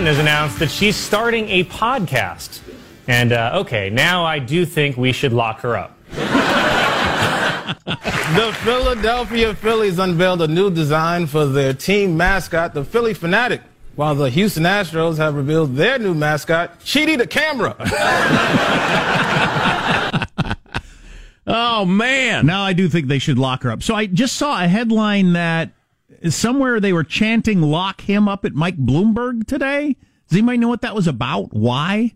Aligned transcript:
Clinton 0.00 0.16
has 0.16 0.24
announced 0.24 0.58
that 0.60 0.70
she's 0.70 0.96
starting 0.96 1.46
a 1.50 1.64
podcast. 1.64 2.62
And 3.06 3.32
uh, 3.32 3.50
okay, 3.56 3.90
now 3.90 4.24
I 4.24 4.38
do 4.38 4.64
think 4.64 4.96
we 4.96 5.12
should 5.12 5.34
lock 5.34 5.60
her 5.60 5.76
up. 5.76 5.94
The 8.30 8.52
Philadelphia 8.62 9.54
Phillies 9.54 9.98
unveiled 9.98 10.40
a 10.40 10.48
new 10.48 10.70
design 10.70 11.26
for 11.26 11.46
their 11.46 11.74
team 11.74 12.16
mascot, 12.16 12.74
the 12.74 12.84
Phillie 12.84 13.12
Phanatic, 13.12 13.60
while 13.96 14.14
the 14.14 14.30
Houston 14.30 14.62
Astros 14.62 15.18
have 15.18 15.34
revealed 15.34 15.74
their 15.74 15.98
new 15.98 16.14
mascot, 16.14 16.78
Cheaty 16.80 17.18
the 17.18 17.26
Camera. 17.26 17.76
Oh 21.46 21.84
man! 21.84 22.46
Now 22.46 22.62
I 22.62 22.74
do 22.74 22.88
think 22.88 23.08
they 23.08 23.18
should 23.18 23.38
lock 23.38 23.64
her 23.64 23.72
up. 23.72 23.82
So 23.82 23.94
I 23.94 24.06
just 24.06 24.36
saw 24.36 24.62
a 24.62 24.68
headline 24.68 25.32
that 25.32 25.72
somewhere 26.28 26.80
they 26.80 26.92
were 26.92 27.04
chanting 27.04 27.62
"lock 27.62 28.02
him 28.02 28.28
up" 28.28 28.44
at 28.44 28.54
Mike 28.54 28.76
Bloomberg 28.76 29.46
today. 29.46 29.96
Does 30.28 30.38
anybody 30.38 30.58
know 30.58 30.68
what 30.68 30.82
that 30.82 30.94
was 30.94 31.08
about? 31.08 31.52
Why? 31.52 32.12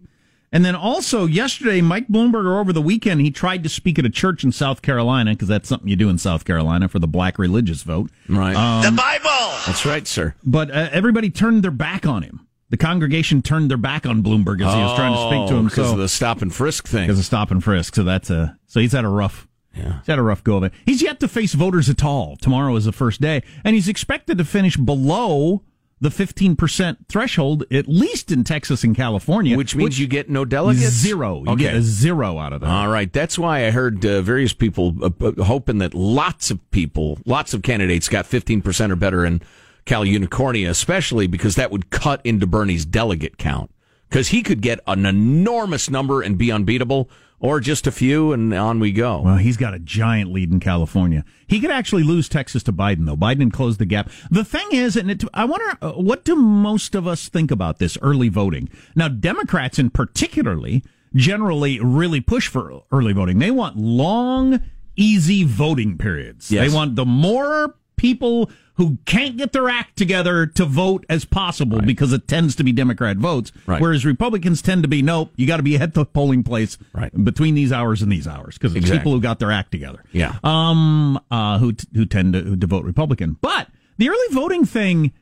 And 0.52 0.64
then 0.64 0.76
also 0.76 1.26
yesterday, 1.26 1.80
Mike 1.80 2.06
Bloomberg, 2.06 2.46
or 2.46 2.60
over 2.60 2.72
the 2.72 2.80
weekend, 2.80 3.22
he 3.22 3.32
tried 3.32 3.64
to 3.64 3.68
speak 3.68 3.98
at 3.98 4.06
a 4.06 4.10
church 4.10 4.44
in 4.44 4.52
South 4.52 4.82
Carolina 4.82 5.32
because 5.32 5.48
that's 5.48 5.68
something 5.68 5.88
you 5.88 5.96
do 5.96 6.08
in 6.08 6.16
South 6.16 6.44
Carolina 6.44 6.88
for 6.88 7.00
the 7.00 7.08
black 7.08 7.40
religious 7.40 7.82
vote. 7.82 8.08
Right. 8.28 8.54
Um, 8.54 8.84
the 8.94 8.96
Bible. 8.96 9.58
That's 9.66 9.84
right, 9.84 10.06
sir. 10.06 10.36
But 10.44 10.70
uh, 10.70 10.90
everybody 10.92 11.28
turned 11.28 11.64
their 11.64 11.72
back 11.72 12.06
on 12.06 12.22
him. 12.22 12.46
The 12.70 12.76
congregation 12.76 13.42
turned 13.42 13.68
their 13.68 13.76
back 13.76 14.06
on 14.06 14.22
Bloomberg 14.22 14.64
as 14.64 14.72
he 14.72 14.80
was 14.80 14.96
trying 14.96 15.12
to 15.14 15.28
speak 15.28 15.48
to 15.48 15.56
him. 15.56 15.64
because 15.64 15.88
so, 15.88 15.92
of 15.94 15.98
the 15.98 16.08
stop 16.08 16.40
and 16.40 16.54
frisk 16.54 16.86
thing. 16.86 17.02
because 17.06 17.18
of 17.18 17.24
stop 17.24 17.50
and 17.50 17.62
frisk. 17.62 17.96
So 17.96 18.04
that's 18.04 18.30
a 18.30 18.56
so 18.66 18.78
he's 18.78 18.92
had 18.92 19.04
a 19.04 19.08
rough. 19.08 19.48
Yeah. 19.76 19.98
He's 19.98 20.06
had 20.06 20.18
a 20.18 20.22
rough 20.22 20.44
go 20.44 20.56
of 20.58 20.62
it. 20.64 20.72
He's 20.86 21.02
yet 21.02 21.20
to 21.20 21.28
face 21.28 21.54
voters 21.54 21.88
at 21.88 22.04
all. 22.04 22.36
Tomorrow 22.36 22.76
is 22.76 22.84
the 22.84 22.92
first 22.92 23.20
day, 23.20 23.42
and 23.64 23.74
he's 23.74 23.88
expected 23.88 24.38
to 24.38 24.44
finish 24.44 24.76
below 24.76 25.62
the 26.00 26.08
15% 26.10 26.96
threshold, 27.08 27.64
at 27.70 27.88
least 27.88 28.30
in 28.30 28.44
Texas 28.44 28.84
and 28.84 28.94
California. 28.94 29.56
Which 29.56 29.74
means 29.74 29.98
you 29.98 30.06
get 30.06 30.28
no 30.28 30.44
delegates? 30.44 30.90
Zero. 30.90 31.44
You 31.46 31.52
Okay. 31.52 31.62
get 31.64 31.74
a 31.76 31.82
zero 31.82 32.38
out 32.38 32.52
of 32.52 32.60
that. 32.60 32.68
All 32.68 32.88
right. 32.88 33.10
That's 33.10 33.38
why 33.38 33.66
I 33.66 33.70
heard 33.70 34.04
uh, 34.04 34.20
various 34.20 34.52
people 34.52 34.94
uh, 35.02 35.10
uh, 35.24 35.44
hoping 35.44 35.78
that 35.78 35.94
lots 35.94 36.50
of 36.50 36.58
people, 36.72 37.18
lots 37.24 37.54
of 37.54 37.62
candidates 37.62 38.08
got 38.08 38.26
15% 38.26 38.90
or 38.90 38.96
better 38.96 39.24
in 39.24 39.40
Cal 39.86 40.04
Unicornia, 40.04 40.68
especially 40.68 41.26
because 41.26 41.54
that 41.54 41.70
would 41.70 41.88
cut 41.90 42.20
into 42.24 42.46
Bernie's 42.46 42.84
delegate 42.84 43.38
count. 43.38 43.70
Because 44.10 44.28
he 44.28 44.42
could 44.42 44.60
get 44.60 44.80
an 44.86 45.06
enormous 45.06 45.88
number 45.88 46.20
and 46.22 46.36
be 46.36 46.52
unbeatable, 46.52 47.08
or 47.44 47.60
just 47.60 47.86
a 47.86 47.92
few, 47.92 48.32
and 48.32 48.54
on 48.54 48.80
we 48.80 48.90
go. 48.90 49.20
Well, 49.20 49.36
he's 49.36 49.58
got 49.58 49.74
a 49.74 49.78
giant 49.78 50.32
lead 50.32 50.50
in 50.50 50.60
California. 50.60 51.26
He 51.46 51.60
could 51.60 51.70
actually 51.70 52.02
lose 52.02 52.26
Texas 52.26 52.62
to 52.62 52.72
Biden, 52.72 53.04
though. 53.04 53.18
Biden 53.18 53.52
closed 53.52 53.78
the 53.78 53.84
gap. 53.84 54.10
The 54.30 54.46
thing 54.46 54.66
is, 54.72 54.96
and 54.96 55.10
it, 55.10 55.22
I 55.34 55.44
wonder, 55.44 55.76
uh, 55.82 55.92
what 55.92 56.24
do 56.24 56.36
most 56.36 56.94
of 56.94 57.06
us 57.06 57.28
think 57.28 57.50
about 57.50 57.78
this 57.78 57.98
early 58.00 58.30
voting? 58.30 58.70
Now, 58.96 59.08
Democrats 59.08 59.78
in 59.78 59.90
particularly 59.90 60.84
generally 61.14 61.80
really 61.80 62.22
push 62.22 62.48
for 62.48 62.82
early 62.90 63.12
voting. 63.12 63.40
They 63.40 63.50
want 63.50 63.76
long, 63.76 64.62
easy 64.96 65.44
voting 65.44 65.98
periods. 65.98 66.50
Yes. 66.50 66.70
They 66.70 66.74
want 66.74 66.96
the 66.96 67.04
more 67.04 67.74
people 67.96 68.50
who 68.76 68.98
can't 69.06 69.36
get 69.36 69.52
their 69.52 69.68
act 69.68 69.96
together 69.96 70.46
to 70.46 70.64
vote 70.64 71.06
as 71.08 71.24
possible 71.24 71.80
because 71.80 72.12
it 72.12 72.26
tends 72.26 72.56
to 72.56 72.64
be 72.64 72.72
Democrat 72.72 73.16
votes. 73.18 73.52
Right. 73.66 73.80
Whereas 73.80 74.04
Republicans 74.04 74.60
tend 74.62 74.82
to 74.82 74.88
be, 74.88 75.00
nope, 75.00 75.30
you 75.36 75.46
got 75.46 75.58
to 75.58 75.62
be 75.62 75.76
at 75.76 75.94
the 75.94 76.04
polling 76.04 76.42
place 76.42 76.76
Right. 76.92 77.12
between 77.24 77.54
these 77.54 77.70
hours 77.70 78.02
and 78.02 78.10
these 78.10 78.26
hours 78.26 78.58
because 78.58 78.72
it's 78.72 78.80
Exactly. 78.84 78.98
people 78.98 79.12
who 79.12 79.20
got 79.20 79.38
their 79.38 79.52
act 79.52 79.70
together. 79.70 80.02
Yeah. 80.12 80.38
Um, 80.42 81.20
uh, 81.30 81.58
who, 81.58 81.72
t- 81.74 81.86
who 81.94 82.04
tend 82.04 82.32
to, 82.32 82.40
who 82.40 82.56
to 82.56 82.66
vote 82.66 82.84
Republican. 82.84 83.36
But 83.40 83.68
the 83.96 84.08
early 84.08 84.28
voting 84.32 84.64
thing, 84.64 85.12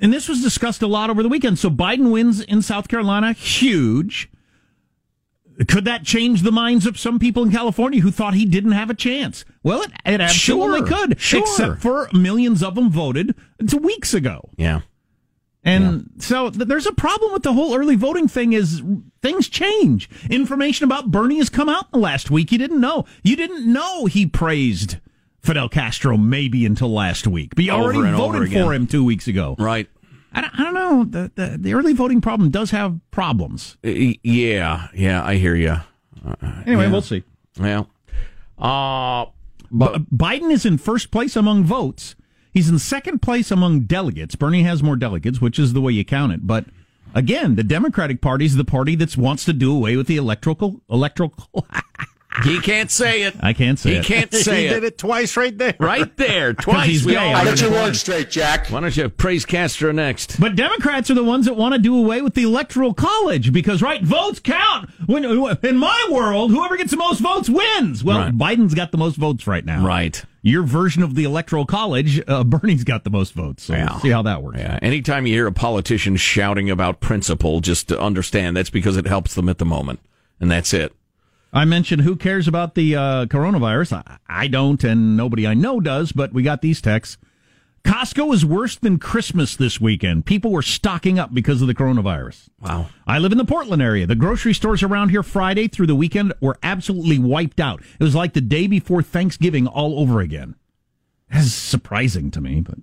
and 0.00 0.12
this 0.12 0.28
was 0.28 0.40
discussed 0.42 0.82
a 0.82 0.86
lot 0.86 1.10
over 1.10 1.22
the 1.24 1.28
weekend. 1.28 1.58
So 1.58 1.68
Biden 1.68 2.12
wins 2.12 2.40
in 2.40 2.62
South 2.62 2.86
Carolina, 2.86 3.32
huge. 3.32 4.30
Could 5.68 5.84
that 5.86 6.04
change 6.04 6.42
the 6.42 6.52
minds 6.52 6.86
of 6.86 6.98
some 6.98 7.18
people 7.18 7.42
in 7.42 7.50
California 7.50 8.00
who 8.00 8.10
thought 8.10 8.34
he 8.34 8.44
didn't 8.44 8.72
have 8.72 8.90
a 8.90 8.94
chance? 8.94 9.44
Well, 9.62 9.82
it, 9.82 9.90
it 10.04 10.20
absolutely 10.20 10.80
Sure, 10.80 11.06
could. 11.06 11.20
sure. 11.20 11.40
Except 11.40 11.80
for 11.80 12.08
millions 12.12 12.62
of 12.62 12.74
them 12.74 12.90
voted 12.90 13.34
two 13.66 13.78
weeks 13.78 14.12
ago. 14.14 14.48
yeah. 14.56 14.80
And 15.64 16.10
so 16.18 16.50
th- 16.50 16.68
there's 16.68 16.86
a 16.86 16.92
problem 16.92 17.32
with 17.32 17.42
the 17.42 17.52
whole 17.52 17.74
early 17.76 17.96
voting 17.96 18.28
thing 18.28 18.52
is 18.52 18.82
things 19.20 19.48
change. 19.48 20.08
Information 20.30 20.84
about 20.84 21.10
Bernie 21.10 21.38
has 21.38 21.48
come 21.50 21.68
out 21.68 21.86
in 21.92 21.98
the 22.00 22.04
last 22.04 22.30
week 22.30 22.52
you 22.52 22.58
didn't 22.58 22.80
know. 22.80 23.04
You 23.24 23.34
didn't 23.34 23.66
know 23.72 24.06
he 24.06 24.26
praised 24.26 24.98
Fidel 25.42 25.68
Castro 25.68 26.16
maybe 26.16 26.64
until 26.64 26.92
last 26.92 27.26
week. 27.26 27.56
But 27.56 27.64
you 27.64 27.72
Over 27.72 27.94
already 27.94 28.16
voted 28.16 28.52
for 28.52 28.72
him 28.72 28.86
two 28.86 29.02
weeks 29.04 29.26
ago. 29.26 29.56
Right. 29.58 29.88
I 30.36 30.40
don't, 30.42 30.60
I 30.60 30.62
don't 30.64 30.74
know. 30.74 31.04
The, 31.04 31.32
the, 31.34 31.58
the 31.58 31.74
early 31.74 31.92
voting 31.94 32.20
problem 32.20 32.50
does 32.50 32.70
have 32.70 33.00
problems. 33.10 33.76
Y- 33.82 34.16
Yeah. 34.22 34.88
Yeah. 34.94 35.24
I 35.24 35.36
hear 35.36 35.54
you. 35.56 35.76
Anyway, 36.66 36.88
we'll 36.88 37.02
see. 37.02 37.22
Well, 37.58 37.88
uh, 38.58 39.26
but 39.70 39.98
B- 39.98 40.16
Biden 40.16 40.50
is 40.52 40.64
in 40.66 40.78
first 40.78 41.10
place 41.10 41.36
among 41.36 41.64
votes. 41.64 42.14
He's 42.52 42.68
in 42.68 42.78
second 42.78 43.20
place 43.22 43.50
among 43.50 43.80
delegates. 43.82 44.34
Bernie 44.34 44.62
has 44.62 44.82
more 44.82 44.96
delegates, 44.96 45.40
which 45.40 45.58
is 45.58 45.72
the 45.72 45.80
way 45.80 45.92
you 45.92 46.04
count 46.04 46.32
it. 46.32 46.46
But 46.46 46.64
again, 47.14 47.54
the 47.56 47.62
Democratic 47.64 48.20
Party 48.20 48.44
is 48.46 48.56
the 48.56 48.64
party 48.64 48.94
that 48.96 49.16
wants 49.16 49.44
to 49.44 49.52
do 49.52 49.74
away 49.74 49.96
with 49.96 50.06
the 50.06 50.16
electoral 50.16 50.80
electoral. 50.90 51.32
he 52.44 52.60
can't 52.60 52.90
say 52.90 53.22
it. 53.22 53.34
I 53.40 53.52
can't 53.52 53.78
say 53.78 53.90
He 53.90 53.96
it. 53.96 54.04
He 54.06 54.14
can't 54.14 54.32
say 54.34 54.60
he 54.62 54.66
it. 54.66 54.74
did 54.74 54.84
it 54.84 54.98
twice 54.98 55.36
right 55.36 55.56
there. 55.56 55.74
Right 55.78 56.16
there, 56.16 56.52
twice. 56.54 56.86
he's 56.86 57.04
We 57.06 57.12
gay. 57.12 57.18
all- 57.18 57.36
I'll 57.36 57.44
Get 57.44 57.60
your 57.60 57.70
words 57.70 58.00
straight, 58.00 58.30
Jack. 58.30 58.68
Why 58.68 58.80
don't 58.80 58.96
you 58.96 59.08
praise 59.08 59.44
Castro 59.44 59.92
next? 59.92 60.38
But 60.40 60.56
Democrats 60.56 61.10
are 61.10 61.14
the 61.14 61.24
ones 61.24 61.46
that 61.46 61.54
want 61.56 61.74
to 61.74 61.78
do 61.80 61.96
away 61.96 62.22
with 62.22 62.34
the 62.34 62.42
electoral 62.42 62.94
college 62.94 63.52
because, 63.52 63.82
right, 63.82 64.02
votes 64.02 64.40
count. 64.40 64.90
When 65.06 65.24
in 65.24 65.76
my 65.76 66.08
world, 66.10 66.50
whoever 66.50 66.76
gets 66.76 66.90
the 66.90 66.96
most 66.96 67.20
votes 67.20 67.48
wins. 67.48 68.02
Well, 68.04 68.18
Right. 68.18 68.36
Biden's 68.36 68.74
got 68.74 68.92
the 68.92 68.98
most 68.98 69.16
votes 69.16 69.46
right 69.46 69.64
now. 69.64 69.84
Right. 69.84 70.22
Your 70.42 70.62
version 70.62 71.02
of 71.02 71.14
the 71.16 71.24
electoral 71.24 71.66
college, 71.66 72.22
uh, 72.28 72.44
Bernie's 72.44 72.84
got 72.84 73.04
the 73.04 73.10
most 73.10 73.32
votes. 73.34 73.64
So 73.64 73.74
Yeah. 73.74 73.90
we'll 73.90 74.00
see 74.00 74.10
how 74.10 74.22
that 74.22 74.42
works. 74.42 74.58
Yeah. 74.58 74.78
Anytime 74.82 75.26
you 75.26 75.32
hear 75.34 75.46
a 75.46 75.52
politician 75.52 76.16
shouting 76.16 76.70
about 76.70 77.00
principle, 77.00 77.60
just 77.60 77.88
to 77.88 78.00
understand 78.00 78.56
that's 78.56 78.70
because 78.70 78.96
it 78.96 79.06
helps 79.06 79.34
them 79.34 79.48
at 79.48 79.58
the 79.58 79.64
moment, 79.64 80.00
and 80.40 80.50
that's 80.50 80.72
it. 80.72 80.92
I 81.52 81.64
mentioned 81.64 82.02
who 82.02 82.16
cares 82.16 82.48
about 82.48 82.74
the 82.74 82.96
uh, 82.96 83.26
coronavirus. 83.26 84.02
I, 84.06 84.18
I 84.28 84.46
don't, 84.48 84.82
and 84.84 85.16
nobody 85.16 85.46
I 85.46 85.54
know 85.54 85.80
does. 85.80 86.12
But 86.12 86.32
we 86.32 86.42
got 86.42 86.62
these 86.62 86.80
texts. 86.80 87.18
Costco 87.84 88.34
is 88.34 88.44
worse 88.44 88.74
than 88.74 88.98
Christmas 88.98 89.54
this 89.54 89.80
weekend. 89.80 90.26
People 90.26 90.50
were 90.50 90.60
stocking 90.62 91.20
up 91.20 91.32
because 91.32 91.62
of 91.62 91.68
the 91.68 91.74
coronavirus. 91.74 92.48
Wow. 92.60 92.88
I 93.06 93.18
live 93.18 93.30
in 93.30 93.38
the 93.38 93.44
Portland 93.44 93.80
area. 93.80 94.08
The 94.08 94.16
grocery 94.16 94.54
stores 94.54 94.82
around 94.82 95.10
here 95.10 95.22
Friday 95.22 95.68
through 95.68 95.86
the 95.86 95.94
weekend 95.94 96.34
were 96.40 96.58
absolutely 96.64 97.20
wiped 97.20 97.60
out. 97.60 97.80
It 98.00 98.02
was 98.02 98.16
like 98.16 98.32
the 98.32 98.40
day 98.40 98.66
before 98.66 99.02
Thanksgiving 99.02 99.68
all 99.68 100.00
over 100.00 100.20
again. 100.20 100.56
That's 101.30 101.52
surprising 101.52 102.32
to 102.32 102.40
me, 102.40 102.60
but 102.60 102.78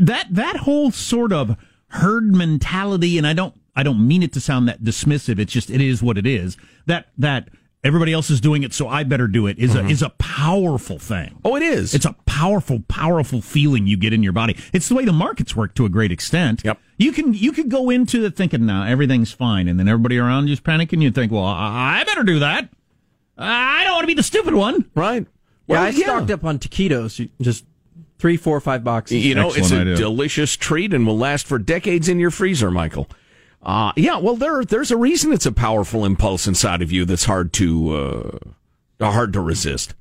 that 0.00 0.28
that 0.30 0.56
whole 0.58 0.90
sort 0.90 1.32
of 1.32 1.56
herd 1.88 2.34
mentality, 2.34 3.18
and 3.18 3.26
I 3.26 3.32
don't 3.32 3.59
I 3.76 3.82
don't 3.82 4.06
mean 4.06 4.22
it 4.22 4.32
to 4.32 4.40
sound 4.40 4.68
that 4.68 4.82
dismissive. 4.82 5.38
It's 5.38 5.52
just 5.52 5.70
it 5.70 5.80
is 5.80 6.02
what 6.02 6.18
it 6.18 6.26
is. 6.26 6.56
That 6.86 7.06
that 7.18 7.48
everybody 7.82 8.12
else 8.12 8.30
is 8.30 8.40
doing 8.40 8.62
it, 8.62 8.72
so 8.72 8.88
I 8.88 9.04
better 9.04 9.26
do 9.26 9.46
it 9.46 9.58
is 9.58 9.74
a 9.74 9.78
mm-hmm. 9.78 9.90
is 9.90 10.02
a 10.02 10.10
powerful 10.10 10.98
thing. 10.98 11.38
Oh, 11.44 11.56
it 11.56 11.62
is. 11.62 11.94
It's 11.94 12.04
a 12.04 12.14
powerful, 12.26 12.80
powerful 12.88 13.40
feeling 13.40 13.86
you 13.86 13.96
get 13.96 14.12
in 14.12 14.22
your 14.22 14.32
body. 14.32 14.56
It's 14.72 14.88
the 14.88 14.94
way 14.94 15.04
the 15.04 15.12
markets 15.12 15.54
work 15.54 15.74
to 15.74 15.84
a 15.84 15.88
great 15.88 16.12
extent. 16.12 16.62
Yep. 16.64 16.78
You 16.98 17.12
can 17.12 17.34
you 17.34 17.52
could 17.52 17.68
go 17.68 17.90
into 17.90 18.24
it 18.24 18.36
thinking 18.36 18.66
now 18.66 18.84
everything's 18.84 19.32
fine, 19.32 19.68
and 19.68 19.78
then 19.78 19.88
everybody 19.88 20.18
around 20.18 20.48
you's 20.48 20.60
panicking. 20.60 21.02
You 21.02 21.10
think, 21.10 21.32
well, 21.32 21.44
I 21.44 22.00
I 22.00 22.04
better 22.04 22.22
do 22.22 22.40
that. 22.40 22.68
I 23.38 23.84
don't 23.84 23.94
want 23.94 24.02
to 24.02 24.08
be 24.08 24.14
the 24.14 24.22
stupid 24.22 24.54
one. 24.54 24.90
right. 24.94 25.26
Yeah, 25.66 25.76
Well, 25.76 25.82
I 25.84 25.90
stocked 25.92 26.30
up 26.30 26.44
on 26.44 26.58
taquitos, 26.58 27.30
just 27.40 27.64
three, 28.18 28.36
four, 28.36 28.60
five 28.60 28.84
boxes. 28.84 29.24
You 29.24 29.34
know, 29.34 29.52
it's 29.52 29.70
a 29.70 29.80
idea. 29.80 29.96
delicious 29.96 30.56
treat 30.56 30.92
and 30.92 31.06
will 31.06 31.16
last 31.16 31.46
for 31.46 31.58
decades 31.58 32.08
in 32.08 32.18
your 32.18 32.30
freezer, 32.30 32.70
Michael. 32.70 33.08
Uh, 33.62 33.92
yeah, 33.96 34.16
well, 34.18 34.36
there, 34.36 34.64
there's 34.64 34.90
a 34.90 34.96
reason 34.96 35.32
it's 35.32 35.46
a 35.46 35.52
powerful 35.52 36.04
impulse 36.04 36.46
inside 36.46 36.82
of 36.82 36.90
you 36.90 37.04
that's 37.04 37.24
hard 37.24 37.52
to, 37.54 38.40
uh, 39.00 39.10
hard 39.10 39.32
to 39.34 39.40
resist. 39.40 39.94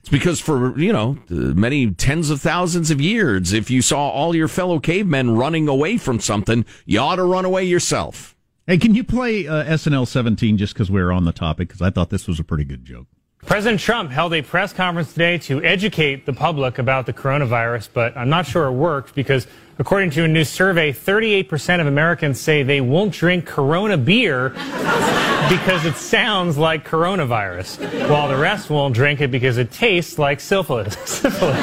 It's 0.00 0.10
because 0.10 0.40
for, 0.40 0.78
you 0.78 0.92
know, 0.92 1.18
many 1.28 1.90
tens 1.90 2.30
of 2.30 2.40
thousands 2.40 2.90
of 2.90 3.00
years, 3.00 3.52
if 3.52 3.70
you 3.70 3.82
saw 3.82 4.08
all 4.10 4.34
your 4.34 4.48
fellow 4.48 4.78
cavemen 4.78 5.36
running 5.36 5.68
away 5.68 5.96
from 5.98 6.20
something, 6.20 6.64
you 6.84 7.00
ought 7.00 7.16
to 7.16 7.24
run 7.24 7.44
away 7.44 7.64
yourself. 7.64 8.36
Hey, 8.66 8.76
can 8.76 8.94
you 8.94 9.02
play 9.02 9.48
uh, 9.48 9.64
SNL 9.64 10.06
17 10.06 10.58
just 10.58 10.74
because 10.74 10.90
we're 10.90 11.10
on 11.10 11.24
the 11.24 11.32
topic? 11.32 11.68
Because 11.68 11.80
I 11.80 11.88
thought 11.88 12.10
this 12.10 12.28
was 12.28 12.38
a 12.38 12.44
pretty 12.44 12.64
good 12.64 12.84
joke. 12.84 13.06
President 13.46 13.80
Trump 13.80 14.10
held 14.10 14.34
a 14.34 14.42
press 14.42 14.72
conference 14.72 15.12
today 15.12 15.38
to 15.38 15.62
educate 15.62 16.26
the 16.26 16.32
public 16.32 16.78
about 16.78 17.06
the 17.06 17.12
coronavirus, 17.12 17.88
but 17.94 18.16
I'm 18.16 18.28
not 18.28 18.46
sure 18.46 18.66
it 18.66 18.72
worked 18.72 19.14
because, 19.14 19.46
according 19.78 20.10
to 20.10 20.24
a 20.24 20.28
new 20.28 20.44
survey, 20.44 20.92
38% 20.92 21.80
of 21.80 21.86
Americans 21.86 22.40
say 22.40 22.62
they 22.62 22.80
won't 22.80 23.12
drink 23.12 23.46
Corona 23.46 23.96
beer 23.96 24.50
because 24.50 25.84
it 25.84 25.94
sounds 25.96 26.58
like 26.58 26.86
coronavirus, 26.86 28.08
while 28.08 28.28
the 28.28 28.36
rest 28.36 28.70
won't 28.70 28.94
drink 28.94 29.20
it 29.20 29.30
because 29.30 29.56
it 29.56 29.70
tastes 29.70 30.18
like 30.18 30.40
syphilis. 30.40 30.94
syphilis. 31.04 31.56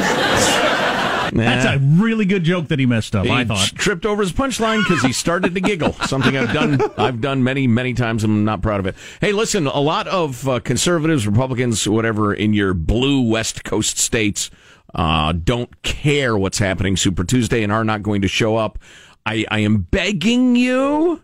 That's 1.34 1.66
a 1.66 1.80
really 1.80 2.26
good 2.26 2.44
joke 2.44 2.70
that 2.70 2.80
he 2.80 2.86
messed 2.86 3.16
up. 3.16 3.26
He 3.26 3.32
I 3.32 3.44
thought. 3.44 3.74
tripped 3.76 4.06
over 4.06 4.22
his 4.22 4.32
punchline 4.32 4.84
because 4.88 5.02
he 5.02 5.12
started 5.12 5.54
to 5.54 5.62
giggle. 5.62 5.94
Something 6.06 6.38
I've 6.38 6.54
done, 6.54 6.82
I've 6.98 7.20
done 7.20 7.44
many, 7.44 7.68
many 7.68 7.94
times. 7.94 8.24
I'm 8.24 8.46
not 8.46 8.62
proud 8.62 8.80
of 8.80 8.86
it. 8.86 8.96
Hey, 9.20 9.34
listen, 9.34 9.68
a 9.68 9.80
lot 9.80 10.08
of 10.08 10.48
uh, 10.48 10.60
conservatives, 10.62 11.28
Republicans, 11.28 11.88
whatever, 11.88 12.34
in 12.34 12.54
your 12.54 12.74
blue 12.74 13.22
West 13.22 13.64
Coast 13.64 13.98
states, 13.98 14.50
uh, 14.96 15.34
don't 15.34 15.82
care 15.84 16.38
what's 16.38 16.58
happening 16.58 16.96
Super 16.96 17.24
Tuesday 17.24 17.64
and 17.64 17.72
are 17.72 17.84
not 17.84 18.02
going 18.02 18.22
to 18.22 18.28
show 18.28 18.56
up. 18.56 18.80
I, 19.26 19.46
I 19.52 19.60
am 19.60 19.80
begging 19.80 20.56
you 20.56 21.22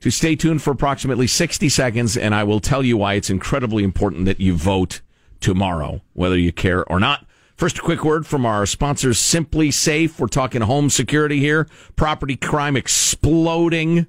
to 0.00 0.10
stay 0.10 0.36
tuned 0.36 0.62
for 0.62 0.70
approximately 0.70 1.26
60 1.26 1.68
seconds, 1.68 2.16
and 2.16 2.34
I 2.34 2.44
will 2.44 2.60
tell 2.60 2.82
you 2.82 2.96
why 2.96 3.14
it's 3.14 3.30
incredibly 3.30 3.84
important 3.84 4.24
that 4.24 4.40
you 4.40 4.54
vote 4.54 5.02
tomorrow, 5.40 6.00
whether 6.14 6.38
you 6.38 6.52
care 6.52 6.84
or 6.90 6.98
not. 6.98 7.26
First, 7.56 7.78
a 7.78 7.82
quick 7.82 8.04
word 8.04 8.26
from 8.26 8.44
our 8.44 8.66
sponsors, 8.66 9.18
SimpliSafe. 9.18 10.18
We're 10.18 10.26
talking 10.26 10.62
home 10.62 10.90
security 10.90 11.38
here. 11.38 11.68
Property 11.94 12.36
crime 12.36 12.76
exploding 12.76 14.06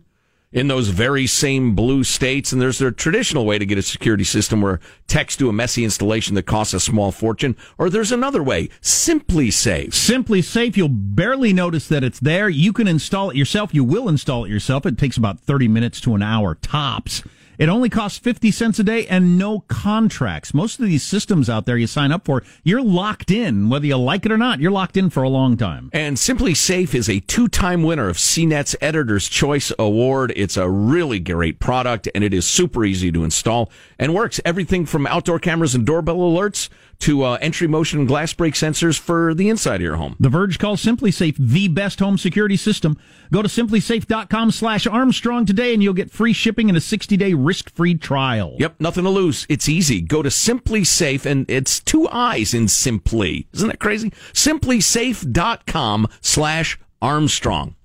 in 0.56 0.69
those 0.69 0.88
very 0.88 1.28
same 1.28 1.75
blue 1.75 2.04
states. 2.04 2.52
And 2.52 2.62
there's 2.62 2.80
their 2.80 2.90
traditional 2.90 3.46
way 3.46 3.60
to 3.60 3.66
get 3.66 3.78
a 3.78 3.84
security 3.84 4.24
system 4.24 4.62
where 4.62 4.80
techs 5.06 5.36
do 5.36 5.50
a 5.50 5.54
messy 5.54 5.84
installation 5.84 6.34
that 6.36 6.44
costs 6.44 6.74
a 6.74 6.80
small 6.80 7.12
fortune. 7.12 7.57
Or 7.78 7.90
there's 7.90 8.13
another 8.13 8.42
way, 8.42 8.69
SimpliSafe. 8.81 9.94
Simply 9.94 10.42
Safe, 10.42 10.78
you'll 10.78 10.88
barely 10.90 11.52
notice 11.52 11.88
that 11.90 12.06
it's 12.06 12.22
there. 12.22 12.48
You 12.48 12.72
can 12.72 12.88
install 12.88 13.30
it 13.30 13.36
yourself. 13.36 13.75
You 13.75 13.84
will 13.84 14.07
install 14.07 14.46
it 14.46 14.50
yourself. 14.50 14.86
It 14.86 14.98
takes 14.98 15.18
about 15.18 15.42
30 15.42 15.68
minutes 15.68 16.00
to 16.02 16.16
an 16.16 16.24
hour 16.24 16.56
tops. 16.56 17.22
It 17.57 17.69
only 17.69 17.90
costs 17.90 18.18
50 18.19 18.52
cents 18.52 18.80
a 18.80 18.84
day 18.84 19.07
and 19.07 19.38
no 19.38 19.62
contracts. 19.68 20.54
Most 20.54 20.80
of 20.80 20.86
these 20.86 21.04
systems 21.04 21.50
out 21.50 21.66
there 21.66 21.78
you 21.78 21.88
sign 21.88 22.12
up 22.12 22.25
for, 22.25 22.44
you're 22.63 22.81
locked 22.81 23.31
in. 23.31 23.69
Whether 23.69 23.88
you 23.88 23.98
like 23.98 24.25
it 24.25 24.31
or 24.31 24.38
not, 24.38 24.60
you're 24.60 24.72
locked 24.72 24.98
in 24.98 25.10
for 25.10 25.24
a 25.24 25.30
long 25.30 25.57
time. 25.57 25.90
And 25.94 26.18
SimpliSafe 26.18 26.94
is 26.94 27.10
a 27.10 27.19
two-time 27.22 27.83
winner 27.83 28.09
of 28.09 28.18
CNET's 28.18 28.76
Editor's 28.81 29.30
Choice 29.30 29.71
Award. 29.80 30.33
It's 30.35 30.57
a 30.57 30.69
really 30.69 31.19
great 31.19 31.59
product, 31.59 32.07
and 32.14 32.24
it 32.24 32.33
is 32.33 32.45
super 32.45 32.83
easy 32.85 33.12
to 33.12 33.24
install 33.24 33.71
and 33.97 34.14
works. 34.14 34.40
Everything 34.45 34.85
from 34.85 35.07
outdoor 35.07 35.40
cameras 35.40 35.76
and 35.76 35.85
doorbell 35.85 36.18
alerts 36.18 36.69
to 36.99 37.23
uh, 37.23 37.37
entry 37.42 37.68
motion 37.68 38.06
glass 38.06 38.33
break 38.33 38.54
sensors 38.54 38.99
for 38.99 39.33
the 39.33 39.49
inside 39.49 39.75
of 39.75 39.81
your 39.81 39.95
home. 39.95 40.16
The 40.19 40.30
Verge 40.30 40.59
calls 40.59 40.83
SimpliSafe 40.83 41.35
the 41.37 41.68
best 41.68 41.99
home 41.99 42.18
security 42.18 42.57
system. 42.57 42.97
Go 43.31 43.42
to 43.42 43.47
simplisafe.com 43.47 44.52
slash 44.52 44.87
Armstrong 44.87 45.45
today 45.45 45.73
and 45.73 45.81
you'll 45.83 45.94
get 45.94 46.11
free 46.11 46.33
shipping 46.33 46.69
and 46.69 46.78
a 46.78 46.81
60 46.81 47.18
day 47.18 47.33
risk 47.33 47.73
free 47.73 47.95
trial. 47.95 48.56
Yep, 48.59 48.75
nothing 48.80 49.04
to 49.04 49.09
lose. 49.09 49.45
It's 49.49 49.69
easy. 49.69 50.02
Go 50.02 50.21
to 50.21 50.30
SimpliSafe, 50.30 51.25
and 51.25 51.49
it's 51.49 51.80
two 51.80 52.07
eyes 52.09 52.54
in 52.54 52.68
Simply. 52.68 53.47
Isn't 53.54 53.68
that 53.68 53.80
crazy? 53.80 54.11
SimpliSafe.com 54.33 56.07
slash 56.21 56.80
Armstrong. 57.02 57.75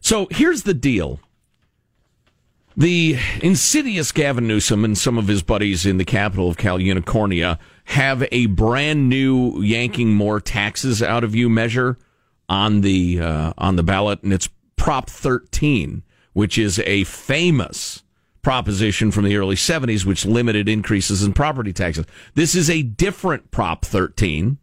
So 0.00 0.26
here's 0.30 0.64
the 0.64 0.74
deal. 0.74 1.20
The 2.76 3.16
insidious 3.40 4.10
Gavin 4.10 4.48
Newsom 4.48 4.84
and 4.84 4.98
some 4.98 5.16
of 5.16 5.28
his 5.28 5.44
buddies 5.44 5.86
in 5.86 5.98
the 5.98 6.04
capital 6.04 6.48
of 6.48 6.56
Cal 6.56 6.78
Unicornia 6.78 7.58
have 7.84 8.26
a 8.32 8.46
brand 8.46 9.08
new 9.08 9.62
yanking 9.62 10.12
more 10.12 10.40
taxes 10.40 11.00
out 11.00 11.22
of 11.22 11.36
you 11.36 11.48
measure 11.48 11.98
on 12.48 12.80
the 12.80 13.20
uh, 13.20 13.52
on 13.56 13.76
the 13.76 13.84
ballot, 13.84 14.24
and 14.24 14.32
it's 14.32 14.48
Prop 14.74 15.08
13, 15.08 16.02
which 16.32 16.58
is 16.58 16.80
a 16.80 17.04
famous 17.04 18.02
proposition 18.42 19.12
from 19.12 19.24
the 19.24 19.36
early 19.36 19.54
70s, 19.56 20.04
which 20.04 20.26
limited 20.26 20.68
increases 20.68 21.22
in 21.22 21.32
property 21.32 21.72
taxes. 21.72 22.06
This 22.34 22.56
is 22.56 22.68
a 22.68 22.82
different 22.82 23.52
Prop 23.52 23.84
13 23.84 24.58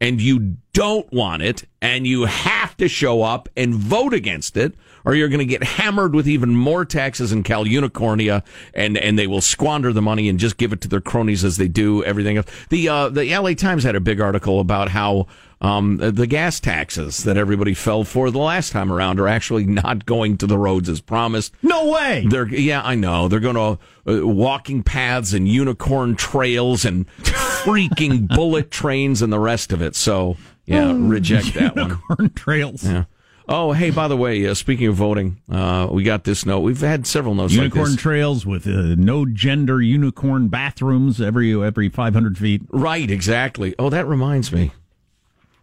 and 0.00 0.20
you 0.20 0.56
don't 0.72 1.10
want 1.12 1.42
it 1.42 1.64
and 1.82 2.06
you 2.06 2.24
have 2.24 2.76
to 2.76 2.88
show 2.88 3.22
up 3.22 3.48
and 3.56 3.74
vote 3.74 4.14
against 4.14 4.56
it 4.56 4.74
or 5.04 5.14
you're 5.14 5.28
going 5.28 5.40
to 5.40 5.44
get 5.44 5.62
hammered 5.62 6.14
with 6.14 6.28
even 6.28 6.54
more 6.54 6.84
taxes 6.84 7.32
in 7.32 7.42
Cal 7.42 7.64
Unicornia 7.64 8.42
and, 8.74 8.96
and 8.96 9.18
they 9.18 9.26
will 9.26 9.40
squander 9.40 9.92
the 9.92 10.02
money 10.02 10.28
and 10.28 10.38
just 10.38 10.56
give 10.56 10.72
it 10.72 10.80
to 10.82 10.88
their 10.88 11.00
cronies 11.00 11.44
as 11.44 11.56
they 11.56 11.68
do 11.68 12.02
everything 12.04 12.36
else. 12.36 12.46
The, 12.70 12.88
uh, 12.88 13.08
the 13.08 13.36
LA 13.36 13.54
Times 13.54 13.82
had 13.82 13.96
a 13.96 14.00
big 14.00 14.20
article 14.20 14.60
about 14.60 14.88
how, 14.88 15.26
um, 15.60 15.98
the 15.98 16.26
gas 16.26 16.58
taxes 16.58 17.24
that 17.24 17.36
everybody 17.36 17.74
fell 17.74 18.04
for 18.04 18.30
the 18.30 18.38
last 18.38 18.72
time 18.72 18.90
around 18.90 19.20
are 19.20 19.28
actually 19.28 19.66
not 19.66 20.06
going 20.06 20.38
to 20.38 20.46
the 20.46 20.56
roads 20.56 20.88
as 20.88 21.00
promised. 21.00 21.52
No 21.62 21.90
way! 21.90 22.24
They're 22.28 22.48
yeah, 22.48 22.80
I 22.82 22.94
know. 22.94 23.28
They're 23.28 23.40
going 23.40 23.56
to 23.56 23.78
uh, 24.10 24.26
walking 24.26 24.82
paths 24.82 25.32
and 25.34 25.46
unicorn 25.46 26.16
trails 26.16 26.84
and 26.84 27.06
freaking 27.18 28.26
bullet 28.28 28.70
trains 28.70 29.20
and 29.22 29.32
the 29.32 29.38
rest 29.38 29.72
of 29.72 29.82
it. 29.82 29.94
So 29.96 30.36
yeah, 30.64 30.94
reject 30.96 31.54
that 31.54 31.76
one. 31.76 31.90
Unicorn 31.90 32.30
trails. 32.30 32.84
Yeah. 32.84 33.04
Oh, 33.52 33.72
hey, 33.72 33.90
by 33.90 34.06
the 34.06 34.16
way, 34.16 34.46
uh, 34.46 34.54
speaking 34.54 34.86
of 34.86 34.94
voting, 34.94 35.42
uh, 35.50 35.88
we 35.90 36.04
got 36.04 36.22
this 36.22 36.46
note. 36.46 36.60
We've 36.60 36.80
had 36.80 37.04
several 37.04 37.34
notes 37.34 37.52
Unicorn 37.52 37.82
like 37.84 37.92
this. 37.94 38.00
trails 38.00 38.46
with 38.46 38.64
uh, 38.64 38.94
no 38.96 39.26
gender 39.26 39.82
unicorn 39.82 40.46
bathrooms 40.46 41.20
every 41.20 41.52
every 41.60 41.88
500 41.88 42.38
feet. 42.38 42.62
Right, 42.70 43.10
exactly. 43.10 43.74
Oh, 43.76 43.90
that 43.90 44.06
reminds 44.06 44.52
me. 44.52 44.70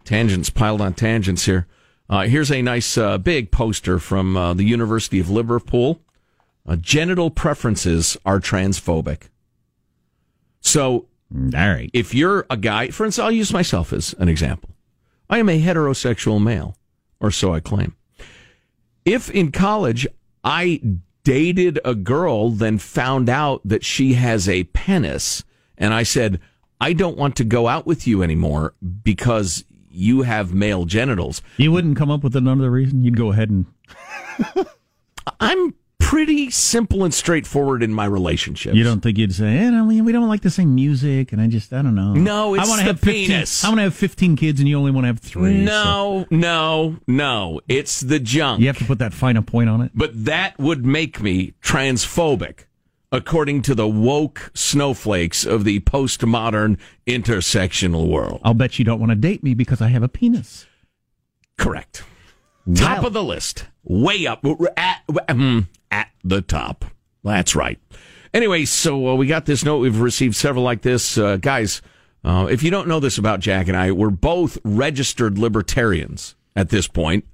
Tangents 0.08 0.48
piled 0.48 0.80
on 0.80 0.94
tangents 0.94 1.44
here. 1.44 1.66
Uh, 2.08 2.22
here's 2.22 2.50
a 2.50 2.62
nice 2.62 2.96
uh, 2.96 3.18
big 3.18 3.50
poster 3.50 3.98
from 3.98 4.38
uh, 4.38 4.54
the 4.54 4.64
University 4.64 5.20
of 5.20 5.28
Liverpool. 5.28 6.00
Uh, 6.66 6.76
genital 6.76 7.30
preferences 7.30 8.16
are 8.24 8.40
transphobic. 8.40 9.24
So, 10.62 11.08
all 11.34 11.50
right, 11.52 11.90
if 11.92 12.14
you're 12.14 12.46
a 12.48 12.56
guy, 12.56 12.88
for 12.88 13.04
instance, 13.04 13.22
I'll 13.22 13.30
use 13.30 13.52
myself 13.52 13.92
as 13.92 14.14
an 14.14 14.30
example. 14.30 14.70
I 15.28 15.40
am 15.40 15.50
a 15.50 15.60
heterosexual 15.60 16.42
male, 16.42 16.74
or 17.20 17.30
so 17.30 17.52
I 17.52 17.60
claim. 17.60 17.94
If 19.04 19.28
in 19.28 19.52
college 19.52 20.06
I 20.42 20.80
dated 21.22 21.80
a 21.84 21.94
girl, 21.94 22.48
then 22.48 22.78
found 22.78 23.28
out 23.28 23.60
that 23.62 23.84
she 23.84 24.14
has 24.14 24.48
a 24.48 24.64
penis, 24.64 25.44
and 25.76 25.92
I 25.92 26.02
said, 26.02 26.40
I 26.80 26.94
don't 26.94 27.18
want 27.18 27.36
to 27.36 27.44
go 27.44 27.68
out 27.68 27.86
with 27.86 28.06
you 28.06 28.22
anymore 28.22 28.72
because 29.02 29.64
you 29.90 30.22
have 30.22 30.52
male 30.54 30.84
genitals. 30.84 31.42
You 31.56 31.72
wouldn't 31.72 31.96
come 31.96 32.10
up 32.10 32.22
with 32.22 32.36
another 32.36 32.70
reason. 32.70 33.04
You'd 33.04 33.16
go 33.16 33.32
ahead 33.32 33.50
and. 33.50 33.66
I'm 35.40 35.74
pretty 35.98 36.50
simple 36.50 37.04
and 37.04 37.12
straightforward 37.12 37.82
in 37.82 37.92
my 37.92 38.06
relationships. 38.06 38.74
You 38.74 38.82
don't 38.82 39.00
think 39.00 39.18
you'd 39.18 39.34
say, 39.34 39.58
eh, 39.58 39.70
no, 39.70 39.84
we 39.84 40.00
we 40.00 40.10
don't 40.12 40.28
like 40.28 40.40
the 40.40 40.50
same 40.50 40.74
music, 40.74 41.32
and 41.32 41.40
I 41.40 41.48
just, 41.48 41.72
I 41.72 41.82
don't 41.82 41.94
know. 41.94 42.14
No, 42.14 42.54
it's 42.54 42.66
I 42.66 42.68
wanna 42.70 42.82
the 42.82 42.88
have 42.88 43.00
15, 43.00 43.26
penis. 43.26 43.62
I 43.64 43.68
want 43.68 43.78
to 43.78 43.82
have 43.82 43.94
15 43.94 44.36
kids, 44.36 44.58
and 44.60 44.68
you 44.68 44.78
only 44.78 44.90
want 44.90 45.04
to 45.04 45.08
have 45.08 45.18
three. 45.20 45.66
so 45.66 45.72
No, 45.72 46.26
no, 46.30 46.96
no. 47.06 47.60
It's 47.68 48.00
the 48.00 48.18
junk. 48.18 48.60
you 48.60 48.68
have 48.68 48.78
to 48.78 48.84
put 48.86 49.00
that 49.00 49.12
final 49.12 49.42
point 49.42 49.68
on 49.68 49.82
it. 49.82 49.90
But 49.94 50.24
that 50.24 50.58
would 50.58 50.86
make 50.86 51.20
me 51.20 51.52
transphobic, 51.62 52.60
according 53.10 53.62
to 53.62 53.74
the 53.74 53.88
woke 53.88 54.50
snowflakes 54.54 55.44
of 55.46 55.64
the 55.64 55.80
postmodern 55.80 56.78
intersectional 57.06 58.08
world. 58.08 58.40
I'll 58.44 58.54
bet 58.54 58.78
you 58.78 58.84
don't 58.84 59.00
want 59.00 59.10
to 59.10 59.16
date 59.16 59.42
me 59.42 59.54
because 59.54 59.80
I 59.80 59.88
have 59.88 60.02
a 60.02 60.08
penis. 60.08 60.66
Correct. 61.56 62.04
Top 62.74 63.04
of 63.04 63.12
the 63.12 63.24
list. 63.24 63.66
Way 63.82 64.26
up. 64.26 64.44
At, 64.76 65.06
mm, 65.28 65.66
at 65.90 66.10
the 66.22 66.42
top. 66.42 66.84
That's 67.24 67.56
right. 67.56 67.78
Anyway, 68.34 68.66
so 68.66 69.08
uh, 69.08 69.14
we 69.14 69.26
got 69.26 69.46
this 69.46 69.64
note. 69.64 69.78
We've 69.78 70.00
received 70.00 70.36
several 70.36 70.64
like 70.64 70.82
this. 70.82 71.16
Uh, 71.16 71.38
guys, 71.38 71.80
uh, 72.24 72.46
if 72.50 72.62
you 72.62 72.70
don't 72.70 72.88
know 72.88 73.00
this 73.00 73.16
about 73.16 73.40
Jack 73.40 73.68
and 73.68 73.76
I, 73.76 73.90
we're 73.92 74.10
both 74.10 74.58
registered 74.64 75.38
libertarians 75.38 76.34
at 76.54 76.68
this 76.68 76.86
point. 76.86 77.24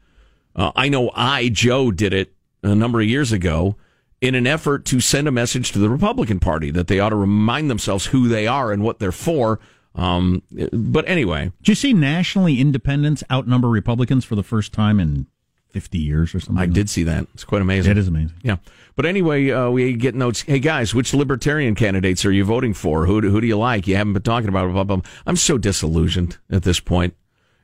Uh, 0.54 0.70
I 0.76 0.88
know 0.88 1.10
I, 1.14 1.48
Joe, 1.48 1.90
did 1.90 2.12
it 2.12 2.32
a 2.62 2.74
number 2.76 3.00
of 3.00 3.08
years 3.08 3.32
ago 3.32 3.76
in 4.24 4.34
an 4.34 4.46
effort 4.46 4.86
to 4.86 5.00
send 5.00 5.28
a 5.28 5.30
message 5.30 5.70
to 5.70 5.78
the 5.78 5.90
Republican 5.90 6.40
Party 6.40 6.70
that 6.70 6.86
they 6.86 6.98
ought 6.98 7.10
to 7.10 7.16
remind 7.16 7.68
themselves 7.68 8.06
who 8.06 8.26
they 8.26 8.46
are 8.46 8.72
and 8.72 8.82
what 8.82 8.98
they're 8.98 9.12
for. 9.12 9.60
Um, 9.94 10.42
but 10.72 11.06
anyway, 11.06 11.52
Did 11.58 11.68
you 11.68 11.74
see 11.74 11.92
nationally 11.92 12.58
independents 12.58 13.22
outnumber 13.30 13.68
Republicans 13.68 14.24
for 14.24 14.34
the 14.34 14.42
first 14.42 14.72
time 14.72 14.98
in 14.98 15.26
50 15.68 15.98
years 15.98 16.34
or 16.34 16.40
something? 16.40 16.62
I 16.62 16.64
did 16.64 16.88
see 16.88 17.02
that. 17.02 17.26
It's 17.34 17.44
quite 17.44 17.60
amazing. 17.60 17.90
It 17.92 17.98
is 17.98 18.08
amazing. 18.08 18.36
Yeah. 18.42 18.56
But 18.96 19.04
anyway, 19.04 19.50
uh, 19.50 19.68
we 19.68 19.92
get 19.92 20.14
notes. 20.14 20.40
Hey 20.40 20.58
guys, 20.58 20.94
which 20.94 21.12
libertarian 21.12 21.74
candidates 21.74 22.24
are 22.24 22.32
you 22.32 22.46
voting 22.46 22.72
for? 22.72 23.04
Who 23.04 23.20
do, 23.20 23.30
who 23.30 23.42
do 23.42 23.46
you 23.46 23.58
like? 23.58 23.86
You 23.86 23.96
haven't 23.96 24.14
been 24.14 24.22
talking 24.22 24.48
about 24.48 24.64
it. 24.64 24.72
Blah, 24.72 24.84
blah, 24.84 24.96
blah. 24.96 25.10
I'm 25.26 25.36
so 25.36 25.58
disillusioned 25.58 26.38
at 26.50 26.62
this 26.62 26.80
point 26.80 27.14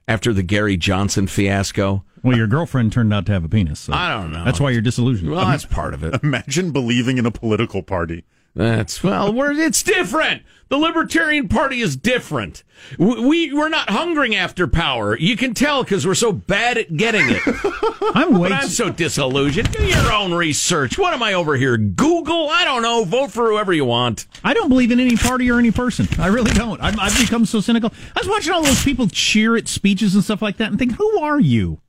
after 0.07 0.35
the 0.35 0.43
Gary 0.43 0.76
Johnson 0.76 1.26
fiasco. 1.26 2.05
Well, 2.23 2.37
your 2.37 2.47
girlfriend 2.47 2.93
turned 2.93 3.12
out 3.15 3.27
to 3.27 3.33
have 3.33 3.45
a 3.45 3.49
penis. 3.49 3.81
So 3.81 3.93
I 3.93 4.09
don't 4.09 4.33
know. 4.33 4.45
That's 4.45 4.61
why 4.61 4.71
you're 4.71 4.83
disillusioned. 4.83 5.31
Well, 5.31 5.47
that's 5.47 5.65
part 5.65 5.95
of 5.95 6.05
it. 6.05 6.23
Imagine 6.23 6.71
believing 6.71 7.19
in 7.19 7.27
a 7.27 7.31
political 7.31 7.83
party. 7.83 8.25
That's 8.55 9.05
well, 9.05 9.33
we're, 9.33 9.53
it's 9.53 9.83
different. 9.83 10.43
The 10.71 10.77
Libertarian 10.77 11.49
Party 11.49 11.81
is 11.81 11.97
different. 11.97 12.65
We, 12.99 13.21
we 13.21 13.53
we're 13.53 13.69
not 13.69 13.91
hungering 13.91 14.35
after 14.35 14.67
power. 14.67 15.17
You 15.17 15.37
can 15.37 15.55
tell 15.55 15.85
because 15.85 16.05
we're 16.05 16.17
so 16.17 16.33
bad 16.33 16.77
at 16.77 16.97
getting 16.97 17.27
it. 17.29 17.43
I'm 18.15 18.39
way 18.39 18.49
But 18.49 18.53
I'm 18.53 18.69
so 18.69 18.91
disillusioned. 18.91 19.71
Do 19.71 19.85
your 19.85 20.12
own 20.12 20.33
research. 20.35 20.99
What 20.99 21.15
am 21.15 21.23
I 21.23 21.35
over 21.35 21.57
here? 21.57 21.77
Google? 21.77 22.49
I 22.50 22.65
don't 22.65 22.83
know. 22.83 23.05
Vote 23.05 23.31
for 23.31 23.50
whoever 23.50 23.73
you 23.73 23.85
want. 23.85 24.27
I 24.43 24.53
don't 24.53 24.69
believe 24.69 24.91
in 24.91 24.99
any 24.99 25.17
party 25.17 25.49
or 25.50 25.59
any 25.59 25.71
person. 25.71 26.09
I 26.19 26.27
really 26.27 26.53
don't. 26.53 26.81
I've, 26.81 26.99
I've 26.99 27.19
become 27.19 27.47
so 27.47 27.61
cynical. 27.61 27.93
I 28.17 28.21
was 28.21 28.29
watching 28.29 28.53
all 28.53 28.62
those 28.62 28.83
people 28.83 29.07
cheer 29.09 29.57
at 29.57 29.69
speeches 29.69 30.17
and 30.17 30.25
stuff 30.25 30.43
like 30.43 30.57
that 30.57 30.71
and 30.71 30.79
think, 30.79 30.97
who 30.97 31.21
are 31.21 31.39
you? 31.39 31.81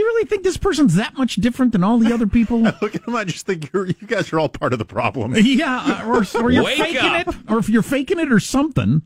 You 0.00 0.06
really 0.06 0.24
think 0.26 0.42
this 0.44 0.56
person's 0.56 0.94
that 0.94 1.16
much 1.18 1.36
different 1.36 1.72
than 1.72 1.84
all 1.84 1.98
the 1.98 2.10
other 2.12 2.26
people? 2.26 2.60
Look 2.62 2.94
at 2.94 3.06
him. 3.06 3.14
I 3.14 3.24
just 3.24 3.44
think 3.44 3.70
you're, 3.70 3.84
you 3.86 4.06
guys 4.06 4.32
are 4.32 4.38
all 4.38 4.48
part 4.48 4.72
of 4.72 4.78
the 4.78 4.86
problem. 4.86 5.34
yeah, 5.36 6.06
or, 6.08 6.24
or 6.40 6.50
you're 6.50 6.64
Wake 6.64 6.78
faking 6.78 7.00
up. 7.00 7.28
it, 7.28 7.34
or 7.50 7.58
if 7.58 7.68
you're 7.68 7.82
faking 7.82 8.18
it 8.18 8.32
or 8.32 8.40
something. 8.40 9.02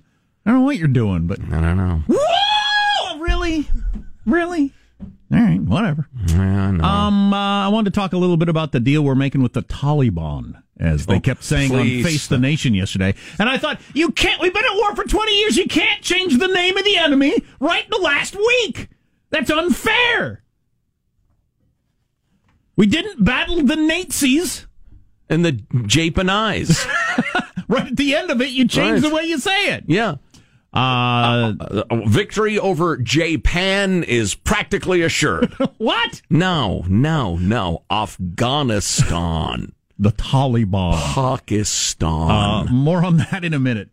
I 0.46 0.50
don't 0.50 0.60
know 0.60 0.64
what 0.64 0.76
you're 0.76 0.86
doing, 0.86 1.26
but 1.26 1.40
I 1.40 1.60
don't 1.60 1.76
know. 1.76 2.02
whoa, 2.06 3.18
really, 3.18 3.66
really. 4.24 4.72
All 5.32 5.40
right, 5.40 5.60
whatever. 5.60 6.06
Yeah, 6.28 6.70
no. 6.70 6.84
Um, 6.84 7.32
uh, 7.34 7.64
I 7.66 7.68
wanted 7.68 7.92
to 7.92 7.98
talk 7.98 8.12
a 8.12 8.16
little 8.18 8.36
bit 8.36 8.48
about 8.48 8.70
the 8.70 8.78
deal 8.78 9.02
we're 9.02 9.16
making 9.16 9.42
with 9.42 9.54
the 9.54 9.62
Taliban, 9.62 10.62
as 10.78 11.06
they 11.06 11.16
Oh, 11.16 11.20
kept 11.20 11.42
saying 11.42 11.70
please. 11.70 12.04
on 12.04 12.10
Face 12.12 12.26
the 12.28 12.38
Nation 12.38 12.72
yesterday. 12.74 13.14
And 13.40 13.48
I 13.48 13.58
thought, 13.58 13.80
you 13.94 14.12
can't. 14.12 14.40
We've 14.40 14.54
been 14.54 14.64
at 14.64 14.76
war 14.76 14.94
for 14.94 15.02
twenty 15.04 15.36
years. 15.40 15.56
You 15.56 15.66
can't 15.66 16.02
change 16.02 16.38
the 16.38 16.46
name 16.46 16.76
of 16.76 16.84
the 16.84 16.96
enemy 16.98 17.42
right 17.58 17.82
in 17.82 17.90
the 17.90 17.98
last 18.00 18.36
week. 18.36 18.88
That's 19.30 19.50
unfair. 19.50 20.43
We 22.76 22.86
didn't 22.86 23.24
battle 23.24 23.62
the 23.62 23.76
Nazis. 23.76 24.66
and 25.28 25.44
the 25.44 25.52
Japanese. 25.86 26.86
Right 27.66 27.86
at 27.86 27.96
the 27.96 28.14
end 28.14 28.30
of 28.30 28.42
it, 28.42 28.50
you 28.50 28.68
change 28.68 29.00
Right. 29.02 29.08
the 29.08 29.14
way 29.14 29.22
you 29.24 29.38
say 29.38 29.72
it. 29.74 29.84
yeah. 29.86 30.16
Uh, 30.74 31.54
Uh, 31.58 31.84
victory 32.06 32.58
over 32.58 32.98
Japan 32.98 34.02
is 34.04 34.34
practically 34.34 35.00
assured. 35.00 35.50
what? 35.78 36.20
no, 36.28 36.84
no, 36.88 37.36
no. 37.38 37.84
Afghanistan. 37.90 39.72
The 39.98 40.10
Taliban. 40.12 41.00
Pakistan. 41.14 42.30
Uh, 42.30 42.64
more 42.70 43.04
on 43.04 43.16
that 43.18 43.44
in 43.44 43.54
a 43.54 43.58
minute. 43.60 43.88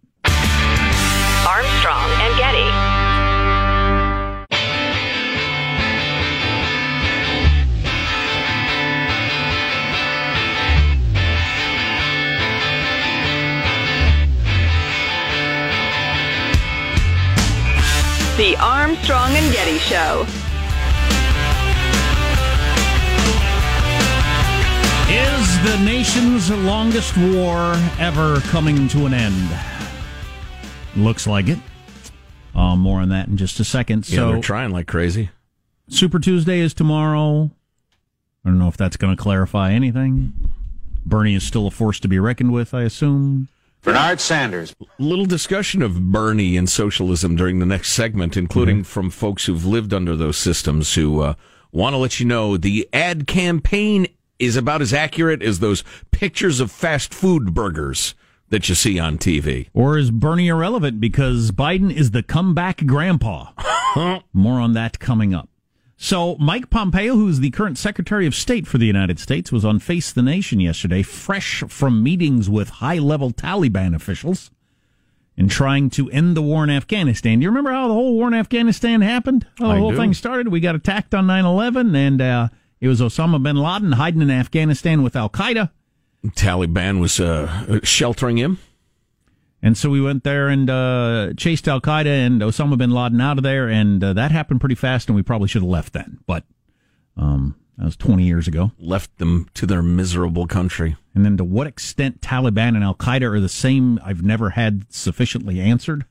The 18.42 18.58
Armstrong 18.58 19.36
and 19.36 19.54
Getty 19.54 19.78
Show. 19.78 20.26
Is 25.12 25.64
the 25.64 25.86
nation's 25.86 26.50
longest 26.50 27.16
war 27.18 27.76
ever 28.00 28.40
coming 28.50 28.88
to 28.88 29.06
an 29.06 29.14
end? 29.14 29.48
Looks 30.96 31.28
like 31.28 31.50
it. 31.50 31.60
Uh, 32.56 32.76
more 32.76 33.02
on 33.02 33.10
that 33.10 33.28
in 33.28 33.38
just 33.38 33.60
a 33.60 33.64
second. 33.64 34.10
yeah, 34.10 34.16
so, 34.16 34.32
they're 34.32 34.42
trying 34.42 34.72
like 34.72 34.88
crazy. 34.88 35.30
Super 35.88 36.18
Tuesday 36.18 36.62
is 36.62 36.74
tomorrow. 36.74 37.52
I 38.44 38.50
don't 38.50 38.58
know 38.58 38.70
if 38.70 38.76
that's 38.76 38.98
going 38.98 39.16
to 39.16 39.22
clarify 39.22 39.72
anything. 39.72 40.34
Bernie 41.06 41.36
is 41.36 41.44
still 41.44 41.68
a 41.68 41.72
force 41.72 42.00
to 42.00 42.08
be 42.08 42.18
reckoned 42.18 42.52
with, 42.52 42.74
I 42.74 42.82
assume. 42.82 43.50
Bernard 43.84 44.22
Sanders. 44.22 44.76
Little 45.00 45.26
discussion 45.26 45.82
of 45.82 46.12
Bernie 46.12 46.56
and 46.56 46.70
socialism 46.70 47.36
during 47.36 47.60
the 47.60 47.66
next 47.66 47.94
segment, 47.94 48.38
including 48.38 48.84
from 48.84 49.10
folks 49.10 49.46
who've 49.46 49.66
lived 49.66 49.94
under 49.94 50.16
those 50.16 50.38
systems 50.38 50.94
who 50.94 51.22
uh, 51.22 51.34
want 51.72 51.94
to 51.94 51.98
let 51.98 52.20
you 52.20 52.26
know 52.26 52.58
the 52.58 52.88
ad 52.94 53.26
campaign 53.26 54.08
is 54.38 54.56
about 54.56 54.82
as 54.82 54.94
accurate 54.94 55.42
as 55.42 55.60
those 55.60 55.84
pictures 56.12 56.60
of 56.60 56.72
fast 56.72 57.14
food 57.14 57.54
burgers 57.54 58.14
that 58.50 58.70
you 58.70 58.76
see 58.76 59.00
on 59.00 59.18
TV. 59.18 59.70
Or 59.74 59.98
is 59.98 60.12
Bernie 60.12 60.50
irrelevant 60.50 61.00
because 61.00 61.52
Biden 61.52 61.92
is 61.92 62.12
the 62.12 62.22
comeback 62.24 62.86
grandpa? 62.86 63.52
More 64.34 64.60
on 64.60 64.74
that 64.74 65.00
coming 65.00 65.34
up. 65.34 65.50
So, 66.04 66.36
Mike 66.40 66.72
Pompeo, 66.72 67.14
who's 67.14 67.42
the 67.42 67.52
current 67.52 67.78
Secretary 67.78 68.26
of 68.26 68.34
State 68.34 68.66
for 68.66 68.80
the 68.80 68.88
United 68.88 69.20
States, 69.20 69.52
was 69.52 69.64
on 69.64 69.78
Face 69.78 70.12
the 70.12 70.24
Nation 70.24 70.60
yesterday, 70.60 71.04
fresh 71.04 71.64
from 71.68 72.02
meetings 72.02 72.50
with 72.50 72.70
high 72.70 72.98
level 72.98 73.30
Taliban 73.30 73.94
officials 73.94 74.50
in 75.38 75.48
trying 75.48 75.92
to 75.92 76.10
end 76.10 76.36
the 76.36 76.42
war 76.42 76.64
in 76.64 76.72
Afghanistan. 76.72 77.38
Do 77.38 77.44
you 77.44 77.50
remember 77.50 77.72
how 77.72 77.88
the 77.88 77.94
whole 77.94 78.16
war 78.16 78.28
in 78.28 78.34
Afghanistan 78.34 79.02
happened? 79.02 79.46
How 79.60 79.68
the 79.68 79.74
I 79.74 79.78
whole 79.78 79.92
do. 79.92 79.98
thing 79.98 80.16
started? 80.16 80.48
We 80.48 80.60
got 80.60 80.74
attacked 80.74 81.14
on 81.14 81.28
9 81.28 81.46
11, 81.46 81.96
and 81.96 82.20
uh, 82.20 82.48
it 82.80 82.88
was 82.88 83.00
Osama 83.00 83.42
bin 83.42 83.58
Laden 83.58 83.92
hiding 83.92 84.24
in 84.24 84.32
Afghanistan 84.32 85.04
with 85.04 85.16
Al 85.16 85.30
Qaeda. 85.30 85.70
Taliban 86.30 87.00
was 87.00 87.20
uh, 87.20 87.80
sheltering 87.84 88.38
him. 88.38 88.58
And 89.64 89.78
so 89.78 89.90
we 89.90 90.02
went 90.02 90.24
there 90.24 90.48
and 90.48 90.70
uh, 90.70 91.34
chased 91.38 91.68
Al 91.68 91.82
Qaeda 91.82 92.08
and 92.08 92.42
Osama 92.42 92.78
bin 92.78 92.92
Laden 92.92 93.22
out 93.22 93.38
of 93.38 93.44
there, 93.44 93.70
and 93.70 94.04
uh, 94.04 94.14
that 94.14 94.32
happened 94.32 94.60
pretty 94.60 94.76
fast, 94.76 95.08
and 95.08 95.16
we 95.16 95.22
probably 95.22 95.48
should 95.48 95.62
have 95.62 95.70
left 95.70 95.94
then. 95.94 96.20
But 96.26 96.44
um, 97.16 97.56
that 97.78 97.86
was 97.86 97.96
20 97.96 98.24
years 98.24 98.48
ago. 98.48 98.72
Left 98.80 99.18
them 99.18 99.48
to 99.54 99.66
their 99.66 99.84
miserable 99.84 100.48
country. 100.48 100.96
And 101.14 101.26
then 101.26 101.38
to 101.38 101.44
what 101.44 101.68
extent 101.68 102.22
Taliban 102.22 102.76
and 102.76 102.84
Al 102.84 102.96
Qaeda 102.96 103.24
are 103.24 103.40
the 103.40 103.50
same, 103.50 104.00
I've 104.04 104.24
never 104.24 104.52
had 104.52 104.86
sufficiently 104.90 105.60
answered. 105.60 106.06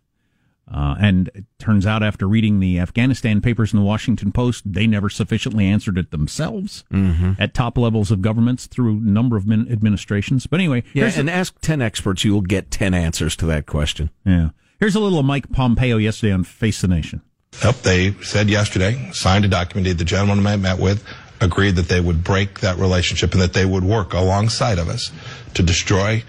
Uh, 0.72 0.94
and 1.00 1.28
it 1.34 1.44
turns 1.58 1.84
out 1.86 2.02
after 2.02 2.28
reading 2.28 2.60
the 2.60 2.78
Afghanistan 2.78 3.40
papers 3.40 3.72
in 3.72 3.78
the 3.80 3.84
Washington 3.84 4.30
Post, 4.30 4.62
they 4.72 4.86
never 4.86 5.08
sufficiently 5.08 5.66
answered 5.66 5.98
it 5.98 6.10
themselves 6.10 6.84
Mm-hmm. 6.92 7.32
at 7.38 7.54
top 7.54 7.76
levels 7.76 8.10
of 8.10 8.22
governments 8.22 8.66
through 8.66 8.92
a 8.98 9.00
number 9.00 9.36
of 9.36 9.46
min- 9.46 9.66
administrations. 9.70 10.46
But 10.46 10.60
anyway, 10.60 10.84
Yeah, 10.94 11.04
here's 11.04 11.16
a- 11.16 11.20
and 11.20 11.30
ask 11.30 11.58
10 11.60 11.82
experts, 11.82 12.24
you 12.24 12.32
will 12.32 12.40
get 12.40 12.70
10 12.70 12.94
answers 12.94 13.34
to 13.36 13.46
that 13.46 13.66
question. 13.66 14.10
yeah. 14.24 14.50
Here's 14.78 14.94
a 14.94 15.00
little 15.00 15.22
Mike 15.22 15.50
Pompeo 15.52 15.98
yesterday 15.98 16.32
on 16.32 16.42
Face 16.44 16.80
the 16.80 16.88
Nation. 16.88 17.20
Yep, 17.62 17.82
they 17.82 18.12
said 18.22 18.48
yesterday, 18.48 19.10
signed 19.12 19.44
a 19.44 19.48
document, 19.48 19.98
the 19.98 20.04
gentleman 20.04 20.46
I 20.46 20.56
met 20.56 20.78
with 20.78 21.04
agreed 21.40 21.76
that 21.76 21.88
they 21.88 22.00
would 22.00 22.22
break 22.24 22.60
that 22.60 22.78
relationship 22.78 23.32
and 23.32 23.42
that 23.42 23.52
they 23.52 23.66
would 23.66 23.84
work 23.84 24.14
alongside 24.14 24.78
of 24.78 24.88
us 24.88 25.10
to 25.54 25.62
destroy, 25.62 26.22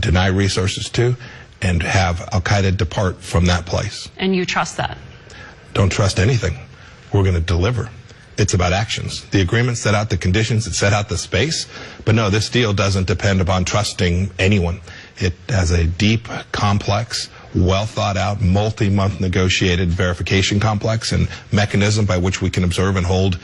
deny 0.00 0.26
resources 0.28 0.88
to, 0.90 1.16
and 1.62 1.82
have 1.82 2.28
Al 2.32 2.40
Qaeda 2.40 2.76
depart 2.76 3.16
from 3.18 3.46
that 3.46 3.64
place. 3.64 4.10
And 4.18 4.34
you 4.34 4.44
trust 4.44 4.76
that? 4.76 4.98
Don't 5.74 5.90
trust 5.90 6.18
anything. 6.18 6.58
We're 7.12 7.22
going 7.22 7.34
to 7.34 7.40
deliver. 7.40 7.88
It's 8.38 8.54
about 8.54 8.72
actions. 8.72 9.24
The 9.26 9.42
agreement 9.42 9.76
set 9.76 9.94
out 9.94 10.10
the 10.10 10.16
conditions, 10.16 10.66
it 10.66 10.72
set 10.74 10.92
out 10.92 11.08
the 11.08 11.18
space, 11.18 11.66
but 12.04 12.14
no, 12.14 12.30
this 12.30 12.48
deal 12.48 12.72
doesn't 12.72 13.06
depend 13.06 13.40
upon 13.40 13.64
trusting 13.64 14.30
anyone. 14.38 14.80
It 15.18 15.34
has 15.48 15.70
a 15.70 15.84
deep, 15.84 16.28
complex, 16.50 17.28
well 17.54 17.84
thought 17.84 18.16
out, 18.16 18.40
multi 18.40 18.88
month 18.88 19.20
negotiated 19.20 19.90
verification 19.90 20.60
complex 20.60 21.12
and 21.12 21.28
mechanism 21.52 22.06
by 22.06 22.16
which 22.16 22.40
we 22.40 22.48
can 22.48 22.64
observe 22.64 22.96
and 22.96 23.04
hold 23.04 23.38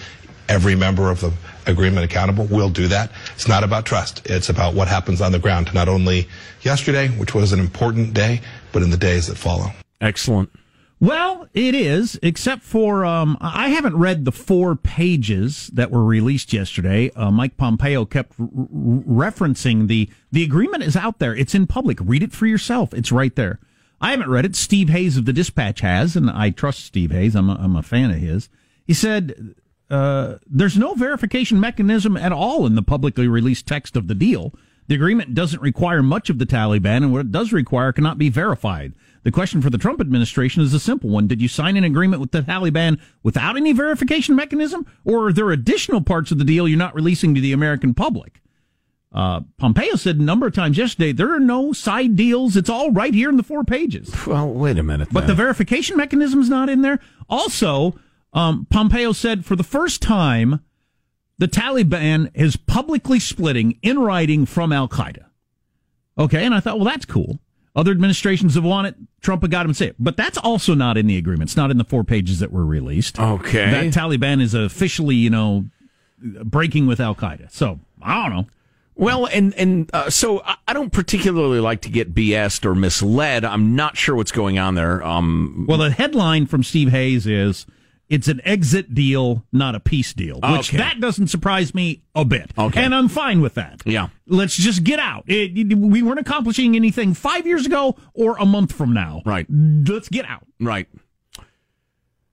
every 0.49 0.75
member 0.75 1.11
of 1.11 1.21
the 1.21 1.33
agreement 1.69 2.05
accountable. 2.05 2.47
We'll 2.51 2.71
do 2.71 2.89
that. 2.89 3.11
It's 3.35 3.49
not 3.49 3.65
about 3.65 3.85
trust. 3.87 4.23
It's 4.27 4.49
about 4.49 4.75
what 4.75 4.89
happens 4.89 5.21
on 5.21 5.33
the 5.33 5.39
ground, 5.39 5.73
not 5.75 5.89
only 5.89 6.29
yesterday, 6.63 7.09
which 7.09 7.35
was 7.35 7.53
an 7.53 7.61
important 7.61 8.15
day, 8.15 8.41
but 8.73 8.83
in 8.83 8.91
the 8.91 8.97
days 8.97 9.27
that 9.29 9.37
follow. 9.37 9.71
Excellent. 10.01 10.51
Well, 11.01 11.49
it 11.55 11.77
is, 11.77 12.19
except 12.25 12.63
for 12.63 13.05
um, 13.05 13.39
I 13.41 13.69
haven't 13.69 13.97
read 13.97 14.25
the 14.25 14.33
four 14.33 14.75
pages 14.75 15.69
that 15.69 15.93
were 15.93 16.05
released 16.05 16.53
yesterday. 16.53 17.11
Uh, 17.15 17.31
Mike 17.31 17.57
Pompeo 17.57 18.05
kept 18.05 18.33
r- 18.41 18.47
r- 18.47 18.51
referencing 19.31 19.87
the 19.87 20.11
the 20.33 20.43
agreement 20.43 20.83
is 20.83 20.97
out 20.97 21.21
there. 21.21 21.37
It's 21.37 21.55
in 21.55 21.69
public. 21.69 21.99
Read 22.03 22.25
it 22.25 22.33
for 22.33 22.47
yourself. 22.47 22.93
It's 22.93 23.13
right 23.13 23.35
there. 23.37 23.61
I 24.01 24.11
haven't 24.11 24.31
read 24.31 24.45
it. 24.45 24.57
Steve 24.57 24.89
Hayes 24.89 25.17
of 25.17 25.25
the 25.25 25.33
Dispatch 25.33 25.81
has, 25.81 26.17
and 26.17 26.29
I 26.31 26.51
trust 26.51 26.85
Steve 26.85 27.13
Hayes. 27.13 27.37
I'm 27.37 27.49
a, 27.49 27.55
I'm 27.55 27.77
a 27.77 27.83
fan 27.83 28.11
of 28.11 28.17
his. 28.17 28.49
He 28.85 28.95
said 28.95 29.55
uh, 29.91 30.37
there's 30.47 30.77
no 30.77 30.95
verification 30.95 31.59
mechanism 31.61 32.17
at 32.17 32.33
all 32.33 32.67
in 32.67 32.75
the 32.75 32.83
publicly 32.83 33.29
released 33.29 33.67
text 33.67 33.97
of 33.97 34.09
the 34.09 34.15
deal. 34.15 34.53
The 34.89 34.95
agreement 34.95 35.35
doesn't 35.35 35.61
require 35.61 36.03
much 36.03 36.31
of 36.31 36.39
the 36.39 36.47
Taliban, 36.47 36.99
and 36.99 37.13
what 37.13 37.21
it 37.21 37.33
does 37.33 37.53
require 37.53 37.93
cannot 37.93 38.17
be 38.17 38.31
verified. 38.31 38.95
The 39.23 39.31
question 39.31 39.61
for 39.61 39.69
the 39.69 39.77
Trump 39.77 40.01
administration 40.01 40.63
is 40.63 40.73
a 40.73 40.81
simple 40.81 41.11
one. 41.11 41.27
Did 41.27 41.43
you 41.43 41.49
sign 41.49 41.77
an 41.77 41.85
agreement 41.85 42.21
with 42.21 42.31
the 42.31 42.41
Taliban 42.41 42.99
without 43.23 43.57
any 43.57 43.73
verification 43.73 44.35
mechanism? 44.35 44.87
Or 45.05 45.29
are 45.29 45.33
there 45.33 45.51
additional 45.51 46.01
parts 46.01 46.31
of 46.31 46.39
the 46.39 46.45
deal 46.45 46.67
you're 46.67 46.79
not 46.79 46.95
releasing 46.95 47.35
to 47.35 47.41
the 47.41 47.53
American 47.53 47.93
public? 47.93 48.41
Uh, 49.13 49.41
Pompeo 49.59 49.97
said 49.97 50.17
a 50.17 50.23
number 50.23 50.47
of 50.47 50.55
times 50.55 50.79
yesterday, 50.79 51.13
there 51.13 51.35
are 51.35 51.41
no 51.41 51.73
side 51.73 52.17
deals. 52.17 52.57
It's 52.57 52.71
all 52.71 52.91
right 52.91 53.13
here 53.13 53.29
in 53.29 53.37
the 53.37 53.43
four 53.43 53.65
pages. 53.65 54.15
Well, 54.27 54.49
wait 54.49 54.79
a 54.79 54.83
minute. 54.83 55.09
But 55.11 55.27
the 55.27 55.35
verification 55.35 55.97
mechanism 55.97 56.41
is 56.41 56.49
not 56.49 56.69
in 56.69 56.83
there. 56.83 57.01
Also, 57.29 57.95
um, 58.33 58.67
Pompeo 58.71 59.13
said 59.13 59.45
for 59.45 59.57
the 59.57 59.63
first 59.65 60.03
time, 60.03 60.61
the 61.39 61.49
Taliban 61.49 62.31
is 62.35 62.57
publicly 62.57 63.21
splitting 63.21 63.79
in 63.83 63.99
writing 63.99 64.45
from 64.47 64.73
Al 64.73 64.89
Qaeda. 64.89 65.27
Okay, 66.19 66.45
and 66.45 66.55
I 66.55 66.61
thought, 66.61 66.77
well, 66.79 66.85
that's 66.87 67.05
cool. 67.05 67.39
Other 67.77 67.93
administrations 67.93 68.57
have 68.57 68.65
won 68.65 68.87
it. 68.87 68.97
Trump 69.21 69.43
had 69.43 69.53
got 69.53 69.65
him 69.65 69.71
to 69.71 69.75
say 69.75 69.87
it. 69.87 69.97
But 70.01 70.17
that's 70.17 70.37
also 70.37 70.75
not 70.75 70.97
in 70.97 71.07
the 71.07 71.17
agreement. 71.17 71.49
It's 71.51 71.57
not 71.57 71.71
in 71.71 71.79
the 71.79 71.85
four 71.85 72.03
pages 72.03 72.41
that 72.41 72.51
were 72.51 72.65
released. 72.67 73.21
Okay. 73.21 73.71
That 73.71 73.85
Taliban 73.95 74.43
is 74.43 74.53
officially, 74.53 75.15
you 75.15 75.31
know, 75.31 75.67
breaking 76.21 76.89
with 76.89 76.99
Al 76.99 77.15
Qaeda. 77.15 77.53
So, 77.53 77.79
I 78.03 78.23
don't 78.29 78.37
know. 78.37 78.47
Well, 78.97 79.27
and 79.27 79.55
and 79.55 79.89
uh, 79.95 80.11
so 80.11 80.41
I 80.45 80.57
I 80.67 80.73
don't 80.73 80.91
particularly 80.93 81.61
like 81.61 81.83
to 81.83 81.89
get 81.89 82.15
BS'd 82.15 82.67
or 82.67 82.75
misled. 82.75 83.45
I'm 83.45 83.77
not 83.77 83.97
sure 83.97 84.17
what's 84.17 84.33
going 84.33 84.59
on 84.59 84.75
there. 84.75 85.05
Um, 85.07 85.67
Well, 85.69 85.79
the 85.79 85.93
headline 85.93 86.47
from 86.47 86.65
Steve 86.65 86.91
Hayes 86.91 87.25
is 87.25 87.65
it's 88.09 88.27
an 88.29 88.41
exit 88.45 88.95
deal, 88.95 89.45
not 89.53 89.75
a 89.75 89.81
peace 89.81 90.13
deal, 90.15 90.37
which 90.43 90.71
Okay. 90.71 90.79
that 90.79 90.99
doesn't 91.01 91.29
surprise 91.29 91.75
me 91.75 92.03
a 92.15 92.25
bit. 92.25 92.51
Okay. 92.57 92.83
And 92.83 92.95
I'm 92.95 93.09
fine 93.09 93.41
with 93.43 93.55
that. 93.55 93.83
Yeah. 93.85 94.09
Let's 94.27 94.57
just 94.57 94.83
get 94.85 94.99
out. 94.99 95.25
It, 95.27 95.57
it- 95.59 95.75
we 95.79 96.03
weren't 96.03 96.19
accomplishing 96.21 96.75
anything 96.75 97.13
five 97.15 97.47
years 97.47 97.67
ago 97.67 97.97
or 98.15 98.37
a 98.39 98.47
month 98.47 98.73
from 98.73 98.93
now. 98.95 99.21
Right. 99.27 99.47
Let's 99.51 100.09
get 100.09 100.25
out. 100.29 100.47
Right. 100.59 100.89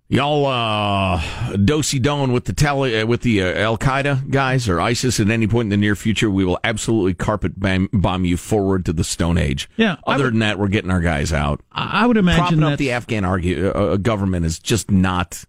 Y'all 0.08 0.46
uh 0.46 1.20
dosey 1.56 2.00
don 2.00 2.32
with 2.32 2.46
the 2.46 2.70
uh, 2.70 3.08
with 3.08 3.22
the 3.22 3.42
uh, 3.42 3.54
Al 3.60 3.76
Qaeda 3.76 4.30
guys 4.30 4.70
or 4.70 4.80
ISIS 4.80 5.20
at 5.20 5.32
any 5.32 5.48
point 5.48 5.66
in 5.66 5.70
the 5.72 5.78
near 5.78 5.96
future, 5.96 6.30
we 6.30 6.46
will 6.46 6.60
absolutely 6.64 7.16
carpet 7.16 7.60
bomb, 7.60 7.90
bomb 7.92 8.24
you 8.24 8.38
forward 8.38 8.86
to 8.86 8.94
the 8.94 9.04
Stone 9.04 9.40
Age. 9.40 9.68
Yeah, 9.78 9.96
Other 10.06 10.26
would- 10.26 10.34
than 10.34 10.40
that, 10.42 10.60
we're 10.60 10.68
getting 10.68 10.92
our 10.92 11.02
guys 11.02 11.34
out. 11.34 11.62
I 11.72 12.04
I 12.04 12.06
would 12.06 12.18
imagine 12.18 12.40
Propping 12.60 12.64
up 12.64 12.78
the 12.78 12.92
Afghan 12.92 13.26
argue, 13.26 13.70
uh, 13.70 13.72
uh, 13.94 13.98
government 13.98 14.46
is 14.46 14.60
just 14.60 14.92
not 14.92 15.44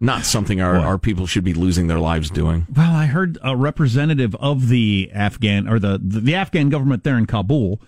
not 0.00 0.24
something 0.24 0.60
our, 0.60 0.76
our 0.76 0.98
people 0.98 1.26
should 1.26 1.44
be 1.44 1.54
losing 1.54 1.86
their 1.86 1.98
lives 1.98 2.30
doing. 2.30 2.66
Well, 2.74 2.92
I 2.92 3.06
heard 3.06 3.38
a 3.42 3.56
representative 3.56 4.34
of 4.36 4.68
the 4.68 5.10
Afghan 5.14 5.68
or 5.68 5.78
the 5.78 6.00
the, 6.02 6.20
the 6.20 6.34
Afghan 6.34 6.68
government 6.68 7.04
there 7.04 7.16
in 7.16 7.26
Kabul, 7.26 7.80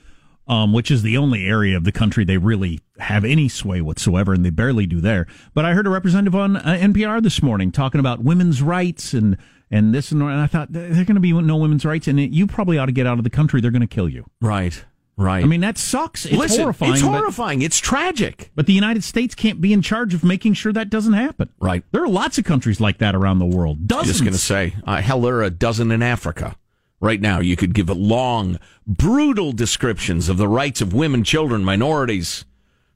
um, 0.48 0.72
which 0.72 0.90
is 0.90 1.02
the 1.02 1.16
only 1.16 1.46
area 1.46 1.76
of 1.76 1.84
the 1.84 1.92
country 1.92 2.24
they 2.24 2.38
really 2.38 2.80
have 2.98 3.24
any 3.24 3.48
sway 3.48 3.80
whatsoever, 3.80 4.32
and 4.32 4.44
they 4.44 4.50
barely 4.50 4.86
do 4.86 5.00
there. 5.00 5.26
But 5.54 5.64
I 5.64 5.74
heard 5.74 5.86
a 5.86 5.90
representative 5.90 6.34
on 6.34 6.56
uh, 6.56 6.78
NPR 6.80 7.22
this 7.22 7.42
morning 7.42 7.72
talking 7.72 7.98
about 7.98 8.22
women's 8.22 8.62
rights 8.62 9.12
and 9.12 9.36
and 9.70 9.94
this 9.94 10.12
and. 10.12 10.22
And 10.22 10.40
I 10.40 10.46
thought 10.46 10.72
there 10.72 10.90
are 10.90 11.04
going 11.04 11.14
to 11.14 11.20
be 11.20 11.32
no 11.32 11.56
women's 11.56 11.84
rights, 11.84 12.08
and 12.08 12.18
you 12.18 12.46
probably 12.46 12.78
ought 12.78 12.86
to 12.86 12.92
get 12.92 13.06
out 13.06 13.18
of 13.18 13.24
the 13.24 13.30
country. 13.30 13.60
They're 13.60 13.70
going 13.70 13.80
to 13.80 13.86
kill 13.86 14.08
you. 14.08 14.26
Right. 14.40 14.84
Right. 15.18 15.42
I 15.42 15.46
mean, 15.46 15.62
that 15.62 15.78
sucks. 15.78 16.26
It's 16.26 16.34
Listen, 16.36 16.60
horrifying. 16.60 16.92
It's 16.92 17.02
but- 17.02 17.08
horrifying. 17.08 17.62
It's 17.62 17.78
tragic. 17.78 18.50
But 18.54 18.66
the 18.66 18.74
United 18.74 19.02
States 19.02 19.34
can't 19.34 19.60
be 19.62 19.72
in 19.72 19.80
charge 19.80 20.12
of 20.12 20.22
making 20.22 20.54
sure 20.54 20.72
that 20.74 20.90
doesn't 20.90 21.14
happen. 21.14 21.48
Right. 21.58 21.84
There 21.92 22.02
are 22.02 22.08
lots 22.08 22.36
of 22.36 22.44
countries 22.44 22.80
like 22.80 22.98
that 22.98 23.14
around 23.14 23.38
the 23.38 23.46
world. 23.46 23.88
Dozens. 23.88 24.08
Just 24.08 24.20
going 24.20 24.32
to 24.34 24.38
say, 24.38 24.74
uh, 24.86 25.00
hell, 25.00 25.22
there 25.22 25.36
are 25.36 25.42
a 25.44 25.50
dozen 25.50 25.90
in 25.90 26.02
Africa. 26.02 26.56
Right 27.00 27.20
now, 27.20 27.40
you 27.40 27.56
could 27.56 27.74
give 27.74 27.88
long, 27.90 28.58
brutal 28.86 29.52
descriptions 29.52 30.28
of 30.28 30.36
the 30.38 30.48
rights 30.48 30.80
of 30.80 30.92
women, 30.92 31.24
children, 31.24 31.62
minorities, 31.64 32.44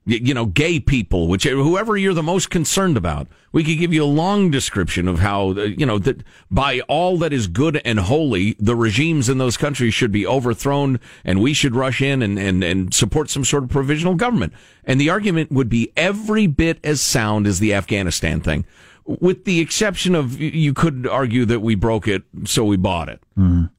you 0.06 0.32
know, 0.32 0.46
gay 0.46 0.80
people, 0.80 1.28
which 1.28 1.44
whoever 1.44 1.96
you're 1.96 2.14
the 2.14 2.22
most 2.22 2.50
concerned 2.50 2.96
about. 2.96 3.28
We 3.52 3.64
could 3.64 3.78
give 3.78 3.92
you 3.92 4.04
a 4.04 4.06
long 4.06 4.50
description 4.50 5.06
of 5.08 5.18
how, 5.18 5.50
uh, 5.50 5.62
you 5.64 5.84
know, 5.84 5.98
that 5.98 6.22
by 6.50 6.80
all 6.80 7.18
that 7.18 7.32
is 7.32 7.46
good 7.48 7.80
and 7.84 7.98
holy, 7.98 8.56
the 8.58 8.76
regimes 8.76 9.28
in 9.28 9.38
those 9.38 9.56
countries 9.56 9.92
should 9.92 10.12
be 10.12 10.26
overthrown 10.26 11.00
and 11.24 11.42
we 11.42 11.52
should 11.52 11.74
rush 11.74 12.00
in 12.00 12.22
and, 12.22 12.38
and, 12.38 12.64
and 12.64 12.94
support 12.94 13.28
some 13.28 13.44
sort 13.44 13.64
of 13.64 13.70
provisional 13.70 14.14
government. 14.14 14.52
And 14.84 15.00
the 15.00 15.10
argument 15.10 15.52
would 15.52 15.68
be 15.68 15.92
every 15.96 16.46
bit 16.46 16.78
as 16.82 17.00
sound 17.00 17.46
as 17.46 17.58
the 17.58 17.74
Afghanistan 17.74 18.40
thing 18.40 18.64
with 19.04 19.44
the 19.44 19.60
exception 19.60 20.14
of 20.14 20.40
you 20.40 20.72
could 20.74 21.06
argue 21.06 21.44
that 21.46 21.60
we 21.60 21.74
broke 21.74 22.06
it, 22.08 22.22
so 22.44 22.64
we 22.64 22.76
bought 22.76 23.08
it. 23.08 23.20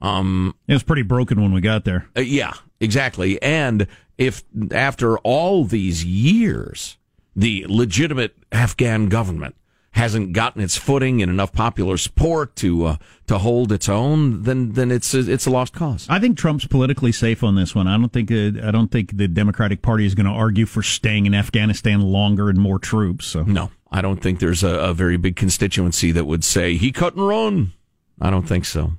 Um, 0.01 0.55
it 0.67 0.73
was 0.73 0.83
pretty 0.83 1.03
broken 1.03 1.41
when 1.41 1.53
we 1.53 1.61
got 1.61 1.85
there. 1.85 2.07
uh, 2.17 2.21
yeah, 2.21 2.53
exactly. 2.79 3.41
And 3.41 3.87
if 4.17 4.43
after 4.71 5.17
all 5.19 5.63
these 5.65 6.03
years, 6.03 6.97
the 7.35 7.65
legitimate 7.69 8.35
Afghan 8.51 9.07
government 9.09 9.55
hasn't 9.91 10.33
gotten 10.33 10.61
its 10.61 10.77
footing 10.77 11.21
and 11.21 11.29
enough 11.29 11.51
popular 11.51 11.97
support 11.97 12.55
to 12.55 12.85
uh, 12.85 12.95
to 13.27 13.37
hold 13.37 13.71
its 13.71 13.89
own, 13.89 14.43
then 14.43 14.71
then 14.73 14.91
it's 14.91 15.13
a, 15.13 15.19
it's 15.31 15.45
a 15.45 15.49
lost 15.49 15.73
cause. 15.73 16.07
I 16.09 16.19
think 16.19 16.37
Trump's 16.37 16.65
politically 16.65 17.11
safe 17.11 17.43
on 17.43 17.55
this 17.55 17.75
one. 17.75 17.87
I 17.87 17.97
don't 17.97 18.11
think 18.11 18.31
uh, 18.31 18.67
I 18.67 18.71
don't 18.71 18.89
think 18.89 19.17
the 19.17 19.27
Democratic 19.27 19.81
Party 19.81 20.05
is 20.05 20.15
going 20.15 20.25
to 20.25 20.31
argue 20.31 20.65
for 20.65 20.81
staying 20.81 21.25
in 21.25 21.35
Afghanistan 21.35 22.01
longer 22.01 22.49
and 22.49 22.57
more 22.59 22.79
troops. 22.79 23.25
So 23.25 23.43
No, 23.43 23.71
I 23.91 24.01
don't 24.01 24.21
think 24.21 24.39
there's 24.39 24.63
a, 24.63 24.75
a 24.75 24.93
very 24.93 25.17
big 25.17 25.35
constituency 25.35 26.11
that 26.11 26.25
would 26.25 26.43
say 26.43 26.77
he 26.77 26.91
cut 26.91 27.15
and 27.15 27.27
run. 27.27 27.73
I 28.19 28.29
don't 28.29 28.47
think 28.47 28.65
so. 28.65 28.93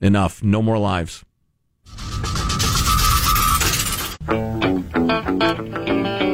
Enough. 0.00 0.42
No 0.42 0.62
more 0.62 0.78
lives. 0.78 1.24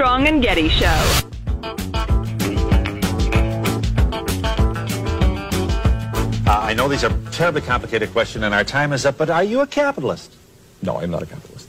Armstrong 0.00 0.28
and 0.28 0.40
Getty 0.40 0.68
Show. 0.68 0.86
Uh, 6.46 6.60
I 6.60 6.72
know 6.74 6.86
these 6.86 7.02
are 7.02 7.12
terribly 7.32 7.62
complicated 7.62 8.12
questions 8.12 8.44
and 8.44 8.54
our 8.54 8.62
time 8.62 8.92
is 8.92 9.04
up, 9.04 9.18
but 9.18 9.28
are 9.28 9.42
you 9.42 9.60
a 9.60 9.66
capitalist? 9.66 10.32
No, 10.82 11.00
I'm 11.00 11.10
not 11.10 11.24
a 11.24 11.26
capitalist. 11.26 11.68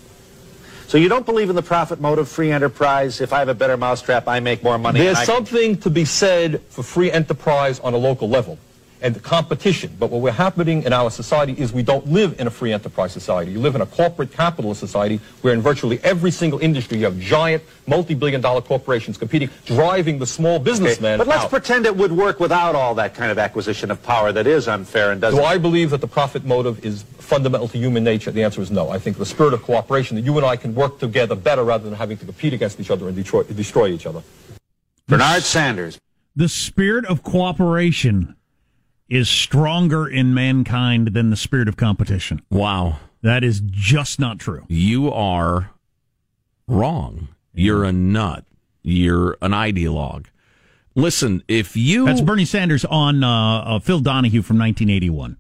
So 0.87 0.99
you 0.99 1.09
don't 1.09 1.25
believe 1.25 1.49
in 1.49 1.55
the 1.55 1.63
profit 1.63 1.99
motive, 1.99 2.29
free 2.29 2.51
enterprise. 2.51 3.19
If 3.19 3.33
I 3.33 3.39
have 3.39 3.49
a 3.49 3.55
better 3.55 3.77
mousetrap, 3.77 4.27
I 4.27 4.39
make 4.39 4.63
more 4.63 4.77
money. 4.77 4.99
There's 4.99 5.23
something 5.23 5.73
can... 5.73 5.81
to 5.81 5.89
be 5.89 6.05
said 6.05 6.61
for 6.69 6.83
free 6.83 7.11
enterprise 7.11 7.79
on 7.79 7.95
a 7.95 7.97
local 7.97 8.29
level 8.29 8.59
and 9.01 9.15
the 9.15 9.19
competition. 9.19 9.95
But 9.99 10.09
what 10.09 10.21
we're 10.21 10.31
happening 10.31 10.83
in 10.83 10.93
our 10.93 11.09
society 11.09 11.53
is 11.57 11.71
we 11.71 11.83
don't 11.83 12.07
live 12.07 12.39
in 12.39 12.47
a 12.47 12.49
free 12.49 12.73
enterprise 12.73 13.12
society. 13.12 13.51
You 13.51 13.59
live 13.59 13.75
in 13.75 13.81
a 13.81 13.85
corporate 13.85 14.31
capitalist 14.31 14.79
society 14.79 15.19
where 15.41 15.53
in 15.53 15.62
virtually 15.62 15.99
every 16.03 16.31
single 16.31 16.59
industry 16.59 16.97
you 16.97 17.05
have 17.05 17.19
giant 17.19 17.63
multi-billion 17.88 18.41
dollar 18.41 18.62
corporations 18.62 19.17
competing, 19.17 19.49
driving 19.65 20.19
the 20.19 20.25
small 20.25 20.59
businessman 20.59 21.17
But 21.17 21.27
let's 21.27 21.45
out. 21.45 21.49
pretend 21.49 21.85
it 21.85 21.95
would 21.95 22.12
work 22.12 22.39
without 22.39 22.75
all 22.75 22.95
that 22.95 23.13
kind 23.15 23.31
of 23.31 23.38
acquisition 23.38 23.91
of 23.91 24.01
power 24.03 24.31
that 24.31 24.47
is 24.47 24.67
unfair 24.67 25.12
and 25.12 25.21
doesn't. 25.21 25.39
Do 25.39 25.45
I 25.45 25.57
believe 25.57 25.89
that 25.91 26.01
the 26.01 26.07
profit 26.07 26.45
motive 26.45 26.83
is 26.85 27.03
fundamental 27.17 27.67
to 27.69 27.77
human 27.77 28.03
nature? 28.03 28.31
The 28.31 28.43
answer 28.43 28.62
is 28.62 28.71
no. 28.71 28.89
I 28.89 28.99
think 28.99 29.17
the 29.17 29.25
spirit 29.25 29.53
of 29.53 29.63
cooperation, 29.63 30.15
that 30.15 30.23
you 30.23 30.35
and 30.38 30.45
I 30.45 30.55
can 30.55 30.75
work 30.75 30.99
together 30.99 31.35
better 31.35 31.63
rather 31.63 31.85
than 31.85 31.93
having 31.93 32.17
to 32.17 32.25
compete 32.25 32.53
against 32.53 32.79
each 32.79 32.91
other 32.91 33.07
and 33.07 33.15
destroy, 33.15 33.43
destroy 33.43 33.88
each 33.88 34.05
other. 34.05 34.21
Bernard 35.07 35.43
Sanders. 35.43 35.99
The 36.35 36.47
spirit 36.47 37.05
of 37.05 37.23
cooperation 37.23 38.35
is 39.09 39.29
stronger 39.29 40.07
in 40.07 40.33
mankind 40.33 41.09
than 41.13 41.29
the 41.29 41.35
spirit 41.35 41.67
of 41.67 41.77
competition. 41.77 42.41
Wow. 42.49 42.99
That 43.21 43.43
is 43.43 43.61
just 43.65 44.19
not 44.19 44.39
true. 44.39 44.65
You 44.69 45.11
are 45.11 45.71
wrong. 46.67 47.29
You're 47.53 47.83
a 47.83 47.91
nut. 47.91 48.45
You're 48.81 49.37
an 49.41 49.51
ideologue. 49.51 50.27
Listen, 50.95 51.43
if 51.47 51.75
you 51.75 52.05
That's 52.05 52.21
Bernie 52.21 52.45
Sanders 52.45 52.85
on 52.85 53.23
uh, 53.23 53.61
uh, 53.61 53.79
Phil 53.79 53.99
Donahue 53.99 54.41
from 54.41 54.57
1981. 54.57 55.37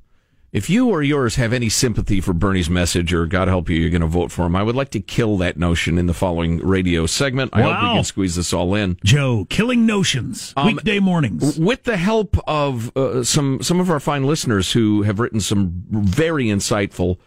If 0.51 0.67
you 0.67 0.89
or 0.89 1.03
yours 1.03 1.35
have 1.35 1.53
any 1.53 1.69
sympathy 1.69 2.21
for 2.21 2.33
Bernie's 2.33 2.71
message, 2.71 3.13
or 3.13 3.27
God 3.27 3.47
help 3.47 3.69
you, 3.69 3.77
you're 3.77 3.91
going 3.91 4.01
to 4.01 4.07
vote 4.07 4.31
for 4.31 4.45
him, 4.47 4.55
I 4.55 4.63
would 4.63 4.75
like 4.75 4.89
to 4.91 4.99
kill 4.99 5.37
that 5.37 5.57
notion 5.57 5.99
in 5.99 6.07
the 6.07 6.13
following 6.13 6.57
radio 6.57 7.05
segment. 7.05 7.53
Wow. 7.53 7.59
I 7.59 7.61
hope 7.61 7.83
we 7.83 7.97
can 7.97 8.03
squeeze 8.03 8.35
this 8.35 8.51
all 8.51 8.73
in. 8.73 8.97
Joe, 9.03 9.45
killing 9.49 9.85
notions, 9.85 10.53
Um, 10.57 10.67
weekday 10.67 10.99
mornings. 10.99 11.59
With 11.59 11.83
the 11.83 11.97
help 11.97 12.35
of 12.47 12.95
uh, 12.97 13.23
some 13.23 13.61
some 13.61 13.79
of 13.79 13.91
our 13.91 13.99
fine 13.99 14.23
listeners 14.23 14.71
who 14.71 15.03
have 15.03 15.19
written 15.19 15.39
some 15.39 15.83
very 15.91 16.45
insightful 16.45 17.17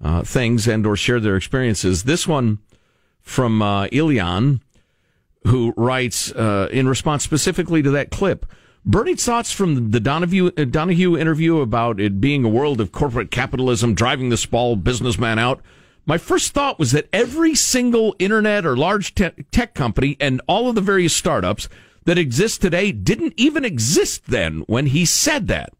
uh, 0.00 0.22
things 0.22 0.68
and 0.68 0.86
or 0.86 0.96
shared 0.96 1.24
their 1.24 1.36
experiences, 1.36 2.04
this 2.04 2.28
one 2.28 2.58
from 3.20 3.60
uh, 3.60 3.88
Ilian, 3.90 4.62
who 5.48 5.74
writes 5.76 6.30
uh, 6.32 6.68
in 6.70 6.88
response 6.88 7.24
specifically 7.24 7.82
to 7.82 7.90
that 7.90 8.10
clip. 8.10 8.46
Bernie's 8.84 9.24
thoughts 9.24 9.52
from 9.52 9.90
the 9.90 10.00
Donahue, 10.00 10.50
uh, 10.56 10.64
Donahue 10.64 11.16
interview 11.16 11.60
about 11.60 12.00
it 12.00 12.20
being 12.20 12.44
a 12.44 12.48
world 12.48 12.80
of 12.80 12.92
corporate 12.92 13.30
capitalism 13.30 13.94
driving 13.94 14.28
the 14.28 14.36
small 14.36 14.76
businessman 14.76 15.38
out. 15.38 15.60
My 16.06 16.16
first 16.16 16.54
thought 16.54 16.78
was 16.78 16.92
that 16.92 17.08
every 17.12 17.54
single 17.54 18.16
internet 18.18 18.64
or 18.64 18.76
large 18.76 19.14
te- 19.14 19.44
tech 19.50 19.74
company 19.74 20.16
and 20.20 20.40
all 20.46 20.68
of 20.68 20.74
the 20.74 20.80
various 20.80 21.14
startups 21.14 21.68
that 22.06 22.16
exist 22.16 22.62
today 22.62 22.92
didn't 22.92 23.34
even 23.36 23.64
exist 23.64 24.22
then 24.26 24.60
when 24.60 24.86
he 24.86 25.04
said 25.04 25.48
that. 25.48 25.74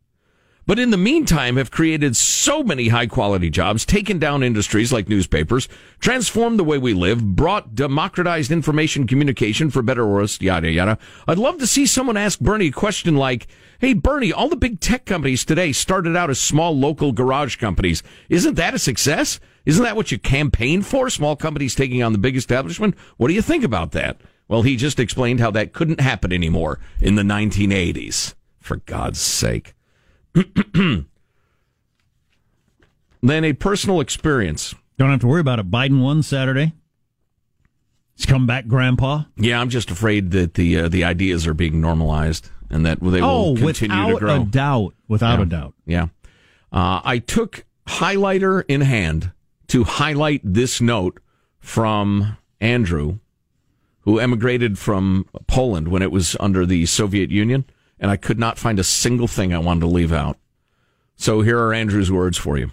But 0.69 0.79
in 0.79 0.91
the 0.91 0.99
meantime 0.99 1.57
have 1.57 1.71
created 1.71 2.15
so 2.15 2.63
many 2.63 2.89
high 2.89 3.07
quality 3.07 3.49
jobs, 3.49 3.87
taken 3.87 4.19
down 4.19 4.43
industries 4.43 4.93
like 4.93 5.09
newspapers, 5.09 5.67
transformed 5.99 6.59
the 6.59 6.65
way 6.65 6.77
we 6.77 6.93
live, 6.93 7.25
brought 7.25 7.75
democratized 7.75 8.53
information 8.53 9.07
communication 9.07 9.71
for 9.71 9.81
better 9.81 10.03
or 10.03 10.13
worse, 10.13 10.39
yada 10.43 10.71
yada. 10.71 10.99
I'd 11.27 11.39
love 11.39 11.57
to 11.61 11.67
see 11.67 11.87
someone 11.87 12.19
ask 12.19 12.39
Bernie 12.39 12.67
a 12.67 12.71
question 12.71 13.17
like, 13.17 13.47
Hey 13.79 13.95
Bernie, 13.95 14.31
all 14.31 14.51
the 14.51 14.57
big 14.57 14.79
tech 14.79 15.07
companies 15.07 15.43
today 15.43 15.73
started 15.73 16.15
out 16.19 16.29
as 16.29 16.39
small 16.39 16.77
local 16.77 17.13
garage 17.13 17.57
companies. 17.57 18.03
Isn't 18.29 18.57
that 18.57 18.75
a 18.75 18.79
success? 18.79 19.41
Isn't 19.65 19.85
that 19.85 19.97
what 19.97 20.13
you 20.13 20.19
campaign 20.19 20.83
for? 20.83 21.09
Small 21.09 21.35
companies 21.35 21.75
taking 21.75 22.03
on 22.03 22.13
the 22.13 22.19
big 22.19 22.37
establishment? 22.37 22.95
What 23.17 23.29
do 23.29 23.35
you 23.35 23.41
think 23.41 23.65
about 23.65 23.93
that? 23.93 24.21
Well, 24.49 24.61
he 24.61 24.77
just 24.77 25.01
explained 25.01 25.41
how 25.41 25.51
that 25.53 25.73
couldn't 25.73 26.01
happen 26.01 26.31
anymore 26.31 26.79
in 27.01 27.15
the 27.15 27.23
1980s. 27.23 28.35
For 28.61 28.77
God's 28.77 29.19
sake. 29.19 29.73
Then 30.35 31.07
a 33.45 33.53
personal 33.53 34.01
experience. 34.01 34.75
Don't 34.97 35.11
have 35.11 35.21
to 35.21 35.27
worry 35.27 35.41
about 35.41 35.59
it. 35.59 35.71
Biden 35.71 36.03
won 36.03 36.23
Saturday. 36.23 36.73
He's 38.17 38.27
come 38.27 38.47
back, 38.47 38.67
Grandpa. 38.67 39.25
Yeah, 39.37 39.61
I'm 39.61 39.69
just 39.69 39.91
afraid 39.91 40.33
that 40.33 40.55
the 40.55 40.79
uh, 40.81 40.89
the 40.89 41.05
ideas 41.05 41.47
are 41.47 41.55
being 41.55 41.81
normalized 41.81 42.51
and 42.69 42.85
that 42.85 42.99
they 43.01 43.21
oh, 43.21 43.53
will 43.53 43.57
continue 43.57 43.97
to 44.15 44.19
grow. 44.19 44.41
Without 44.41 44.43
a 44.43 44.51
doubt. 44.51 44.95
Without 45.07 45.39
Yeah. 45.39 45.43
a 45.43 45.47
doubt. 45.47 45.75
Yeah. 45.87 46.07
Uh, 46.73 47.01
I 47.05 47.19
took 47.19 47.65
highlighter 47.87 48.65
in 48.69 48.81
hand 48.83 49.33
to 49.69 49.85
highlight 49.85 50.41
this 50.45 50.81
note 50.81 51.21
from 51.61 52.37
Andrew, 52.61 53.19
who 54.01 54.19
emigrated 54.19 54.79
from 54.79 55.27
Poland 55.47 55.89
when 55.89 56.03
it 56.03 56.11
was 56.11 56.37
under 56.41 56.67
the 56.67 56.87
Soviet 56.87 57.31
Union, 57.31 57.65
and 58.01 58.11
I 58.11 58.17
could 58.17 58.39
not 58.39 58.59
find 58.59 58.79
a 58.79 58.85
single 58.85 59.29
thing 59.29 59.53
I 59.53 59.59
wanted 59.59 59.81
to 59.81 59.87
leave 59.87 60.13
out. 60.13 60.39
So 61.17 61.41
here 61.41 61.59
are 61.59 61.75
Andrew's 61.75 62.13
words 62.13 62.39
for 62.39 62.57
you. 62.59 62.71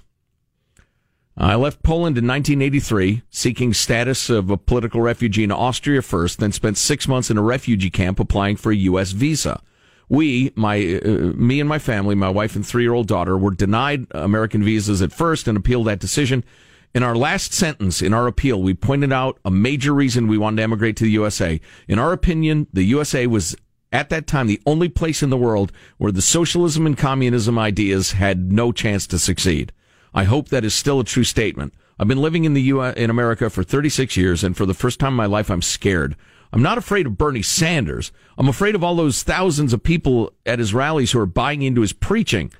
I 1.37 1.55
left 1.55 1.83
Poland 1.83 2.17
in 2.17 2.25
1983, 2.25 3.23
seeking 3.29 3.73
status 3.73 4.29
of 4.29 4.49
a 4.49 4.57
political 4.57 5.01
refugee 5.01 5.43
in 5.43 5.51
Austria 5.51 6.01
first, 6.01 6.39
then 6.39 6.53
spent 6.53 6.77
six 6.77 7.07
months 7.09 7.29
in 7.29 7.37
a 7.37 7.41
refugee 7.41 7.89
camp 7.89 8.21
applying 8.21 8.55
for 8.55 8.71
a 8.71 8.75
U.S. 8.75 9.11
visa. 9.11 9.61
We, 10.07 10.53
my, 10.55 11.01
uh, 11.03 11.09
me 11.35 11.59
and 11.59 11.67
my 11.67 11.79
family, 11.79 12.15
my 12.15 12.29
wife 12.29 12.55
and 12.55 12.65
three-year-old 12.65 13.07
daughter, 13.07 13.37
were 13.37 13.51
denied 13.51 14.05
American 14.11 14.63
visas 14.63 15.01
at 15.01 15.11
first 15.11 15.47
and 15.47 15.57
appealed 15.57 15.87
that 15.87 15.99
decision. 15.99 16.45
In 16.93 17.03
our 17.03 17.15
last 17.15 17.51
sentence 17.53 18.01
in 18.01 18.13
our 18.13 18.27
appeal, 18.27 18.61
we 18.61 18.73
pointed 18.73 19.11
out 19.11 19.37
a 19.43 19.51
major 19.51 19.93
reason 19.93 20.27
we 20.27 20.37
wanted 20.37 20.57
to 20.57 20.63
emigrate 20.63 20.95
to 20.97 21.03
the 21.03 21.11
USA. 21.11 21.59
In 21.89 21.99
our 21.99 22.13
opinion, 22.13 22.67
the 22.71 22.83
USA 22.83 23.27
was 23.27 23.57
at 23.95 24.09
that 24.09 24.27
time 24.27 24.47
the 24.47 24.61
only 24.65 24.89
place 24.89 25.23
in 25.23 25.29
the 25.29 25.37
world 25.37 25.71
where 25.97 26.11
the 26.11 26.21
socialism 26.21 26.85
and 26.85 26.97
communism 26.97 27.57
ideas 27.57 28.11
had 28.11 28.51
no 28.51 28.73
chance 28.73 29.07
to 29.07 29.17
succeed. 29.17 29.71
I 30.13 30.25
hope 30.25 30.49
that 30.49 30.65
is 30.65 30.73
still 30.73 30.99
a 30.99 31.05
true 31.05 31.23
statement. 31.23 31.73
I've 31.97 32.09
been 32.09 32.21
living 32.21 32.43
in 32.43 32.53
the 32.53 32.61
U. 32.63 32.81
Uh, 32.81 32.93
in 32.97 33.09
America 33.09 33.49
for 33.49 33.63
36 33.63 34.17
years, 34.17 34.43
and 34.43 34.55
for 34.55 34.65
the 34.65 34.73
first 34.73 34.99
time 34.99 35.13
in 35.13 35.17
my 35.17 35.27
life, 35.27 35.49
I'm 35.49 35.61
scared. 35.61 36.17
I'm 36.51 36.61
not 36.61 36.77
afraid 36.77 37.05
of 37.05 37.17
Bernie 37.17 37.41
Sanders. 37.41 38.11
I'm 38.37 38.49
afraid 38.49 38.75
of 38.75 38.83
all 38.83 38.95
those 38.95 39.23
thousands 39.23 39.71
of 39.71 39.81
people 39.81 40.33
at 40.45 40.59
his 40.59 40.73
rallies 40.73 41.13
who 41.13 41.19
are 41.19 41.25
buying 41.25 41.61
into 41.61 41.79
his 41.81 41.93
preaching. 41.93 42.51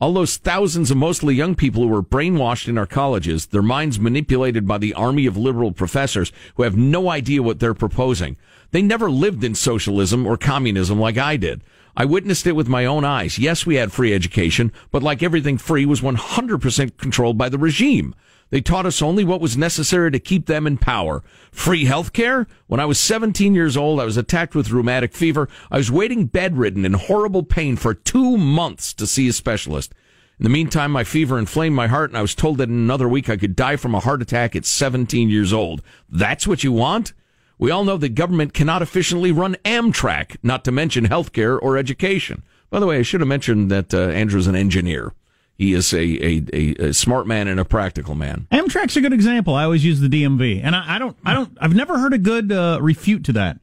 All 0.00 0.12
those 0.12 0.36
thousands 0.36 0.90
of 0.90 0.96
mostly 0.96 1.36
young 1.36 1.54
people 1.54 1.82
who 1.84 1.88
were 1.88 2.02
brainwashed 2.02 2.66
in 2.66 2.76
our 2.76 2.86
colleges, 2.86 3.46
their 3.46 3.62
minds 3.62 4.00
manipulated 4.00 4.66
by 4.66 4.78
the 4.78 4.92
army 4.92 5.24
of 5.24 5.36
liberal 5.36 5.70
professors 5.70 6.32
who 6.56 6.64
have 6.64 6.76
no 6.76 7.08
idea 7.08 7.44
what 7.44 7.60
they're 7.60 7.74
proposing. 7.74 8.36
They 8.72 8.82
never 8.82 9.08
lived 9.08 9.44
in 9.44 9.54
socialism 9.54 10.26
or 10.26 10.36
communism 10.36 10.98
like 10.98 11.16
I 11.16 11.36
did. 11.36 11.62
I 11.96 12.06
witnessed 12.06 12.44
it 12.48 12.56
with 12.56 12.66
my 12.66 12.84
own 12.84 13.04
eyes. 13.04 13.38
Yes, 13.38 13.66
we 13.66 13.76
had 13.76 13.92
free 13.92 14.12
education, 14.12 14.72
but 14.90 15.04
like 15.04 15.22
everything 15.22 15.58
free 15.58 15.86
was 15.86 16.00
100% 16.00 16.96
controlled 16.96 17.38
by 17.38 17.48
the 17.48 17.58
regime. 17.58 18.16
They 18.54 18.60
taught 18.60 18.86
us 18.86 19.02
only 19.02 19.24
what 19.24 19.40
was 19.40 19.56
necessary 19.56 20.12
to 20.12 20.20
keep 20.20 20.46
them 20.46 20.64
in 20.64 20.78
power. 20.78 21.24
Free 21.50 21.86
health 21.86 22.12
care? 22.12 22.46
When 22.68 22.78
I 22.78 22.84
was 22.84 23.00
17 23.00 23.52
years 23.52 23.76
old, 23.76 23.98
I 23.98 24.04
was 24.04 24.16
attacked 24.16 24.54
with 24.54 24.70
rheumatic 24.70 25.12
fever. 25.12 25.48
I 25.72 25.78
was 25.78 25.90
waiting 25.90 26.26
bedridden 26.26 26.84
in 26.84 26.92
horrible 26.92 27.42
pain 27.42 27.74
for 27.74 27.94
two 27.94 28.38
months 28.38 28.94
to 28.94 29.08
see 29.08 29.26
a 29.26 29.32
specialist. 29.32 29.92
In 30.38 30.44
the 30.44 30.50
meantime, 30.50 30.92
my 30.92 31.02
fever 31.02 31.36
inflamed 31.36 31.74
my 31.74 31.88
heart 31.88 32.10
and 32.10 32.16
I 32.16 32.22
was 32.22 32.36
told 32.36 32.58
that 32.58 32.68
in 32.68 32.76
another 32.76 33.08
week 33.08 33.28
I 33.28 33.36
could 33.36 33.56
die 33.56 33.74
from 33.74 33.92
a 33.92 33.98
heart 33.98 34.22
attack 34.22 34.54
at 34.54 34.66
17 34.66 35.28
years 35.28 35.52
old. 35.52 35.82
That's 36.08 36.46
what 36.46 36.62
you 36.62 36.70
want? 36.70 37.12
We 37.58 37.72
all 37.72 37.82
know 37.82 37.96
that 37.96 38.10
government 38.10 38.54
cannot 38.54 38.82
efficiently 38.82 39.32
run 39.32 39.56
Amtrak, 39.64 40.36
not 40.44 40.64
to 40.64 40.70
mention 40.70 41.08
healthcare 41.08 41.58
or 41.60 41.76
education. 41.76 42.44
By 42.70 42.78
the 42.78 42.86
way, 42.86 42.98
I 42.98 43.02
should 43.02 43.20
have 43.20 43.26
mentioned 43.26 43.68
that 43.72 43.92
uh, 43.92 44.10
Andrew's 44.10 44.46
an 44.46 44.54
engineer. 44.54 45.12
He 45.56 45.72
is 45.72 45.92
a, 45.92 45.98
a, 45.98 46.42
a, 46.52 46.74
a 46.88 46.94
smart 46.94 47.26
man 47.26 47.46
and 47.46 47.60
a 47.60 47.64
practical 47.64 48.14
man. 48.14 48.48
Amtrak's 48.50 48.96
a 48.96 49.00
good 49.00 49.12
example. 49.12 49.54
I 49.54 49.64
always 49.64 49.84
use 49.84 50.00
the 50.00 50.08
DMV, 50.08 50.60
and 50.62 50.74
I, 50.74 50.96
I 50.96 50.98
don't, 50.98 51.16
I 51.24 51.32
don't, 51.32 51.56
I've 51.60 51.74
never 51.74 51.98
heard 51.98 52.12
a 52.12 52.18
good 52.18 52.50
uh, 52.50 52.78
refute 52.80 53.24
to 53.24 53.32
that. 53.34 53.60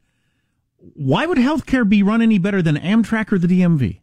Why 0.94 1.26
would 1.26 1.38
healthcare 1.38 1.86
be 1.86 2.02
run 2.02 2.22
any 2.22 2.38
better 2.38 2.62
than 2.62 2.76
Amtrak 2.76 3.30
or 3.30 3.38
the 3.38 3.46
DMV? 3.46 4.00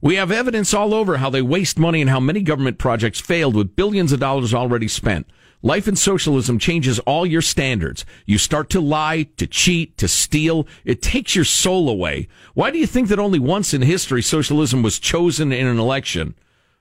We 0.00 0.16
have 0.16 0.30
evidence 0.30 0.74
all 0.74 0.92
over 0.92 1.16
how 1.16 1.30
they 1.30 1.42
waste 1.42 1.78
money 1.78 2.02
and 2.02 2.10
how 2.10 2.20
many 2.20 2.42
government 2.42 2.78
projects 2.78 3.18
failed 3.18 3.56
with 3.56 3.74
billions 3.74 4.12
of 4.12 4.20
dollars 4.20 4.52
already 4.52 4.88
spent. 4.88 5.26
Life 5.62 5.88
in 5.88 5.96
socialism 5.96 6.58
changes 6.58 6.98
all 7.00 7.26
your 7.26 7.42
standards. 7.42 8.04
You 8.24 8.38
start 8.38 8.70
to 8.70 8.80
lie, 8.80 9.24
to 9.36 9.46
cheat, 9.46 9.96
to 9.98 10.06
steal. 10.06 10.66
It 10.84 11.02
takes 11.02 11.34
your 11.34 11.44
soul 11.44 11.88
away. 11.88 12.28
Why 12.54 12.70
do 12.70 12.78
you 12.78 12.86
think 12.86 13.08
that 13.08 13.18
only 13.18 13.38
once 13.38 13.72
in 13.74 13.82
history 13.82 14.22
socialism 14.22 14.82
was 14.82 14.98
chosen 14.98 15.52
in 15.52 15.66
an 15.66 15.78
election 15.78 16.34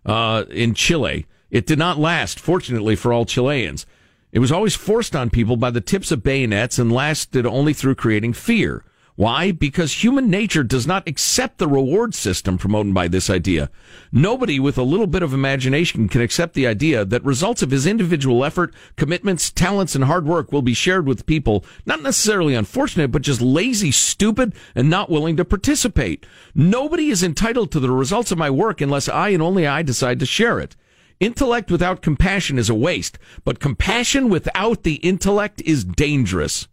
uh, 0.06 0.46
in 0.50 0.74
Chile? 0.74 1.26
It 1.50 1.66
did 1.66 1.80
not 1.80 1.98
last, 1.98 2.40
fortunately 2.40 2.96
for 2.96 3.14
all 3.14 3.26
Chileans. 3.26 3.86
It 4.32 4.40
was 4.40 4.52
always 4.52 4.76
forced 4.76 5.16
on 5.16 5.30
people 5.30 5.56
by 5.56 5.72
the 5.72 5.80
tips 5.80 6.12
of 6.12 6.22
bayonets 6.22 6.78
and 6.78 6.92
lasted 6.92 7.46
only 7.46 7.72
through 7.72 7.96
creating 7.96 8.34
fear. 8.34 8.84
Why? 9.18 9.54
Because 9.54 10.04
human 10.04 10.30
nature 10.30 10.64
does 10.64 10.86
not 10.86 11.08
accept 11.08 11.58
the 11.58 11.70
reward 11.70 12.14
system 12.14 12.58
promoted 12.58 12.94
by 12.94 13.08
this 13.08 13.30
idea. 13.30 13.70
Nobody 14.12 14.60
with 14.60 14.78
a 14.78 14.84
little 14.84 15.08
bit 15.08 15.24
of 15.24 15.34
imagination 15.34 16.10
can 16.10 16.20
accept 16.20 16.54
the 16.54 16.68
idea 16.68 17.06
that 17.06 17.24
results 17.24 17.62
of 17.62 17.72
his 17.72 17.88
individual 17.88 18.44
effort, 18.44 18.74
commitments, 18.98 19.52
talents, 19.52 19.96
and 19.96 20.04
hard 20.04 20.26
work 20.26 20.52
will 20.52 20.62
be 20.62 20.74
shared 20.74 21.08
with 21.08 21.26
people 21.26 21.64
not 21.86 22.02
necessarily 22.02 22.56
unfortunate, 22.56 23.10
but 23.10 23.22
just 23.22 23.40
lazy, 23.40 23.90
stupid, 23.90 24.54
and 24.76 24.90
not 24.90 25.10
willing 25.10 25.38
to 25.38 25.46
participate. 25.46 26.26
Nobody 26.54 27.08
is 27.10 27.24
entitled 27.24 27.72
to 27.72 27.80
the 27.80 27.92
results 27.92 28.34
of 28.34 28.38
my 28.38 28.50
work 28.50 28.82
unless 28.82 29.08
I 29.08 29.30
and 29.30 29.42
only 29.42 29.66
I 29.66 29.82
decide 29.82 30.20
to 30.20 30.26
share 30.26 30.60
it. 30.60 30.76
Intellect 31.22 31.72
without 31.72 32.02
compassion 32.02 32.60
is 32.60 32.70
a 32.70 32.76
waste, 32.76 33.18
but 33.46 33.62
compassion 33.62 34.28
without 34.28 34.84
the 34.84 34.96
intellect 34.96 35.62
is 35.62 35.86
dangerous. 35.86 36.68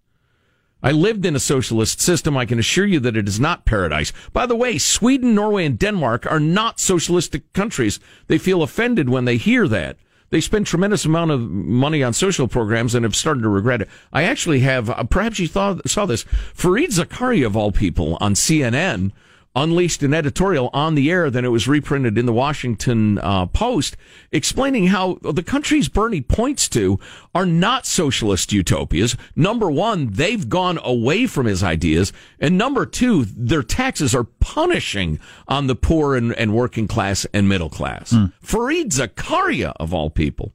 I 0.82 0.90
lived 0.90 1.24
in 1.24 1.36
a 1.36 1.40
socialist 1.40 2.00
system. 2.00 2.36
I 2.36 2.46
can 2.46 2.58
assure 2.58 2.86
you 2.86 2.98
that 3.00 3.16
it 3.16 3.28
is 3.28 3.38
not 3.38 3.64
paradise. 3.64 4.12
By 4.32 4.46
the 4.46 4.56
way, 4.56 4.78
Sweden, 4.78 5.34
Norway, 5.34 5.64
and 5.64 5.78
Denmark 5.78 6.26
are 6.30 6.40
not 6.40 6.80
socialistic 6.80 7.52
countries. 7.52 8.00
They 8.26 8.38
feel 8.38 8.62
offended 8.62 9.08
when 9.08 9.24
they 9.24 9.36
hear 9.36 9.68
that. 9.68 9.96
They 10.30 10.40
spend 10.40 10.66
tremendous 10.66 11.04
amount 11.04 11.30
of 11.30 11.42
money 11.42 12.02
on 12.02 12.14
social 12.14 12.48
programs 12.48 12.94
and 12.94 13.04
have 13.04 13.14
started 13.14 13.42
to 13.42 13.50
regret 13.50 13.82
it. 13.82 13.88
I 14.14 14.22
actually 14.22 14.60
have, 14.60 14.88
uh, 14.88 15.04
perhaps 15.04 15.38
you 15.38 15.46
thought, 15.46 15.86
saw 15.88 16.06
this, 16.06 16.24
Fareed 16.56 16.88
Zakaria 16.88 17.44
of 17.44 17.54
all 17.54 17.70
people 17.70 18.16
on 18.18 18.32
CNN 18.32 19.12
unleashed 19.54 20.02
an 20.02 20.14
editorial 20.14 20.70
on 20.72 20.94
the 20.94 21.10
air, 21.10 21.30
then 21.30 21.44
it 21.44 21.50
was 21.50 21.68
reprinted 21.68 22.16
in 22.16 22.26
the 22.26 22.32
Washington 22.32 23.18
uh, 23.18 23.46
Post, 23.46 23.96
explaining 24.30 24.86
how 24.88 25.18
the 25.22 25.42
countries 25.42 25.88
Bernie 25.88 26.22
points 26.22 26.68
to 26.70 26.98
are 27.34 27.46
not 27.46 27.86
socialist 27.86 28.52
utopias. 28.52 29.16
Number 29.36 29.70
one, 29.70 30.08
they've 30.10 30.48
gone 30.48 30.78
away 30.82 31.26
from 31.26 31.46
his 31.46 31.62
ideas, 31.62 32.12
and 32.40 32.56
number 32.56 32.86
two, 32.86 33.24
their 33.24 33.62
taxes 33.62 34.14
are 34.14 34.24
punishing 34.24 35.20
on 35.48 35.66
the 35.66 35.74
poor 35.76 36.16
and, 36.16 36.32
and 36.34 36.54
working 36.54 36.88
class 36.88 37.26
and 37.32 37.48
middle 37.48 37.70
class. 37.70 38.10
Hmm. 38.10 38.26
Fareed 38.42 38.90
Zakaria, 38.90 39.72
of 39.78 39.92
all 39.92 40.10
people. 40.10 40.52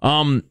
Um, 0.00 0.44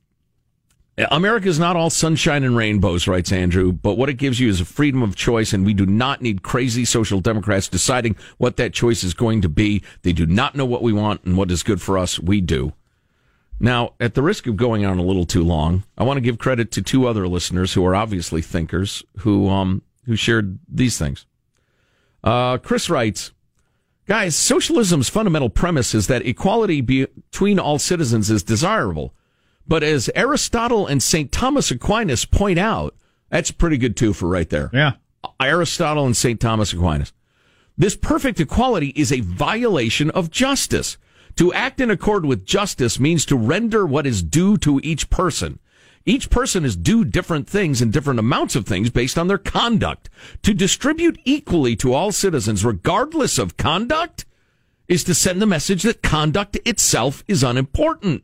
America 1.12 1.48
is 1.48 1.60
not 1.60 1.76
all 1.76 1.90
sunshine 1.90 2.44
and 2.44 2.58
rainbows, 2.58 3.08
writes 3.08 3.32
Andrew, 3.32 3.72
but 3.72 3.96
what 3.98 4.10
it 4.10 4.16
gives 4.16 4.40
you 4.40 4.50
is 4.50 4.60
a 4.60 4.66
freedom 4.66 5.02
of 5.02 5.16
choice, 5.16 5.54
and 5.54 5.66
we 5.66 5.74
do 5.74 5.86
not 5.86 6.22
need 6.22 6.44
crazy 6.44 6.84
social 6.84 7.22
democrats 7.22 7.70
deciding 7.70 8.16
what 8.38 8.58
that 8.58 8.74
choice 8.74 9.04
is 9.04 9.14
going 9.14 9.42
to 9.42 9.50
be. 9.50 9.82
They 10.02 10.12
do 10.12 10.26
not 10.26 10.56
know 10.56 10.66
what 10.66 10.84
we 10.84 10.92
want 10.92 11.24
and 11.24 11.38
what 11.38 11.52
is 11.52 11.64
good 11.64 11.82
for 11.82 11.98
us. 11.98 12.20
We 12.20 12.42
do. 12.42 12.74
Now, 13.62 13.94
at 14.00 14.14
the 14.14 14.22
risk 14.22 14.48
of 14.48 14.56
going 14.56 14.86
on 14.86 15.00
a 15.00 15.04
little 15.04 15.26
too 15.26 15.44
long, 15.44 15.84
I 15.98 16.04
want 16.04 16.18
to 16.18 16.22
give 16.22 16.38
credit 16.38 16.72
to 16.72 16.82
two 16.82 17.08
other 17.08 17.28
listeners 17.28 17.74
who 17.74 17.86
are 17.86 17.96
obviously 17.96 18.42
thinkers 18.42 19.04
who 19.20 19.50
um 19.50 19.82
who 20.06 20.16
shared 20.16 20.60
these 20.68 20.98
things. 20.98 21.26
Uh, 22.24 22.58
Chris 22.58 22.90
writes, 22.90 23.32
guys, 24.08 24.36
socialism's 24.36 25.10
fundamental 25.10 25.50
premise 25.50 25.94
is 25.94 26.08
that 26.08 26.26
equality 26.26 26.82
between 26.82 27.60
all 27.60 27.80
citizens 27.80 28.32
is 28.32 28.44
desirable. 28.44 29.14
But 29.70 29.84
as 29.84 30.10
Aristotle 30.16 30.88
and 30.88 31.02
St. 31.02 31.32
Thomas 31.32 31.70
Aquinas 31.70 32.26
point 32.26 32.58
out, 32.58 32.96
that's 33.30 33.52
pretty 33.52 33.78
good 33.78 33.96
too 33.96 34.14
for 34.14 34.28
right 34.28 34.50
there. 34.50 34.72
Yeah. 34.74 34.94
Aristotle 35.40 36.08
and 36.08 36.18
St. 36.18 36.40
Thomas 36.40 36.74
Aquinas. 36.74 37.14
This 37.78 37.96
perfect 37.96 38.40
equality 38.40 38.88
is 38.96 39.12
a 39.12 39.22
violation 39.22 40.10
of 40.10 40.32
justice. 40.32 40.98
To 41.36 41.54
act 41.54 41.80
in 41.80 41.92
accord 41.92 42.26
with 42.26 42.48
justice 42.48 43.00
means 43.00 43.26
to 43.28 43.38
render 43.38 43.86
what 43.86 44.08
is 44.08 44.24
due 44.24 44.58
to 44.58 44.82
each 44.84 45.12
person. 45.12 45.60
Each 46.04 46.32
person 46.32 46.66
is 46.66 46.76
due 46.76 47.06
different 47.06 47.48
things 47.48 47.80
and 47.80 47.94
different 47.94 48.20
amounts 48.20 48.56
of 48.56 48.66
things 48.66 48.90
based 48.90 49.20
on 49.20 49.28
their 49.28 49.38
conduct. 49.38 50.10
To 50.42 50.54
distribute 50.56 51.20
equally 51.26 51.76
to 51.76 51.94
all 51.94 52.12
citizens, 52.12 52.66
regardless 52.66 53.38
of 53.38 53.56
conduct, 53.56 54.26
is 54.88 55.04
to 55.04 55.14
send 55.14 55.40
the 55.40 55.46
message 55.46 55.84
that 55.84 56.02
conduct 56.02 56.58
itself 56.66 57.24
is 57.28 57.44
unimportant. 57.44 58.24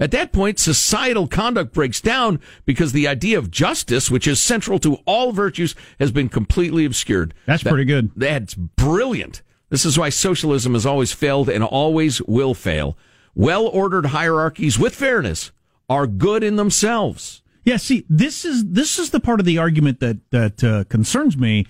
At 0.00 0.10
that 0.12 0.32
point, 0.32 0.58
societal 0.58 1.28
conduct 1.28 1.74
breaks 1.74 2.00
down 2.00 2.40
because 2.64 2.92
the 2.92 3.06
idea 3.06 3.38
of 3.38 3.50
justice, 3.50 4.10
which 4.10 4.26
is 4.26 4.40
central 4.40 4.78
to 4.80 4.94
all 5.04 5.30
virtues, 5.32 5.74
has 6.00 6.10
been 6.10 6.30
completely 6.30 6.86
obscured. 6.86 7.34
That's 7.46 7.62
That- 7.62 7.70
pretty 7.70 7.84
good. 7.84 8.10
That's 8.16 8.54
brilliant. 8.54 9.42
This 9.68 9.84
is 9.84 9.98
why 9.98 10.08
socialism 10.08 10.72
has 10.72 10.86
always 10.86 11.12
failed 11.12 11.48
and 11.48 11.62
always 11.62 12.20
will 12.22 12.54
fail. 12.54 12.96
Well 13.34 13.66
ordered 13.66 14.06
hierarchies 14.06 14.78
with 14.78 14.94
fairness 14.94 15.52
are 15.88 16.06
good 16.06 16.42
in 16.42 16.56
themselves. 16.56 17.42
Yeah, 17.64 17.76
see, 17.76 18.04
this 18.08 18.44
is 18.44 18.64
this 18.64 18.98
is 18.98 19.10
the 19.10 19.20
part 19.20 19.38
of 19.38 19.46
the 19.46 19.58
argument 19.58 20.00
that 20.00 20.18
that 20.30 20.64
uh, 20.64 20.84
concerns 20.84 21.36
me. 21.36 21.66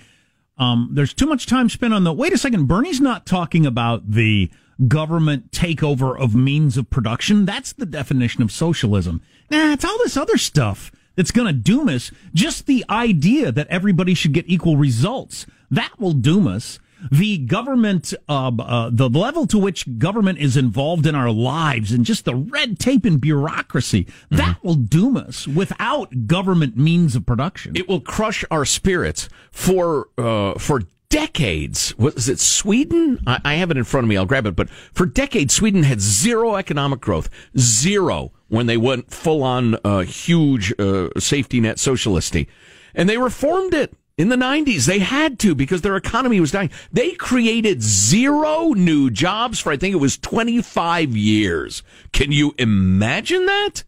Um, 0.57 0.91
there's 0.93 1.13
too 1.13 1.27
much 1.27 1.47
time 1.47 1.69
spent 1.69 1.93
on 1.93 2.05
the. 2.05 2.13
Wait 2.13 2.33
a 2.33 2.39
second, 2.39 2.67
Bernie's 2.69 3.01
not 3.01 3.27
talking 3.27 3.67
about 3.67 4.11
the 4.11 4.51
government 4.89 5.51
takeover 5.51 6.19
of 6.19 6.35
means 6.35 6.77
of 6.77 6.91
production. 6.91 7.45
That's 7.45 7.73
the 7.73 7.87
definition 7.87 8.43
of 8.43 8.53
socialism. 8.53 9.23
Nah, 9.51 9.73
it's 9.73 9.85
all 9.85 9.99
this 9.99 10.17
other 10.17 10.39
stuff 10.39 10.93
that's 11.17 11.31
going 11.31 11.47
to 11.47 11.53
doom 11.53 11.89
us. 11.89 12.11
Just 12.33 12.67
the 12.67 12.85
idea 12.89 13.53
that 13.53 13.69
everybody 13.69 14.15
should 14.15 14.33
get 14.33 14.45
equal 14.49 14.77
results 14.77 15.47
that 15.71 15.99
will 15.99 16.13
doom 16.13 16.47
us. 16.47 16.79
The 17.11 17.39
government, 17.39 18.13
uh, 18.29 18.53
uh, 18.59 18.91
the 18.93 19.09
level 19.09 19.47
to 19.47 19.59
which 19.59 19.99
government 19.99 20.39
is 20.39 20.55
involved 20.59 21.07
in 21.07 21.15
our 21.15 21.31
lives 21.31 21.93
and 21.93 22.05
just 22.05 22.27
the 22.27 22.35
red 22.35 22.79
tape 22.79 23.07
and 23.07 23.19
bureaucracy, 23.19 24.07
that 24.31 24.59
will 24.63 24.75
doom 24.75 25.17
us 25.17 25.47
without 25.47 26.27
government 26.27 26.77
means 26.77 27.17
of 27.17 27.25
production. 27.25 27.75
It 27.75 27.89
will 27.89 28.01
crush 28.01 28.45
our 28.51 28.67
spirits 28.67 29.31
for 29.51 30.09
uh, 30.19 30.59
for 30.59 30.83
decades. 31.11 31.97
Was 31.99 32.29
it 32.29 32.41
Sweden? 32.41 33.21
I, 33.27 33.41
I 33.45 33.55
have 33.57 33.71
it 33.71 33.77
in 33.77 33.85
front 33.85 34.05
of 34.05 34.09
me. 34.09 34.17
I'll 34.17 34.25
grab 34.25 34.47
it. 34.47 34.57
But 34.57 34.71
for 34.71 35.05
decades, 35.05 35.53
Sweden 35.53 35.83
had 35.83 36.01
zero 36.01 36.57
economic 36.57 37.01
growth, 37.01 37.29
zero 37.59 38.33
when 38.49 38.67
they 38.67 38.79
went 38.79 39.11
full 39.11 39.43
on 39.43 39.77
uh, 39.85 40.01
huge 40.01 40.73
uh, 40.79 41.09
safety 41.19 41.61
net 41.61 41.79
socialisty, 41.79 42.49
and 42.95 43.09
they 43.09 43.19
reformed 43.19 43.75
it. 43.75 43.95
In 44.17 44.29
the 44.29 44.37
90s, 44.37 44.85
they 44.85 44.99
had 44.99 45.39
to 45.39 45.55
because 45.55 45.81
their 45.81 45.97
economy 45.97 46.41
was 46.41 46.51
dying. 46.51 46.71
They 46.93 47.13
created 47.13 47.83
zero 47.83 48.71
new 48.71 49.11
jobs 49.11 49.61
for, 49.61 49.73
I 49.73 49.79
think 49.79 49.95
it 49.95 49.99
was 49.99 50.19
25 50.19 51.17
years. 51.17 51.83
Can 52.13 52.31
you 52.31 52.55
imagine 52.59 53.47
that? 53.47 53.85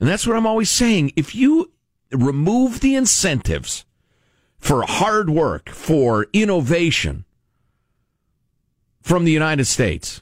And 0.00 0.08
that's 0.08 0.26
what 0.26 0.34
I'm 0.34 0.46
always 0.46 0.70
saying. 0.70 1.12
If 1.14 1.34
you 1.34 1.72
remove 2.10 2.80
the 2.80 2.94
incentives 2.94 3.84
for 4.58 4.82
hard 4.82 5.30
work, 5.30 5.68
for 5.70 6.26
innovation 6.32 7.24
from 9.02 9.24
the 9.24 9.32
United 9.32 9.64
States, 9.66 10.20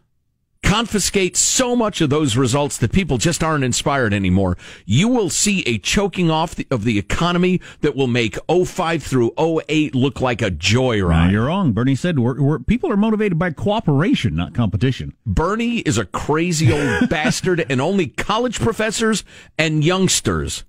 confiscate 0.62 1.36
so 1.36 1.76
much 1.76 2.00
of 2.00 2.10
those 2.10 2.36
results 2.36 2.78
that 2.78 2.90
people 2.92 3.16
just 3.18 3.42
aren't 3.44 3.64
inspired 3.64 4.12
anymore, 4.12 4.56
you 4.86 5.08
will 5.08 5.30
see 5.30 5.62
a 5.66 5.78
choking 5.78 6.30
off 6.30 6.54
the, 6.54 6.66
of 6.70 6.84
the 6.84 6.98
economy 6.98 7.60
that 7.80 7.94
will 7.94 8.06
make 8.06 8.36
05 8.50 9.02
through 9.02 9.32
08 9.38 9.94
look 9.94 10.20
like 10.20 10.42
a 10.42 10.50
No, 10.50 10.56
joyride. 10.56 11.30
you're 11.32 11.46
wrong. 11.46 11.72
Bernie 11.72 11.94
said 11.94 12.18
we're, 12.18 12.40
we're, 12.40 12.58
people 12.58 12.90
are 12.90 12.96
motivated 12.96 13.38
by 13.38 13.50
cooperation, 13.50 14.34
not 14.34 14.54
competition. 14.54 15.14
Bernie 15.26 15.78
is 15.80 15.96
a 15.98 16.06
crazy 16.06 16.72
old 16.72 17.08
bastard, 17.10 17.64
and 17.70 17.80
only 17.80 18.06
college 18.08 18.58
professors 18.58 19.22
and 19.58 19.84
youngsters 19.84 20.64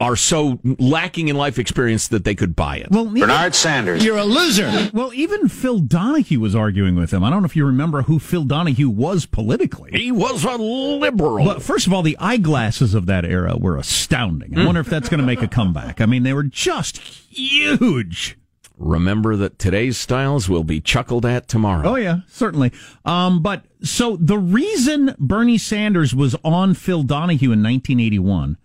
are 0.00 0.16
so 0.16 0.58
lacking 0.64 1.28
in 1.28 1.36
life 1.36 1.58
experience 1.58 2.08
that 2.08 2.24
they 2.24 2.34
could 2.34 2.56
buy 2.56 2.76
it. 2.76 2.90
Well, 2.90 3.06
Bernard 3.06 3.54
Sanders. 3.54 4.04
You're 4.04 4.18
a 4.18 4.24
loser. 4.24 4.90
Well, 4.92 5.12
even 5.14 5.48
Phil 5.48 5.78
Donahue 5.80 6.40
was 6.40 6.54
arguing 6.54 6.96
with 6.96 7.12
him. 7.12 7.22
I 7.22 7.30
don't 7.30 7.42
know 7.42 7.46
if 7.46 7.56
you 7.56 7.66
remember 7.66 8.02
who 8.02 8.18
Phil 8.18 8.44
Donahue 8.44 8.88
was 8.88 9.26
politically. 9.26 9.90
He 9.92 10.10
was 10.10 10.44
a 10.44 10.56
liberal. 10.56 11.44
But 11.44 11.62
first 11.62 11.86
of 11.86 11.92
all, 11.92 12.02
the 12.02 12.16
eyeglasses 12.18 12.94
of 12.94 13.06
that 13.06 13.24
era 13.24 13.56
were 13.56 13.76
astounding. 13.76 14.58
I 14.58 14.64
wonder 14.64 14.80
if 14.80 14.88
that's 14.88 15.08
going 15.08 15.20
to 15.20 15.26
make 15.26 15.42
a 15.42 15.48
comeback. 15.48 16.00
I 16.00 16.06
mean, 16.06 16.22
they 16.22 16.32
were 16.32 16.44
just 16.44 16.98
huge. 16.98 18.38
Remember 18.76 19.36
that 19.36 19.58
today's 19.58 19.96
styles 19.96 20.48
will 20.48 20.64
be 20.64 20.80
chuckled 20.80 21.24
at 21.24 21.46
tomorrow. 21.46 21.90
Oh 21.90 21.94
yeah, 21.94 22.18
certainly. 22.26 22.72
Um, 23.04 23.40
but 23.40 23.64
so 23.82 24.16
the 24.16 24.38
reason 24.38 25.14
Bernie 25.18 25.58
Sanders 25.58 26.12
was 26.12 26.34
on 26.42 26.74
Phil 26.74 27.04
Donahue 27.04 27.52
in 27.52 27.62
1981 27.62 28.58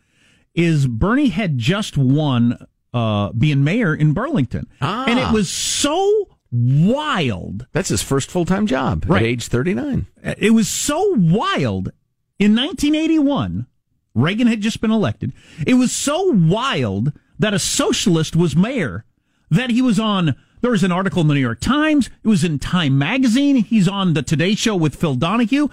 is 0.55 0.87
Bernie 0.87 1.29
had 1.29 1.57
just 1.57 1.97
won 1.97 2.57
uh, 2.93 3.31
being 3.33 3.63
mayor 3.63 3.93
in 3.93 4.13
Burlington, 4.13 4.67
Ah. 4.81 5.05
and 5.07 5.19
it 5.19 5.31
was 5.31 5.49
so 5.49 6.27
wild. 6.51 7.67
That's 7.71 7.89
his 7.89 8.01
first 8.01 8.31
full 8.31 8.45
time 8.45 8.65
job 8.67 9.05
Right. 9.07 9.21
at 9.21 9.27
age 9.27 9.47
39. 9.47 10.07
It 10.37 10.53
was 10.53 10.67
so 10.67 11.13
wild 11.15 11.91
in 12.39 12.55
1981. 12.55 13.67
Reagan 14.15 14.47
had 14.47 14.61
just 14.61 14.81
been 14.81 14.91
elected. 14.91 15.33
It 15.65 15.75
was 15.75 15.91
so 15.91 16.31
wild 16.31 17.13
that 17.37 17.53
a 17.53 17.59
socialist 17.59 18.35
was 18.35 18.55
mayor 18.55 19.05
that 19.49 19.69
he 19.69 19.81
was 19.81 19.99
on. 19.99 20.35
There 20.61 20.71
was 20.71 20.83
an 20.83 20.91
article 20.91 21.21
in 21.21 21.27
the 21.27 21.35
New 21.35 21.39
York 21.39 21.61
Times. 21.61 22.09
It 22.23 22.27
was 22.27 22.43
in 22.43 22.59
Time 22.59 22.97
magazine. 22.97 23.57
He's 23.57 23.87
on 23.87 24.13
the 24.13 24.21
Today 24.23 24.55
Show 24.55 24.75
with 24.75 24.95
Phil 24.95 25.15
Donahue. 25.15 25.69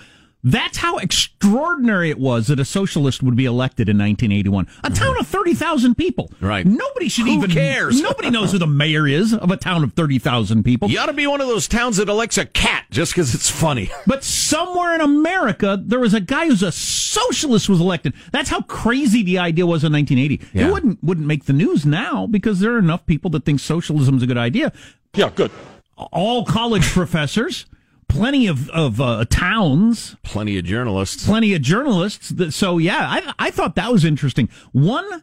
That's 0.46 0.76
how 0.76 0.98
extraordinary 0.98 2.08
it 2.08 2.20
was 2.20 2.46
that 2.46 2.60
a 2.60 2.64
socialist 2.64 3.20
would 3.20 3.34
be 3.34 3.46
elected 3.46 3.88
in 3.88 3.98
1981. 3.98 4.68
A 4.84 4.90
town 4.90 5.18
of 5.18 5.26
30,000 5.26 5.96
people. 5.96 6.30
Right. 6.40 6.64
Nobody 6.64 7.08
should 7.08 7.26
Who 7.26 7.32
even 7.32 7.50
cares? 7.50 8.00
Nobody 8.02 8.30
knows 8.30 8.52
who 8.52 8.58
the 8.58 8.66
mayor 8.68 9.08
is 9.08 9.34
of 9.34 9.50
a 9.50 9.56
town 9.56 9.82
of 9.82 9.94
30,000 9.94 10.62
people. 10.62 10.88
You 10.88 11.00
ought 11.00 11.06
to 11.06 11.12
be 11.12 11.26
one 11.26 11.40
of 11.40 11.48
those 11.48 11.66
towns 11.66 11.96
that 11.96 12.08
elects 12.08 12.38
a 12.38 12.46
cat 12.46 12.86
just 12.92 13.12
because 13.12 13.34
it's 13.34 13.50
funny. 13.50 13.90
But 14.06 14.22
somewhere 14.22 14.94
in 14.94 15.00
America, 15.00 15.82
there 15.84 15.98
was 15.98 16.14
a 16.14 16.20
guy 16.20 16.46
who's 16.46 16.62
a 16.62 16.70
socialist 16.70 17.68
was 17.68 17.80
elected. 17.80 18.14
That's 18.30 18.48
how 18.48 18.60
crazy 18.62 19.24
the 19.24 19.38
idea 19.38 19.66
was 19.66 19.82
in 19.82 19.92
1980. 19.92 20.46
Yeah. 20.56 20.68
It 20.68 20.72
wouldn't 20.72 21.02
wouldn't 21.02 21.26
make 21.26 21.46
the 21.46 21.52
news 21.52 21.84
now 21.84 22.28
because 22.28 22.60
there 22.60 22.72
are 22.74 22.78
enough 22.78 23.04
people 23.04 23.30
that 23.32 23.44
think 23.44 23.58
socialism's 23.58 24.22
a 24.22 24.26
good 24.28 24.38
idea. 24.38 24.72
Yeah, 25.12 25.30
good. 25.34 25.50
All 25.96 26.44
college 26.44 26.84
professors, 26.84 27.66
plenty 28.08 28.46
of 28.46 28.68
of 28.70 29.00
uh, 29.00 29.24
towns, 29.28 30.16
Plenty 30.22 30.58
of 30.58 30.64
journalists. 30.64 31.26
plenty 31.26 31.54
of 31.54 31.62
journalists. 31.62 32.30
That, 32.30 32.52
so 32.52 32.78
yeah, 32.78 33.06
I 33.08 33.32
I 33.38 33.50
thought 33.50 33.74
that 33.76 33.92
was 33.92 34.04
interesting. 34.04 34.48
One 34.72 35.22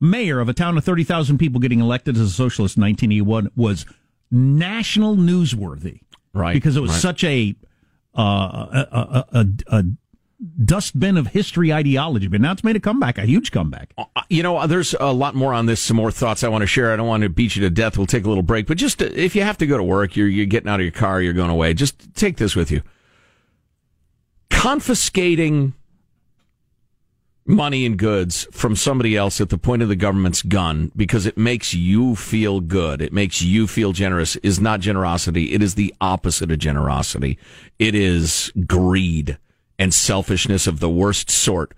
mayor 0.00 0.40
of 0.40 0.48
a 0.48 0.52
town 0.52 0.76
of 0.76 0.84
30,000 0.84 1.38
people 1.38 1.60
getting 1.60 1.80
elected 1.80 2.16
as 2.16 2.20
a 2.22 2.30
socialist 2.30 2.76
in 2.76 2.82
1981 2.82 3.50
was 3.56 3.86
national 4.30 5.16
newsworthy. 5.16 6.00
Right. 6.34 6.52
Because 6.52 6.76
it 6.76 6.80
was 6.80 6.90
right. 6.90 7.00
such 7.00 7.24
a, 7.24 7.54
uh, 8.16 8.20
a, 8.22 8.88
a, 8.92 9.24
a, 9.32 9.46
a 9.78 9.84
dustbin 10.64 11.16
of 11.16 11.28
history 11.28 11.72
ideology. 11.72 12.28
But 12.28 12.40
now 12.40 12.52
it's 12.52 12.64
made 12.64 12.76
a 12.76 12.80
comeback, 12.80 13.18
a 13.18 13.26
huge 13.26 13.50
comeback. 13.50 13.92
Uh, 13.96 14.04
You 14.28 14.42
know, 14.42 14.66
there's 14.66 14.94
a 14.98 15.12
lot 15.12 15.34
more 15.34 15.54
on 15.54 15.66
this, 15.66 15.80
some 15.80 15.96
more 15.96 16.10
thoughts 16.10 16.44
I 16.44 16.48
want 16.48 16.62
to 16.62 16.66
share. 16.66 16.92
I 16.92 16.96
don't 16.96 17.06
want 17.06 17.22
to 17.22 17.28
beat 17.28 17.56
you 17.56 17.62
to 17.62 17.70
death. 17.70 17.96
We'll 17.96 18.06
take 18.06 18.24
a 18.24 18.28
little 18.28 18.42
break. 18.42 18.66
But 18.66 18.76
just 18.76 19.02
uh, 19.02 19.06
if 19.06 19.34
you 19.34 19.42
have 19.42 19.58
to 19.58 19.66
go 19.66 19.76
to 19.76 19.82
work, 19.82 20.16
you're, 20.16 20.28
you're 20.28 20.46
getting 20.46 20.68
out 20.68 20.80
of 20.80 20.84
your 20.84 20.92
car, 20.92 21.20
you're 21.20 21.32
going 21.32 21.50
away, 21.50 21.74
just 21.74 22.14
take 22.14 22.36
this 22.36 22.54
with 22.54 22.70
you. 22.70 22.82
Confiscating 24.50 25.74
money 27.46 27.84
and 27.84 27.98
goods 27.98 28.46
from 28.50 28.74
somebody 28.74 29.16
else 29.16 29.40
at 29.40 29.50
the 29.50 29.58
point 29.58 29.82
of 29.82 29.88
the 29.88 29.96
government's 29.96 30.42
gun 30.42 30.90
because 30.96 31.26
it 31.26 31.36
makes 31.36 31.74
you 31.74 32.16
feel 32.16 32.60
good, 32.60 33.02
it 33.02 33.12
makes 33.12 33.42
you 33.42 33.66
feel 33.66 33.92
generous, 33.92 34.36
is 34.36 34.58
not 34.60 34.80
generosity. 34.80 35.52
It 35.52 35.62
is 35.62 35.74
the 35.74 35.94
opposite 36.00 36.50
of 36.50 36.58
generosity. 36.58 37.38
It 37.78 37.94
is 37.94 38.50
greed 38.66 39.38
and 39.78 39.92
selfishness 39.92 40.66
of 40.66 40.80
the 40.80 40.90
worst 40.90 41.30
sort. 41.30 41.72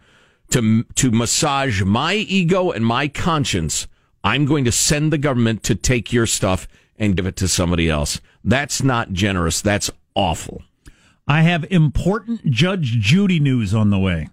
To, 0.50 0.84
to 0.94 1.10
massage 1.10 1.82
my 1.82 2.14
ego 2.14 2.70
and 2.70 2.86
my 2.86 3.08
conscience, 3.08 3.88
I'm 4.22 4.44
going 4.44 4.64
to 4.64 4.72
send 4.72 5.12
the 5.12 5.18
government 5.18 5.62
to 5.64 5.74
take 5.74 6.12
your 6.12 6.26
stuff 6.26 6.68
and 6.96 7.16
give 7.16 7.26
it 7.26 7.36
to 7.36 7.48
somebody 7.48 7.90
else. 7.90 8.20
That's 8.44 8.82
not 8.82 9.12
generous. 9.12 9.60
That's 9.60 9.90
awful. 10.14 10.62
I 11.26 11.42
have 11.42 11.66
important 11.70 12.48
Judge 12.48 12.98
Judy 13.00 13.40
news 13.40 13.74
on 13.74 13.90
the 13.90 13.98
way. 13.98 14.28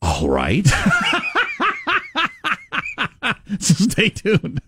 All 0.00 0.28
right. 0.28 0.66
so 3.58 3.74
stay 3.74 4.08
tuned. 4.08 4.60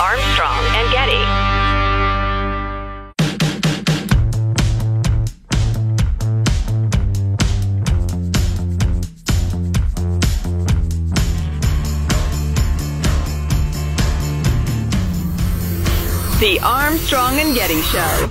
Armstrong 0.00 0.64
and 0.74 0.92
Getty. 0.92 1.45
The 16.38 16.60
Armstrong 16.60 17.38
and 17.38 17.54
Getty 17.54 17.80
Show. 17.80 18.28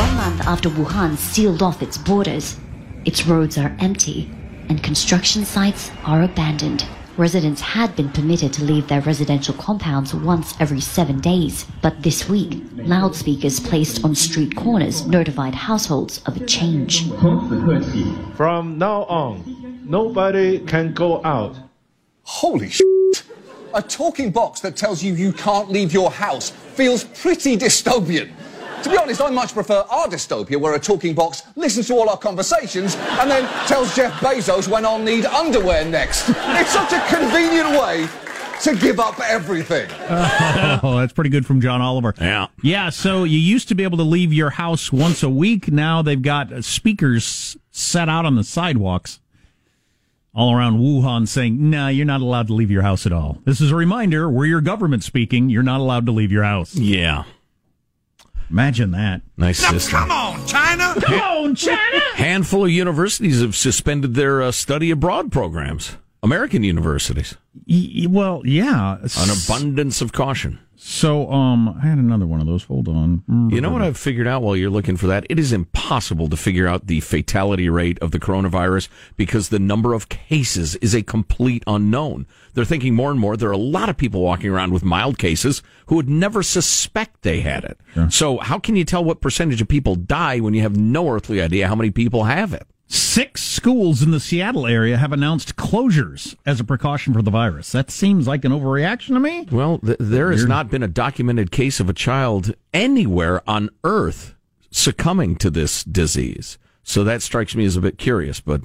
One 0.00 0.14
month 0.14 0.40
after 0.46 0.68
Wuhan 0.68 1.16
sealed 1.16 1.60
off 1.60 1.82
its 1.82 1.98
borders, 1.98 2.56
its 3.04 3.26
roads 3.26 3.58
are 3.58 3.76
empty 3.80 4.30
and 4.68 4.80
construction 4.80 5.44
sites 5.44 5.90
are 6.04 6.22
abandoned. 6.22 6.86
Residents 7.16 7.60
had 7.60 7.96
been 7.96 8.10
permitted 8.10 8.52
to 8.52 8.64
leave 8.64 8.86
their 8.86 9.00
residential 9.00 9.54
compounds 9.54 10.14
once 10.14 10.54
every 10.60 10.80
seven 10.80 11.18
days, 11.18 11.66
but 11.82 12.00
this 12.00 12.28
week, 12.28 12.62
loudspeakers 12.74 13.58
placed 13.58 14.04
on 14.04 14.14
street 14.14 14.54
corners 14.54 15.04
notified 15.04 15.56
households 15.56 16.22
of 16.26 16.40
a 16.40 16.46
change. 16.46 17.10
From 18.36 18.78
now 18.78 19.02
on, 19.06 19.82
nobody 19.84 20.60
can 20.60 20.94
go 20.94 21.20
out. 21.24 21.56
Holy 22.24 22.70
shit! 22.70 23.22
A 23.74 23.82
talking 23.82 24.30
box 24.30 24.60
that 24.60 24.76
tells 24.76 25.02
you 25.02 25.14
you 25.14 25.32
can't 25.32 25.70
leave 25.70 25.92
your 25.92 26.10
house 26.10 26.50
feels 26.50 27.04
pretty 27.04 27.56
dystopian. 27.56 28.32
To 28.82 28.90
be 28.90 28.98
honest, 28.98 29.20
I 29.22 29.30
much 29.30 29.54
prefer 29.54 29.84
our 29.90 30.06
dystopia 30.08 30.60
where 30.60 30.74
a 30.74 30.78
talking 30.78 31.14
box 31.14 31.42
listens 31.56 31.86
to 31.86 31.94
all 31.94 32.08
our 32.10 32.18
conversations 32.18 32.96
and 32.96 33.30
then 33.30 33.48
tells 33.66 33.94
Jeff 33.96 34.12
Bezos 34.20 34.68
when 34.68 34.84
I'll 34.84 34.98
need 34.98 35.24
underwear 35.24 35.84
next. 35.84 36.28
It's 36.28 36.70
such 36.72 36.92
a 36.92 37.00
convenient 37.08 37.70
way 37.70 38.08
to 38.62 38.76
give 38.76 39.00
up 39.00 39.18
everything. 39.20 39.88
oh, 40.82 40.96
that's 40.98 41.12
pretty 41.12 41.30
good 41.30 41.46
from 41.46 41.60
John 41.60 41.80
Oliver. 41.80 42.14
Yeah. 42.20 42.48
Yeah, 42.62 42.90
so 42.90 43.24
you 43.24 43.38
used 43.38 43.68
to 43.68 43.74
be 43.74 43.84
able 43.84 43.98
to 43.98 44.04
leave 44.04 44.32
your 44.32 44.50
house 44.50 44.92
once 44.92 45.22
a 45.22 45.30
week. 45.30 45.72
Now 45.72 46.02
they've 46.02 46.20
got 46.20 46.52
uh, 46.52 46.62
speakers 46.62 47.56
set 47.70 48.08
out 48.08 48.24
on 48.24 48.36
the 48.36 48.44
sidewalks 48.44 49.18
all 50.34 50.54
around 50.54 50.78
Wuhan 50.78 51.28
saying, 51.28 51.70
no, 51.70 51.88
you're 51.88 52.04
not 52.06 52.20
allowed 52.20 52.48
to 52.48 52.54
leave 52.54 52.70
your 52.70 52.82
house 52.82 53.06
at 53.06 53.12
all. 53.12 53.38
This 53.44 53.60
is 53.60 53.70
a 53.70 53.76
reminder 53.76 54.28
we're 54.28 54.46
your 54.46 54.60
government 54.60 55.04
speaking. 55.04 55.48
You're 55.48 55.62
not 55.62 55.80
allowed 55.80 56.06
to 56.06 56.12
leave 56.12 56.32
your 56.32 56.44
house. 56.44 56.74
Yeah. 56.74 57.24
Imagine 58.50 58.90
that. 58.92 59.22
Nice 59.36 59.58
system. 59.58 60.00
Come 60.00 60.10
on, 60.10 60.46
China! 60.46 60.94
Come 61.00 61.20
on, 61.20 61.54
China! 61.54 62.00
Handful 62.14 62.64
of 62.64 62.70
universities 62.70 63.40
have 63.40 63.56
suspended 63.56 64.14
their 64.14 64.42
uh, 64.42 64.52
study 64.52 64.90
abroad 64.90 65.32
programs. 65.32 65.96
American 66.24 66.64
universities. 66.64 67.36
Well, 68.08 68.42
yeah. 68.44 68.96
An 68.96 69.28
abundance 69.30 70.00
of 70.00 70.12
caution. 70.12 70.58
So, 70.76 71.30
um, 71.30 71.68
I 71.80 71.86
had 71.86 71.98
another 71.98 72.26
one 72.26 72.40
of 72.40 72.46
those. 72.46 72.64
Hold 72.64 72.88
on. 72.88 73.22
You 73.50 73.60
know 73.60 73.70
what 73.70 73.80
I've 73.80 73.96
figured 73.96 74.26
out 74.26 74.42
while 74.42 74.56
you're 74.56 74.70
looking 74.70 74.96
for 74.96 75.06
that? 75.06 75.24
It 75.30 75.38
is 75.38 75.52
impossible 75.52 76.28
to 76.28 76.36
figure 76.36 76.66
out 76.66 76.88
the 76.88 77.00
fatality 77.00 77.68
rate 77.68 77.98
of 78.00 78.10
the 78.10 78.18
coronavirus 78.18 78.88
because 79.16 79.48
the 79.50 79.58
number 79.60 79.94
of 79.94 80.08
cases 80.08 80.74
is 80.76 80.94
a 80.94 81.02
complete 81.02 81.62
unknown. 81.66 82.26
They're 82.54 82.64
thinking 82.64 82.94
more 82.94 83.10
and 83.10 83.20
more 83.20 83.36
there 83.36 83.48
are 83.48 83.52
a 83.52 83.56
lot 83.56 83.88
of 83.88 83.96
people 83.96 84.20
walking 84.22 84.50
around 84.50 84.72
with 84.72 84.82
mild 84.82 85.16
cases 85.18 85.62
who 85.86 85.94
would 85.96 86.08
never 86.08 86.42
suspect 86.42 87.22
they 87.22 87.40
had 87.40 87.64
it. 87.64 87.78
So 88.10 88.38
how 88.38 88.58
can 88.58 88.76
you 88.76 88.84
tell 88.84 89.04
what 89.04 89.20
percentage 89.20 89.62
of 89.62 89.68
people 89.68 89.94
die 89.94 90.40
when 90.40 90.54
you 90.54 90.62
have 90.62 90.76
no 90.76 91.08
earthly 91.08 91.40
idea 91.40 91.68
how 91.68 91.76
many 91.76 91.90
people 91.92 92.24
have 92.24 92.52
it? 92.52 92.66
Six 92.94 93.42
schools 93.42 94.02
in 94.02 94.12
the 94.12 94.20
Seattle 94.20 94.68
area 94.68 94.96
have 94.96 95.12
announced 95.12 95.56
closures 95.56 96.36
as 96.46 96.60
a 96.60 96.64
precaution 96.64 97.12
for 97.12 97.22
the 97.22 97.30
virus. 97.30 97.72
That 97.72 97.90
seems 97.90 98.28
like 98.28 98.44
an 98.44 98.52
overreaction 98.52 99.08
to 99.08 99.20
me. 99.20 99.48
Well, 99.50 99.78
th- 99.78 99.96
there 99.98 100.30
has 100.30 100.46
not 100.46 100.70
been 100.70 100.84
a 100.84 100.88
documented 100.88 101.50
case 101.50 101.80
of 101.80 101.88
a 101.88 101.92
child 101.92 102.54
anywhere 102.72 103.42
on 103.50 103.70
earth 103.82 104.36
succumbing 104.70 105.36
to 105.36 105.50
this 105.50 105.82
disease. 105.82 106.56
So 106.84 107.02
that 107.02 107.20
strikes 107.20 107.56
me 107.56 107.64
as 107.64 107.76
a 107.76 107.80
bit 107.80 107.98
curious, 107.98 108.38
but 108.40 108.60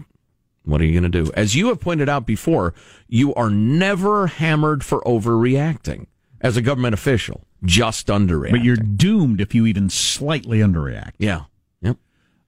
what 0.63 0.79
are 0.79 0.85
you 0.85 0.99
going 0.99 1.11
to 1.11 1.23
do? 1.23 1.31
As 1.33 1.55
you 1.55 1.69
have 1.69 1.79
pointed 1.79 2.07
out 2.07 2.27
before, 2.27 2.75
you 3.07 3.33
are 3.33 3.49
never 3.49 4.27
hammered 4.27 4.83
for 4.83 5.01
overreacting 5.01 6.05
as 6.39 6.55
a 6.55 6.61
government 6.61 6.93
official, 6.93 7.47
just 7.63 8.05
underreacting. 8.05 8.51
But 8.51 8.63
you're 8.63 8.75
doomed 8.75 9.41
if 9.41 9.55
you 9.55 9.65
even 9.65 9.89
slightly 9.89 10.59
underreact. 10.59 11.13
Yeah. 11.17 11.45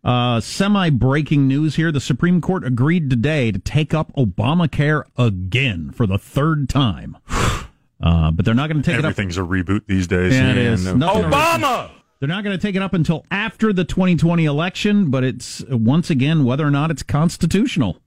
Yep. 0.04 0.12
Uh, 0.12 0.40
Semi 0.42 0.90
breaking 0.90 1.48
news 1.48 1.76
here. 1.76 1.92
The 1.92 2.00
Supreme 2.02 2.42
Court 2.42 2.64
agreed 2.66 3.10
today 3.10 3.52
to 3.52 3.60
take 3.60 3.94
up 3.94 4.12
Obamacare 4.16 5.04
again 5.18 5.92
for 5.92 6.06
the 6.08 6.18
third 6.18 6.70
time. 6.70 7.18
Uh, 8.04 8.32
but 8.32 8.44
they're 8.46 8.56
not 8.56 8.68
going 8.68 8.82
to 8.82 8.84
take 8.84 8.96
it 8.98 9.06
up. 9.06 9.12
Everything's 9.12 9.38
a 9.38 9.42
reboot 9.42 9.86
these 9.86 10.08
days. 10.08 10.34
Yeah, 10.34 10.50
it 10.50 10.58
is. 10.58 10.86
no- 10.88 10.96
Nothing 10.96 11.24
Obama! 11.26 11.92
They're 12.20 12.28
not 12.28 12.44
going 12.44 12.58
to 12.58 12.60
take 12.60 12.76
it 12.76 12.82
up 12.82 12.96
until 12.96 13.28
after 13.30 13.72
the 13.72 13.84
2020 13.84 14.44
election, 14.44 15.12
but 15.12 15.24
it's 15.24 15.64
uh, 15.72 15.78
once 15.78 16.10
again 16.10 16.44
whether 16.44 16.66
or 16.66 16.72
not 16.72 16.90
it's 16.90 17.04
constitutional. 17.04 18.00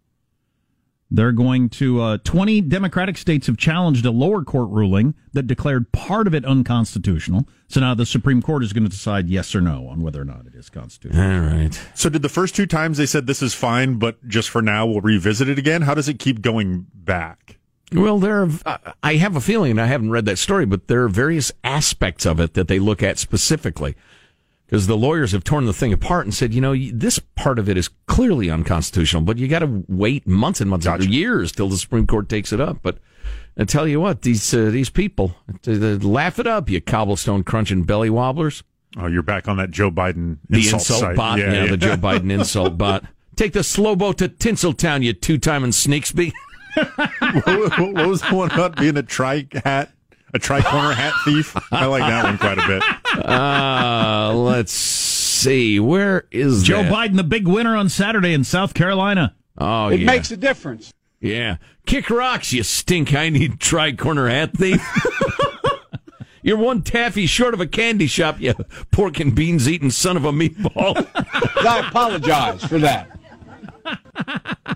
They're 1.10 1.32
going 1.32 1.68
to, 1.70 2.00
uh, 2.00 2.18
20 2.24 2.62
Democratic 2.62 3.16
states 3.16 3.46
have 3.46 3.56
challenged 3.56 4.04
a 4.04 4.10
lower 4.10 4.42
court 4.42 4.70
ruling 4.70 5.14
that 5.32 5.46
declared 5.46 5.92
part 5.92 6.26
of 6.26 6.34
it 6.34 6.44
unconstitutional. 6.44 7.46
So 7.68 7.80
now 7.80 7.94
the 7.94 8.06
Supreme 8.06 8.42
Court 8.42 8.64
is 8.64 8.72
going 8.72 8.84
to 8.84 8.90
decide 8.90 9.28
yes 9.28 9.54
or 9.54 9.60
no 9.60 9.86
on 9.88 10.00
whether 10.00 10.20
or 10.20 10.24
not 10.24 10.46
it 10.46 10.54
is 10.54 10.70
constitutional. 10.70 11.22
All 11.22 11.40
right. 11.40 11.80
So 11.94 12.08
did 12.08 12.22
the 12.22 12.28
first 12.28 12.56
two 12.56 12.66
times 12.66 12.98
they 12.98 13.06
said 13.06 13.26
this 13.26 13.42
is 13.42 13.54
fine, 13.54 13.98
but 13.98 14.26
just 14.26 14.50
for 14.50 14.62
now 14.62 14.86
we'll 14.86 15.02
revisit 15.02 15.48
it 15.48 15.58
again? 15.58 15.82
How 15.82 15.94
does 15.94 16.08
it 16.08 16.18
keep 16.18 16.40
going 16.40 16.86
back? 16.94 17.58
Well, 17.92 18.18
there. 18.18 18.42
Are, 18.42 18.48
uh, 18.66 18.92
I 19.02 19.16
have 19.16 19.36
a 19.36 19.40
feeling, 19.40 19.78
I 19.78 19.86
haven't 19.86 20.10
read 20.10 20.24
that 20.24 20.38
story, 20.38 20.66
but 20.66 20.88
there 20.88 21.04
are 21.04 21.08
various 21.08 21.52
aspects 21.62 22.26
of 22.26 22.40
it 22.40 22.54
that 22.54 22.66
they 22.66 22.78
look 22.78 23.02
at 23.02 23.18
specifically. 23.18 23.94
Because 24.66 24.86
the 24.86 24.96
lawyers 24.96 25.32
have 25.32 25.44
torn 25.44 25.66
the 25.66 25.74
thing 25.74 25.92
apart 25.92 26.24
and 26.24 26.34
said, 26.34 26.54
you 26.54 26.60
know, 26.60 26.74
this 26.74 27.18
part 27.18 27.58
of 27.58 27.68
it 27.68 27.76
is 27.76 27.90
clearly 28.06 28.48
unconstitutional, 28.48 29.22
but 29.22 29.36
you 29.36 29.46
got 29.46 29.58
to 29.58 29.84
wait 29.88 30.26
months 30.26 30.60
and 30.60 30.70
months, 30.70 30.86
gotcha. 30.86 31.06
years 31.06 31.52
till 31.52 31.68
the 31.68 31.76
Supreme 31.76 32.06
Court 32.06 32.28
takes 32.28 32.52
it 32.52 32.60
up. 32.60 32.78
But 32.82 32.98
I 33.58 33.64
tell 33.64 33.86
you 33.86 34.00
what, 34.00 34.22
these 34.22 34.52
uh, 34.54 34.70
these 34.70 34.90
people 34.90 35.36
they, 35.62 35.74
they 35.74 35.96
laugh 35.96 36.38
it 36.38 36.46
up, 36.46 36.70
you 36.70 36.80
cobblestone 36.80 37.44
crunching 37.44 37.84
belly 37.84 38.10
wobblers. 38.10 38.62
Oh, 38.96 39.06
you're 39.06 39.22
back 39.22 39.48
on 39.48 39.56
that 39.56 39.70
Joe 39.70 39.90
Biden 39.90 40.38
the 40.48 40.58
insult, 40.58 40.80
insult 40.82 41.00
site. 41.00 41.16
bot, 41.16 41.38
yeah, 41.38 41.52
yeah, 41.52 41.64
yeah. 41.64 41.70
the 41.70 41.76
Joe 41.76 41.96
Biden 41.96 42.30
insult 42.32 42.78
bot. 42.78 43.04
Take 43.36 43.52
the 43.52 43.64
slow 43.64 43.96
boat 43.96 44.18
to 44.18 44.28
Tinseltown, 44.28 45.02
you 45.02 45.12
two 45.12 45.38
timing 45.38 45.70
Sneaksby. 45.70 46.32
what, 46.74 47.78
what 47.94 48.08
was 48.08 48.22
the 48.22 48.34
one 48.34 48.50
about 48.50 48.76
being 48.76 48.96
a 48.96 49.02
tri 49.02 49.46
hat, 49.64 49.92
a 50.34 50.38
tri 50.38 50.60
corner 50.60 50.92
hat 50.92 51.14
thief? 51.24 51.56
I 51.72 51.86
like 51.86 52.02
that 52.02 52.24
one 52.24 52.38
quite 52.38 52.58
a 52.58 52.66
bit. 52.66 52.82
Uh, 53.24 54.34
let's 54.34 54.72
see. 54.72 55.80
Where 55.80 56.26
is 56.30 56.62
Joe 56.64 56.82
that? 56.82 56.92
Biden, 56.92 57.16
the 57.16 57.24
big 57.24 57.46
winner 57.48 57.76
on 57.76 57.88
Saturday 57.88 58.34
in 58.34 58.44
South 58.44 58.74
Carolina. 58.74 59.34
Oh, 59.56 59.88
it 59.88 60.00
yeah. 60.00 60.06
makes 60.06 60.30
a 60.30 60.36
difference. 60.36 60.92
Yeah. 61.20 61.56
Kick 61.86 62.10
rocks, 62.10 62.52
you 62.52 62.62
stink 62.62 63.14
I 63.14 63.28
need 63.28 63.60
tri 63.60 63.92
corner 63.92 64.28
hat 64.28 64.56
thief. 64.56 64.82
You're 66.42 66.58
one 66.58 66.82
taffy 66.82 67.24
short 67.26 67.54
of 67.54 67.60
a 67.60 67.66
candy 67.66 68.06
shop, 68.06 68.38
you 68.38 68.52
pork 68.90 69.18
and 69.18 69.34
beans 69.34 69.66
eating 69.66 69.90
son 69.90 70.18
of 70.18 70.26
a 70.26 70.32
meatball. 70.32 71.08
I 71.66 71.86
apologize 71.88 72.62
for 72.64 72.78
that. 72.80 73.08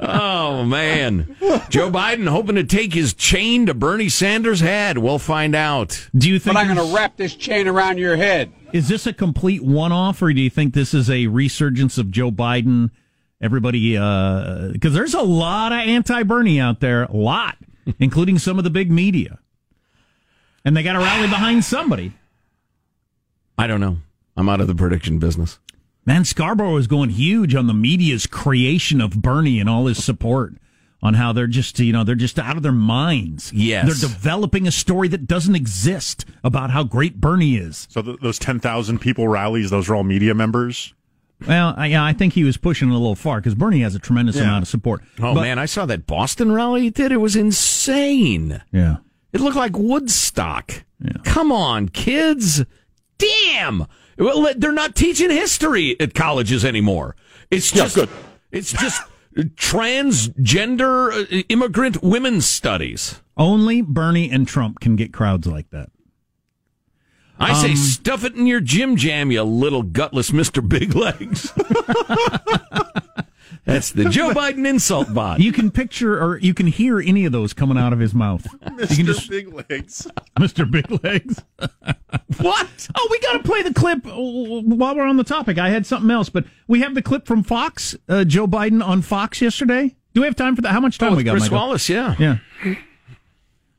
oh 0.00 0.64
man, 0.64 1.36
Joe 1.68 1.90
Biden 1.90 2.28
hoping 2.28 2.56
to 2.56 2.64
take 2.64 2.92
his 2.94 3.14
chain 3.14 3.66
to 3.66 3.74
Bernie 3.74 4.08
Sanders' 4.08 4.60
head. 4.60 4.98
We'll 4.98 5.18
find 5.18 5.54
out. 5.54 6.08
Do 6.14 6.28
you 6.28 6.38
think? 6.38 6.54
But 6.54 6.60
I'm 6.60 6.74
going 6.74 6.88
to 6.88 6.94
wrap 6.94 7.16
this 7.16 7.34
chain 7.34 7.68
around 7.68 7.98
your 7.98 8.16
head. 8.16 8.52
Is 8.72 8.88
this 8.88 9.06
a 9.06 9.12
complete 9.12 9.62
one-off, 9.62 10.22
or 10.22 10.32
do 10.32 10.40
you 10.40 10.50
think 10.50 10.74
this 10.74 10.94
is 10.94 11.10
a 11.10 11.26
resurgence 11.26 11.98
of 11.98 12.10
Joe 12.10 12.30
Biden? 12.30 12.90
Everybody, 13.40 13.96
uh, 13.96 14.68
because 14.72 14.92
there's 14.92 15.14
a 15.14 15.22
lot 15.22 15.72
of 15.72 15.78
anti-Bernie 15.78 16.60
out 16.60 16.80
there, 16.80 17.04
a 17.04 17.16
lot, 17.16 17.56
including 17.98 18.38
some 18.38 18.58
of 18.58 18.64
the 18.64 18.70
big 18.70 18.90
media, 18.90 19.38
and 20.64 20.76
they 20.76 20.82
got 20.82 20.92
to 20.92 20.98
rally 20.98 21.28
behind 21.28 21.64
somebody. 21.64 22.12
I 23.56 23.66
don't 23.66 23.80
know. 23.80 23.98
I'm 24.36 24.48
out 24.48 24.60
of 24.60 24.66
the 24.66 24.74
prediction 24.74 25.18
business. 25.18 25.58
Man, 26.06 26.24
Scarborough 26.24 26.76
is 26.76 26.86
going 26.86 27.10
huge 27.10 27.54
on 27.54 27.66
the 27.66 27.74
media's 27.74 28.26
creation 28.26 29.00
of 29.00 29.20
Bernie 29.22 29.60
and 29.60 29.68
all 29.68 29.86
his 29.86 30.02
support 30.02 30.54
on 31.02 31.14
how 31.14 31.32
they're 31.32 31.46
just, 31.46 31.78
you 31.78 31.92
know, 31.92 32.04
they're 32.04 32.14
just 32.14 32.38
out 32.38 32.56
of 32.56 32.62
their 32.62 32.72
minds. 32.72 33.52
Yes. 33.52 33.86
They're 33.86 34.08
developing 34.10 34.66
a 34.66 34.70
story 34.72 35.08
that 35.08 35.26
doesn't 35.26 35.54
exist 35.54 36.24
about 36.44 36.70
how 36.70 36.84
great 36.84 37.20
Bernie 37.20 37.56
is. 37.56 37.86
So 37.90 38.02
th- 38.02 38.18
those 38.20 38.38
10,000 38.38 38.98
people 38.98 39.28
rallies, 39.28 39.70
those 39.70 39.88
are 39.88 39.94
all 39.94 40.02
media 40.04 40.34
members? 40.34 40.94
Well, 41.46 41.72
I, 41.76 41.86
yeah, 41.86 42.04
I 42.04 42.12
think 42.12 42.34
he 42.34 42.44
was 42.44 42.58
pushing 42.58 42.88
it 42.90 42.92
a 42.92 42.98
little 42.98 43.14
far 43.14 43.38
because 43.40 43.54
Bernie 43.54 43.80
has 43.80 43.94
a 43.94 43.98
tremendous 43.98 44.36
Yeah. 44.36 44.42
amount 44.42 44.62
of 44.64 44.68
support. 44.68 45.02
Oh 45.20 45.34
But- 45.34 45.42
man, 45.42 45.58
I 45.58 45.64
saw 45.66 45.86
that 45.86 46.06
Boston 46.06 46.52
rally 46.52 46.82
he 46.82 46.90
did. 46.90 47.12
It 47.12 47.16
was 47.18 47.34
insane. 47.36 48.60
Yeah. 48.72 48.96
It 49.32 49.40
looked 49.40 49.56
like 49.56 49.78
Woodstock. 49.78 50.84
Come 51.24 51.50
on, 51.50 51.88
kids. 51.88 52.62
Damn. 53.16 53.86
Well, 54.20 54.52
they're 54.56 54.70
not 54.72 54.94
teaching 54.94 55.30
history 55.30 55.98
at 55.98 56.12
colleges 56.14 56.64
anymore. 56.64 57.16
It's 57.50 57.72
just 57.72 57.98
it's 58.52 58.70
just 58.72 59.02
transgender 59.36 61.12
uh, 61.12 61.42
immigrant 61.48 62.02
women's 62.02 62.46
studies. 62.46 63.22
Only 63.36 63.80
Bernie 63.80 64.30
and 64.30 64.46
Trump 64.46 64.80
can 64.80 64.94
get 64.94 65.12
crowds 65.14 65.46
like 65.46 65.70
that. 65.70 65.90
I 67.38 67.54
say 67.54 67.70
Um, 67.70 67.76
stuff 67.76 68.24
it 68.24 68.34
in 68.34 68.46
your 68.46 68.60
Jim 68.60 68.96
Jam, 68.96 69.30
you 69.32 69.42
little 69.42 69.82
gutless 69.82 70.30
Mr. 70.30 70.66
Big 70.66 70.94
Legs. 70.94 71.50
That's 73.64 73.90
the 73.92 74.06
Joe 74.08 74.30
Biden 74.34 74.66
insult 74.66 75.12
bot. 75.12 75.40
You 75.40 75.52
can 75.52 75.70
picture 75.70 76.20
or 76.22 76.38
you 76.38 76.54
can 76.54 76.66
hear 76.66 77.00
any 77.00 77.24
of 77.24 77.32
those 77.32 77.52
coming 77.52 77.76
out 77.78 77.92
of 77.92 77.98
his 77.98 78.14
mouth. 78.14 78.46
You 78.78 78.86
can 78.86 79.06
just, 79.06 79.28
Big 79.30 79.52
Legs. 79.52 80.06
Mr. 80.38 80.70
Big 80.70 81.02
Legs. 81.04 81.42
what? 82.38 82.88
Oh, 82.94 83.08
we 83.10 83.18
got 83.20 83.32
to 83.34 83.42
play 83.42 83.62
the 83.62 83.74
clip 83.74 84.06
uh, 84.06 84.10
while 84.12 84.94
we're 84.96 85.06
on 85.06 85.16
the 85.16 85.24
topic. 85.24 85.58
I 85.58 85.70
had 85.70 85.86
something 85.86 86.10
else, 86.10 86.28
but 86.28 86.44
we 86.68 86.80
have 86.80 86.94
the 86.94 87.02
clip 87.02 87.26
from 87.26 87.42
Fox, 87.42 87.96
uh, 88.08 88.24
Joe 88.24 88.46
Biden 88.46 88.84
on 88.84 89.02
Fox 89.02 89.40
yesterday. 89.40 89.94
Do 90.14 90.22
we 90.22 90.26
have 90.26 90.36
time 90.36 90.56
for 90.56 90.62
that? 90.62 90.72
How 90.72 90.80
much 90.80 90.98
time 90.98 91.12
Oh, 91.12 91.16
we 91.16 91.22
got, 91.24 91.32
Chris 91.32 91.44
Michael? 91.44 91.58
Wallace, 91.58 91.88
yeah. 91.88 92.14
Yeah. 92.18 92.38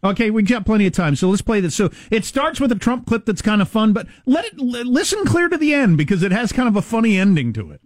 Okay, 0.03 0.31
we 0.31 0.41
got 0.41 0.65
plenty 0.65 0.87
of 0.87 0.93
time, 0.93 1.15
so 1.15 1.29
let's 1.29 1.43
play 1.43 1.59
this. 1.59 1.75
So 1.75 1.91
it 2.09 2.25
starts 2.25 2.59
with 2.59 2.71
a 2.71 2.75
Trump 2.75 3.05
clip 3.05 3.25
that's 3.25 3.41
kind 3.43 3.61
of 3.61 3.69
fun, 3.69 3.93
but 3.93 4.07
let 4.25 4.45
it 4.45 4.53
l- 4.59 4.65
listen 4.85 5.25
clear 5.25 5.47
to 5.47 5.57
the 5.57 5.75
end 5.75 5.95
because 5.97 6.23
it 6.23 6.31
has 6.31 6.51
kind 6.51 6.67
of 6.67 6.75
a 6.75 6.81
funny 6.81 7.17
ending 7.17 7.53
to 7.53 7.69
it. 7.69 7.81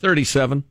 37. 0.00 0.64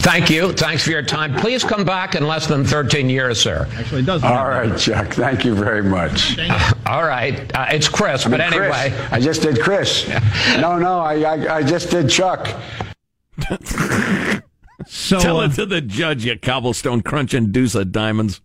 Thank 0.00 0.30
you. 0.30 0.52
Thanks 0.52 0.82
for 0.82 0.90
your 0.90 1.02
time. 1.02 1.34
Please 1.36 1.62
come 1.62 1.84
back 1.84 2.14
in 2.14 2.26
less 2.26 2.46
than 2.46 2.64
13 2.64 3.10
years, 3.10 3.38
sir. 3.38 3.68
Actually, 3.74 4.00
it 4.00 4.06
doesn't. 4.06 4.26
All 4.26 4.48
right, 4.48 4.76
Chuck. 4.78 5.08
Thank 5.12 5.44
you 5.44 5.54
very 5.54 5.82
much. 5.82 6.38
All 6.86 7.04
right. 7.04 7.54
Uh, 7.54 7.66
it's 7.70 7.86
Chris, 7.86 8.24
but 8.24 8.40
I 8.40 8.48
mean, 8.48 8.60
Chris. 8.60 8.76
anyway. 8.76 9.08
I 9.10 9.20
just 9.20 9.42
did 9.42 9.60
Chris. 9.60 10.08
no, 10.56 10.78
no, 10.78 11.00
I, 11.00 11.20
I, 11.20 11.56
I 11.56 11.62
just 11.62 11.90
did 11.90 12.08
Chuck. 12.08 12.48
So 14.86 15.18
Tell 15.20 15.40
uh, 15.40 15.46
it 15.46 15.52
to 15.56 15.66
the 15.66 15.82
judge, 15.82 16.24
you 16.24 16.38
cobblestone 16.38 17.02
crunching 17.02 17.52
deuce 17.52 17.74
of 17.74 17.92
diamonds. 17.92 18.40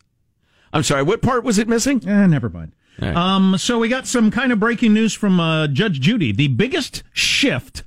I'm 0.74 0.84
sorry, 0.84 1.04
what 1.04 1.22
part 1.22 1.46
was 1.46 1.58
it 1.58 1.70
missing? 1.70 2.06
Eh, 2.06 2.28
never 2.28 2.50
mind. 2.50 2.74
All 3.02 3.08
right. 3.08 3.16
Um, 3.16 3.58
so 3.58 3.80
we 3.80 3.88
got 3.88 4.08
some 4.08 4.30
kind 4.30 4.52
of 4.52 4.60
breaking 4.60 4.94
news 4.94 5.14
from 5.14 5.40
uh, 5.40 5.68
Judge 5.68 6.02
Judy. 6.02 6.34
The 6.34 6.50
biggest 6.50 7.04
shift 7.14 7.84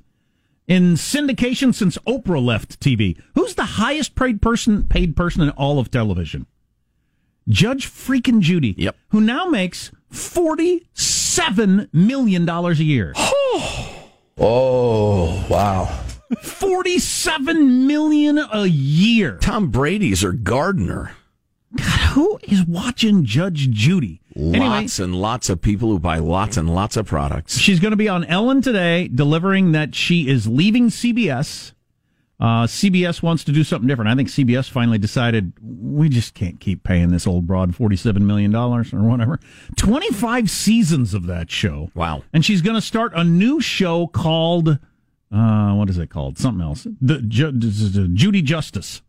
in 0.69 0.93
syndication 0.93 1.73
since 1.73 1.97
Oprah 2.07 2.41
left 2.43 2.79
TV. 2.79 3.19
Who's 3.33 3.55
the 3.55 3.65
highest 3.65 4.15
paid 4.15 4.41
person 4.41 4.83
paid 4.83 5.17
person 5.17 5.41
in 5.41 5.49
all 5.49 5.79
of 5.79 5.91
television? 5.91 6.45
Judge 7.49 7.87
freaking 7.87 8.39
Judy. 8.39 8.75
Yep. 8.77 8.95
Who 9.09 9.19
now 9.19 9.47
makes 9.47 9.91
forty 10.11 10.87
seven 10.93 11.89
million 11.91 12.45
dollars 12.45 12.79
a 12.79 12.85
year. 12.85 13.13
Oh, 14.41 15.45
wow. 15.49 15.83
forty 16.41 16.97
seven 16.97 17.87
million 17.87 18.37
a 18.37 18.67
year. 18.67 19.37
Tom 19.41 19.69
Brady's 19.69 20.21
her 20.21 20.31
gardener. 21.75 21.95
Who 22.13 22.39
is 22.43 22.65
watching 22.65 23.23
Judge 23.25 23.69
Judy? 23.69 24.21
Anyway, 24.35 24.59
Lots 24.59 24.99
and 24.99 25.15
lots 25.15 25.49
of 25.49 25.61
people 25.61 25.89
who 25.89 25.99
buy 25.99 26.17
lots 26.17 26.57
and 26.57 26.73
lots 26.73 26.97
of 26.97 27.05
products. 27.05 27.57
She's 27.57 27.79
going 27.79 27.91
to 27.91 27.97
be 27.97 28.09
on 28.09 28.23
Ellen 28.25 28.61
today, 28.61 29.07
delivering 29.07 29.71
that 29.73 29.93
she 29.95 30.27
is 30.27 30.47
leaving 30.47 30.87
CBS. 30.89 31.73
Uh, 32.39 32.65
CBS 32.65 33.21
wants 33.21 33.43
to 33.43 33.51
do 33.51 33.65
something 33.65 33.87
different. 33.87 34.09
I 34.09 34.15
think 34.15 34.29
CBS 34.29 34.69
finally 34.69 34.97
decided 34.97 35.51
we 35.61 36.07
just 36.07 36.33
can't 36.33 36.59
keep 36.61 36.83
paying 36.83 37.09
this 37.11 37.27
old 37.27 37.45
broad 37.45 37.73
$47 37.73 38.21
million 38.21 38.55
or 38.55 38.83
whatever. 38.83 39.41
25 39.75 40.49
seasons 40.49 41.13
of 41.13 41.25
that 41.27 41.51
show. 41.51 41.91
Wow. 41.95 42.23
And 42.31 42.45
she's 42.45 42.61
going 42.61 42.75
to 42.75 42.81
start 42.81 43.11
a 43.13 43.25
new 43.25 43.59
show 43.59 44.07
called, 44.07 44.79
uh, 45.33 45.73
what 45.73 45.89
is 45.89 45.97
it 45.97 46.09
called? 46.09 46.37
Something 46.37 46.65
else. 46.65 46.87
The, 47.01 47.21
Ju- 47.23 47.51
Judy 47.51 48.41
Justice. 48.41 49.01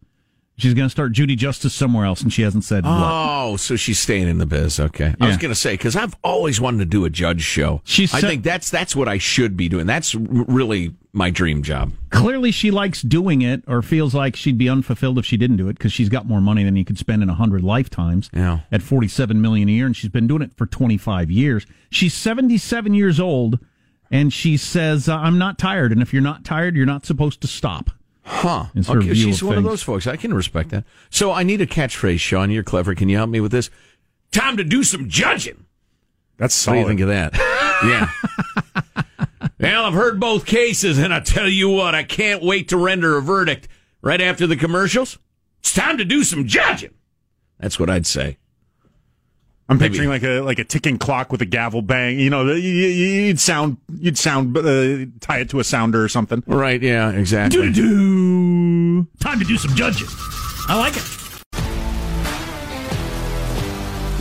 She's 0.60 0.74
going 0.74 0.86
to 0.86 0.90
start 0.90 1.12
Judy 1.12 1.36
Justice 1.36 1.74
somewhere 1.74 2.04
else, 2.04 2.20
and 2.22 2.32
she 2.32 2.42
hasn't 2.42 2.64
said 2.64 2.84
what. 2.84 2.92
Oh, 2.94 3.56
so 3.56 3.76
she's 3.76 3.98
staying 3.98 4.28
in 4.28 4.38
the 4.38 4.46
biz. 4.46 4.78
Okay, 4.78 5.14
I 5.20 5.26
was 5.26 5.36
going 5.36 5.50
to 5.50 5.58
say 5.58 5.74
because 5.74 5.96
I've 5.96 6.14
always 6.22 6.60
wanted 6.60 6.78
to 6.78 6.84
do 6.84 7.04
a 7.04 7.10
judge 7.10 7.42
show. 7.42 7.80
She's 7.84 8.12
I 8.14 8.20
think 8.20 8.42
that's 8.44 8.70
that's 8.70 8.94
what 8.94 9.08
I 9.08 9.18
should 9.18 9.56
be 9.56 9.68
doing. 9.68 9.86
That's 9.86 10.14
r- 10.14 10.20
really 10.22 10.94
my 11.12 11.28
dream 11.30 11.62
job. 11.64 11.92
clearly 12.10 12.52
she 12.52 12.70
likes 12.70 13.02
doing 13.02 13.42
it 13.42 13.64
or 13.66 13.82
feels 13.82 14.14
like 14.14 14.36
she'd 14.36 14.56
be 14.56 14.68
unfulfilled 14.68 15.18
if 15.18 15.26
she 15.26 15.36
didn't 15.36 15.56
do 15.56 15.68
it 15.68 15.72
because 15.76 15.92
she's 15.92 16.08
got 16.08 16.24
more 16.24 16.40
money 16.40 16.62
than 16.62 16.76
you 16.76 16.84
could 16.84 16.98
spend 16.98 17.20
in 17.20 17.28
a 17.28 17.34
hundred 17.34 17.64
lifetimes 17.64 18.30
Yeah. 18.32 18.60
at 18.70 18.80
47 18.80 19.40
million 19.40 19.68
a 19.68 19.72
year 19.72 19.86
and 19.86 19.96
she's 19.96 20.10
been 20.10 20.28
doing 20.28 20.40
it 20.42 20.52
for 20.56 20.66
25 20.66 21.28
years 21.28 21.66
she's 21.90 22.14
77 22.14 22.94
years 22.94 23.18
old 23.18 23.58
and 24.08 24.32
she 24.32 24.56
says 24.56 25.08
i'm 25.08 25.36
not 25.36 25.58
tired 25.58 25.90
and 25.90 26.00
if 26.00 26.12
you're 26.12 26.22
not 26.22 26.44
tired 26.44 26.76
you're 26.76 26.86
not 26.86 27.04
supposed 27.04 27.40
to 27.40 27.48
stop 27.48 27.90
Huh. 28.22 28.66
Okay, 28.88 29.14
she's 29.14 29.42
of 29.42 29.48
one 29.48 29.58
of 29.58 29.64
those 29.64 29.82
folks. 29.82 30.06
I 30.06 30.16
can 30.16 30.32
respect 30.34 30.70
that. 30.70 30.84
So 31.10 31.32
I 31.32 31.42
need 31.42 31.60
a 31.60 31.66
catchphrase, 31.66 32.20
Sean. 32.20 32.50
You're 32.50 32.62
clever. 32.62 32.94
Can 32.94 33.08
you 33.08 33.16
help 33.16 33.30
me 33.30 33.40
with 33.40 33.52
this? 33.52 33.70
Time 34.32 34.56
to 34.56 34.64
do 34.64 34.84
some 34.84 35.08
judging. 35.08 35.64
That's 36.36 36.66
What 36.66 36.74
do 36.74 36.78
solid. 36.78 36.80
you 36.80 36.88
think 36.88 37.00
of 37.00 37.08
that? 37.08 37.34
yeah. 37.84 39.42
well, 39.60 39.84
I've 39.84 39.94
heard 39.94 40.20
both 40.20 40.46
cases, 40.46 40.98
and 40.98 41.12
I 41.12 41.20
tell 41.20 41.48
you 41.48 41.68
what, 41.70 41.94
I 41.94 42.02
can't 42.04 42.42
wait 42.42 42.68
to 42.68 42.76
render 42.76 43.16
a 43.16 43.22
verdict 43.22 43.68
right 44.02 44.20
after 44.20 44.46
the 44.46 44.56
commercials. 44.56 45.18
It's 45.60 45.74
time 45.74 45.98
to 45.98 46.04
do 46.04 46.22
some 46.24 46.46
judging. 46.46 46.94
That's 47.58 47.78
what 47.78 47.90
I'd 47.90 48.06
say. 48.06 48.38
I'm 49.70 49.78
Maybe. 49.78 49.90
picturing 49.90 50.08
like 50.10 50.22
a 50.24 50.40
like 50.40 50.58
a 50.58 50.64
ticking 50.64 50.98
clock 50.98 51.30
with 51.32 51.40
a 51.42 51.46
gavel 51.46 51.80
bang. 51.80 52.18
You 52.18 52.28
know, 52.28 52.44
you- 52.52 52.56
you- 52.56 53.22
you'd 53.26 53.38
sound 53.40 53.76
you'd 53.98 54.18
sound 54.18 54.56
uh, 54.58 55.06
tie 55.20 55.38
it 55.38 55.50
to 55.50 55.60
a 55.60 55.64
sounder 55.64 56.02
or 56.04 56.08
something. 56.08 56.42
Right? 56.46 56.82
Yeah. 56.82 57.10
Exactly. 57.12 57.70
do 57.72 59.06
time 59.20 59.38
to 59.38 59.44
do 59.44 59.56
some 59.56 59.74
judging 59.76 60.08
i 60.68 60.76
like 60.76 60.96
it 60.96 61.04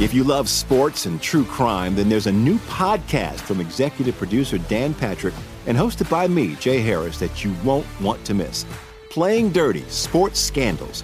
If 0.01 0.13
you 0.13 0.23
love 0.23 0.47
sports 0.47 1.05
and 1.07 1.21
true 1.21 1.43
crime, 1.43 1.93
then 1.95 2.07
there's 2.07 2.27
a 2.27 2.31
new 2.31 2.57
podcast 2.59 3.41
from 3.41 3.59
executive 3.59 4.17
producer 4.17 4.57
Dan 4.57 4.93
Patrick 4.93 5.33
and 5.67 5.77
hosted 5.77 6.09
by 6.09 6.25
me, 6.25 6.55
Jay 6.55 6.79
Harris, 6.79 7.19
that 7.19 7.43
you 7.43 7.53
won't 7.65 7.85
want 7.99 8.23
to 8.25 8.33
miss. 8.33 8.65
Playing 9.09 9.51
Dirty 9.51 9.83
Sports 9.89 10.39
Scandals. 10.39 11.03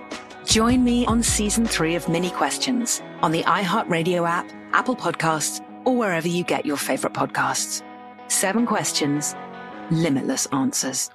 Join 0.51 0.83
me 0.83 1.05
on 1.05 1.23
season 1.23 1.65
three 1.65 1.95
of 1.95 2.09
Minnie 2.09 2.29
Questions 2.29 3.01
on 3.21 3.31
the 3.31 3.41
iHeartRadio 3.43 4.27
app, 4.27 4.51
Apple 4.73 4.97
Podcasts, 4.97 5.65
or 5.85 5.95
wherever 5.95 6.27
you 6.27 6.43
get 6.43 6.65
your 6.65 6.75
favorite 6.75 7.13
podcasts. 7.13 7.81
Seven 8.27 8.65
questions, 8.65 9.33
limitless 9.91 10.47
answers. 10.47 11.09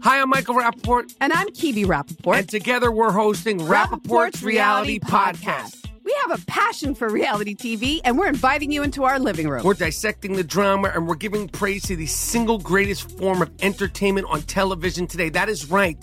Hi, 0.00 0.18
I'm 0.22 0.30
Michael 0.30 0.54
Rapaport. 0.54 1.14
And 1.20 1.30
I'm 1.30 1.48
Kebe 1.48 1.84
Rapaport. 1.84 2.38
And 2.38 2.48
together 2.48 2.90
we're 2.90 3.12
hosting 3.12 3.58
Rapaport's, 3.58 4.42
Reality 4.42 4.98
Podcast. 4.98 5.86
We 6.02 6.16
have 6.22 6.40
a 6.40 6.46
passion 6.46 6.94
for 6.94 7.10
reality 7.10 7.54
TV, 7.54 8.00
and 8.06 8.18
we're 8.18 8.28
inviting 8.28 8.72
you 8.72 8.82
into 8.82 9.04
our 9.04 9.18
living 9.18 9.46
room. 9.46 9.62
We're 9.62 9.74
dissecting 9.74 10.36
the 10.36 10.42
drama 10.42 10.90
and 10.94 11.06
we're 11.06 11.16
giving 11.16 11.50
praise 11.50 11.82
to 11.82 11.96
the 11.96 12.06
single 12.06 12.58
greatest 12.58 13.18
form 13.18 13.42
of 13.42 13.50
entertainment 13.60 14.26
on 14.30 14.40
television 14.40 15.06
today. 15.06 15.28
That 15.28 15.50
is 15.50 15.70
right. 15.70 16.02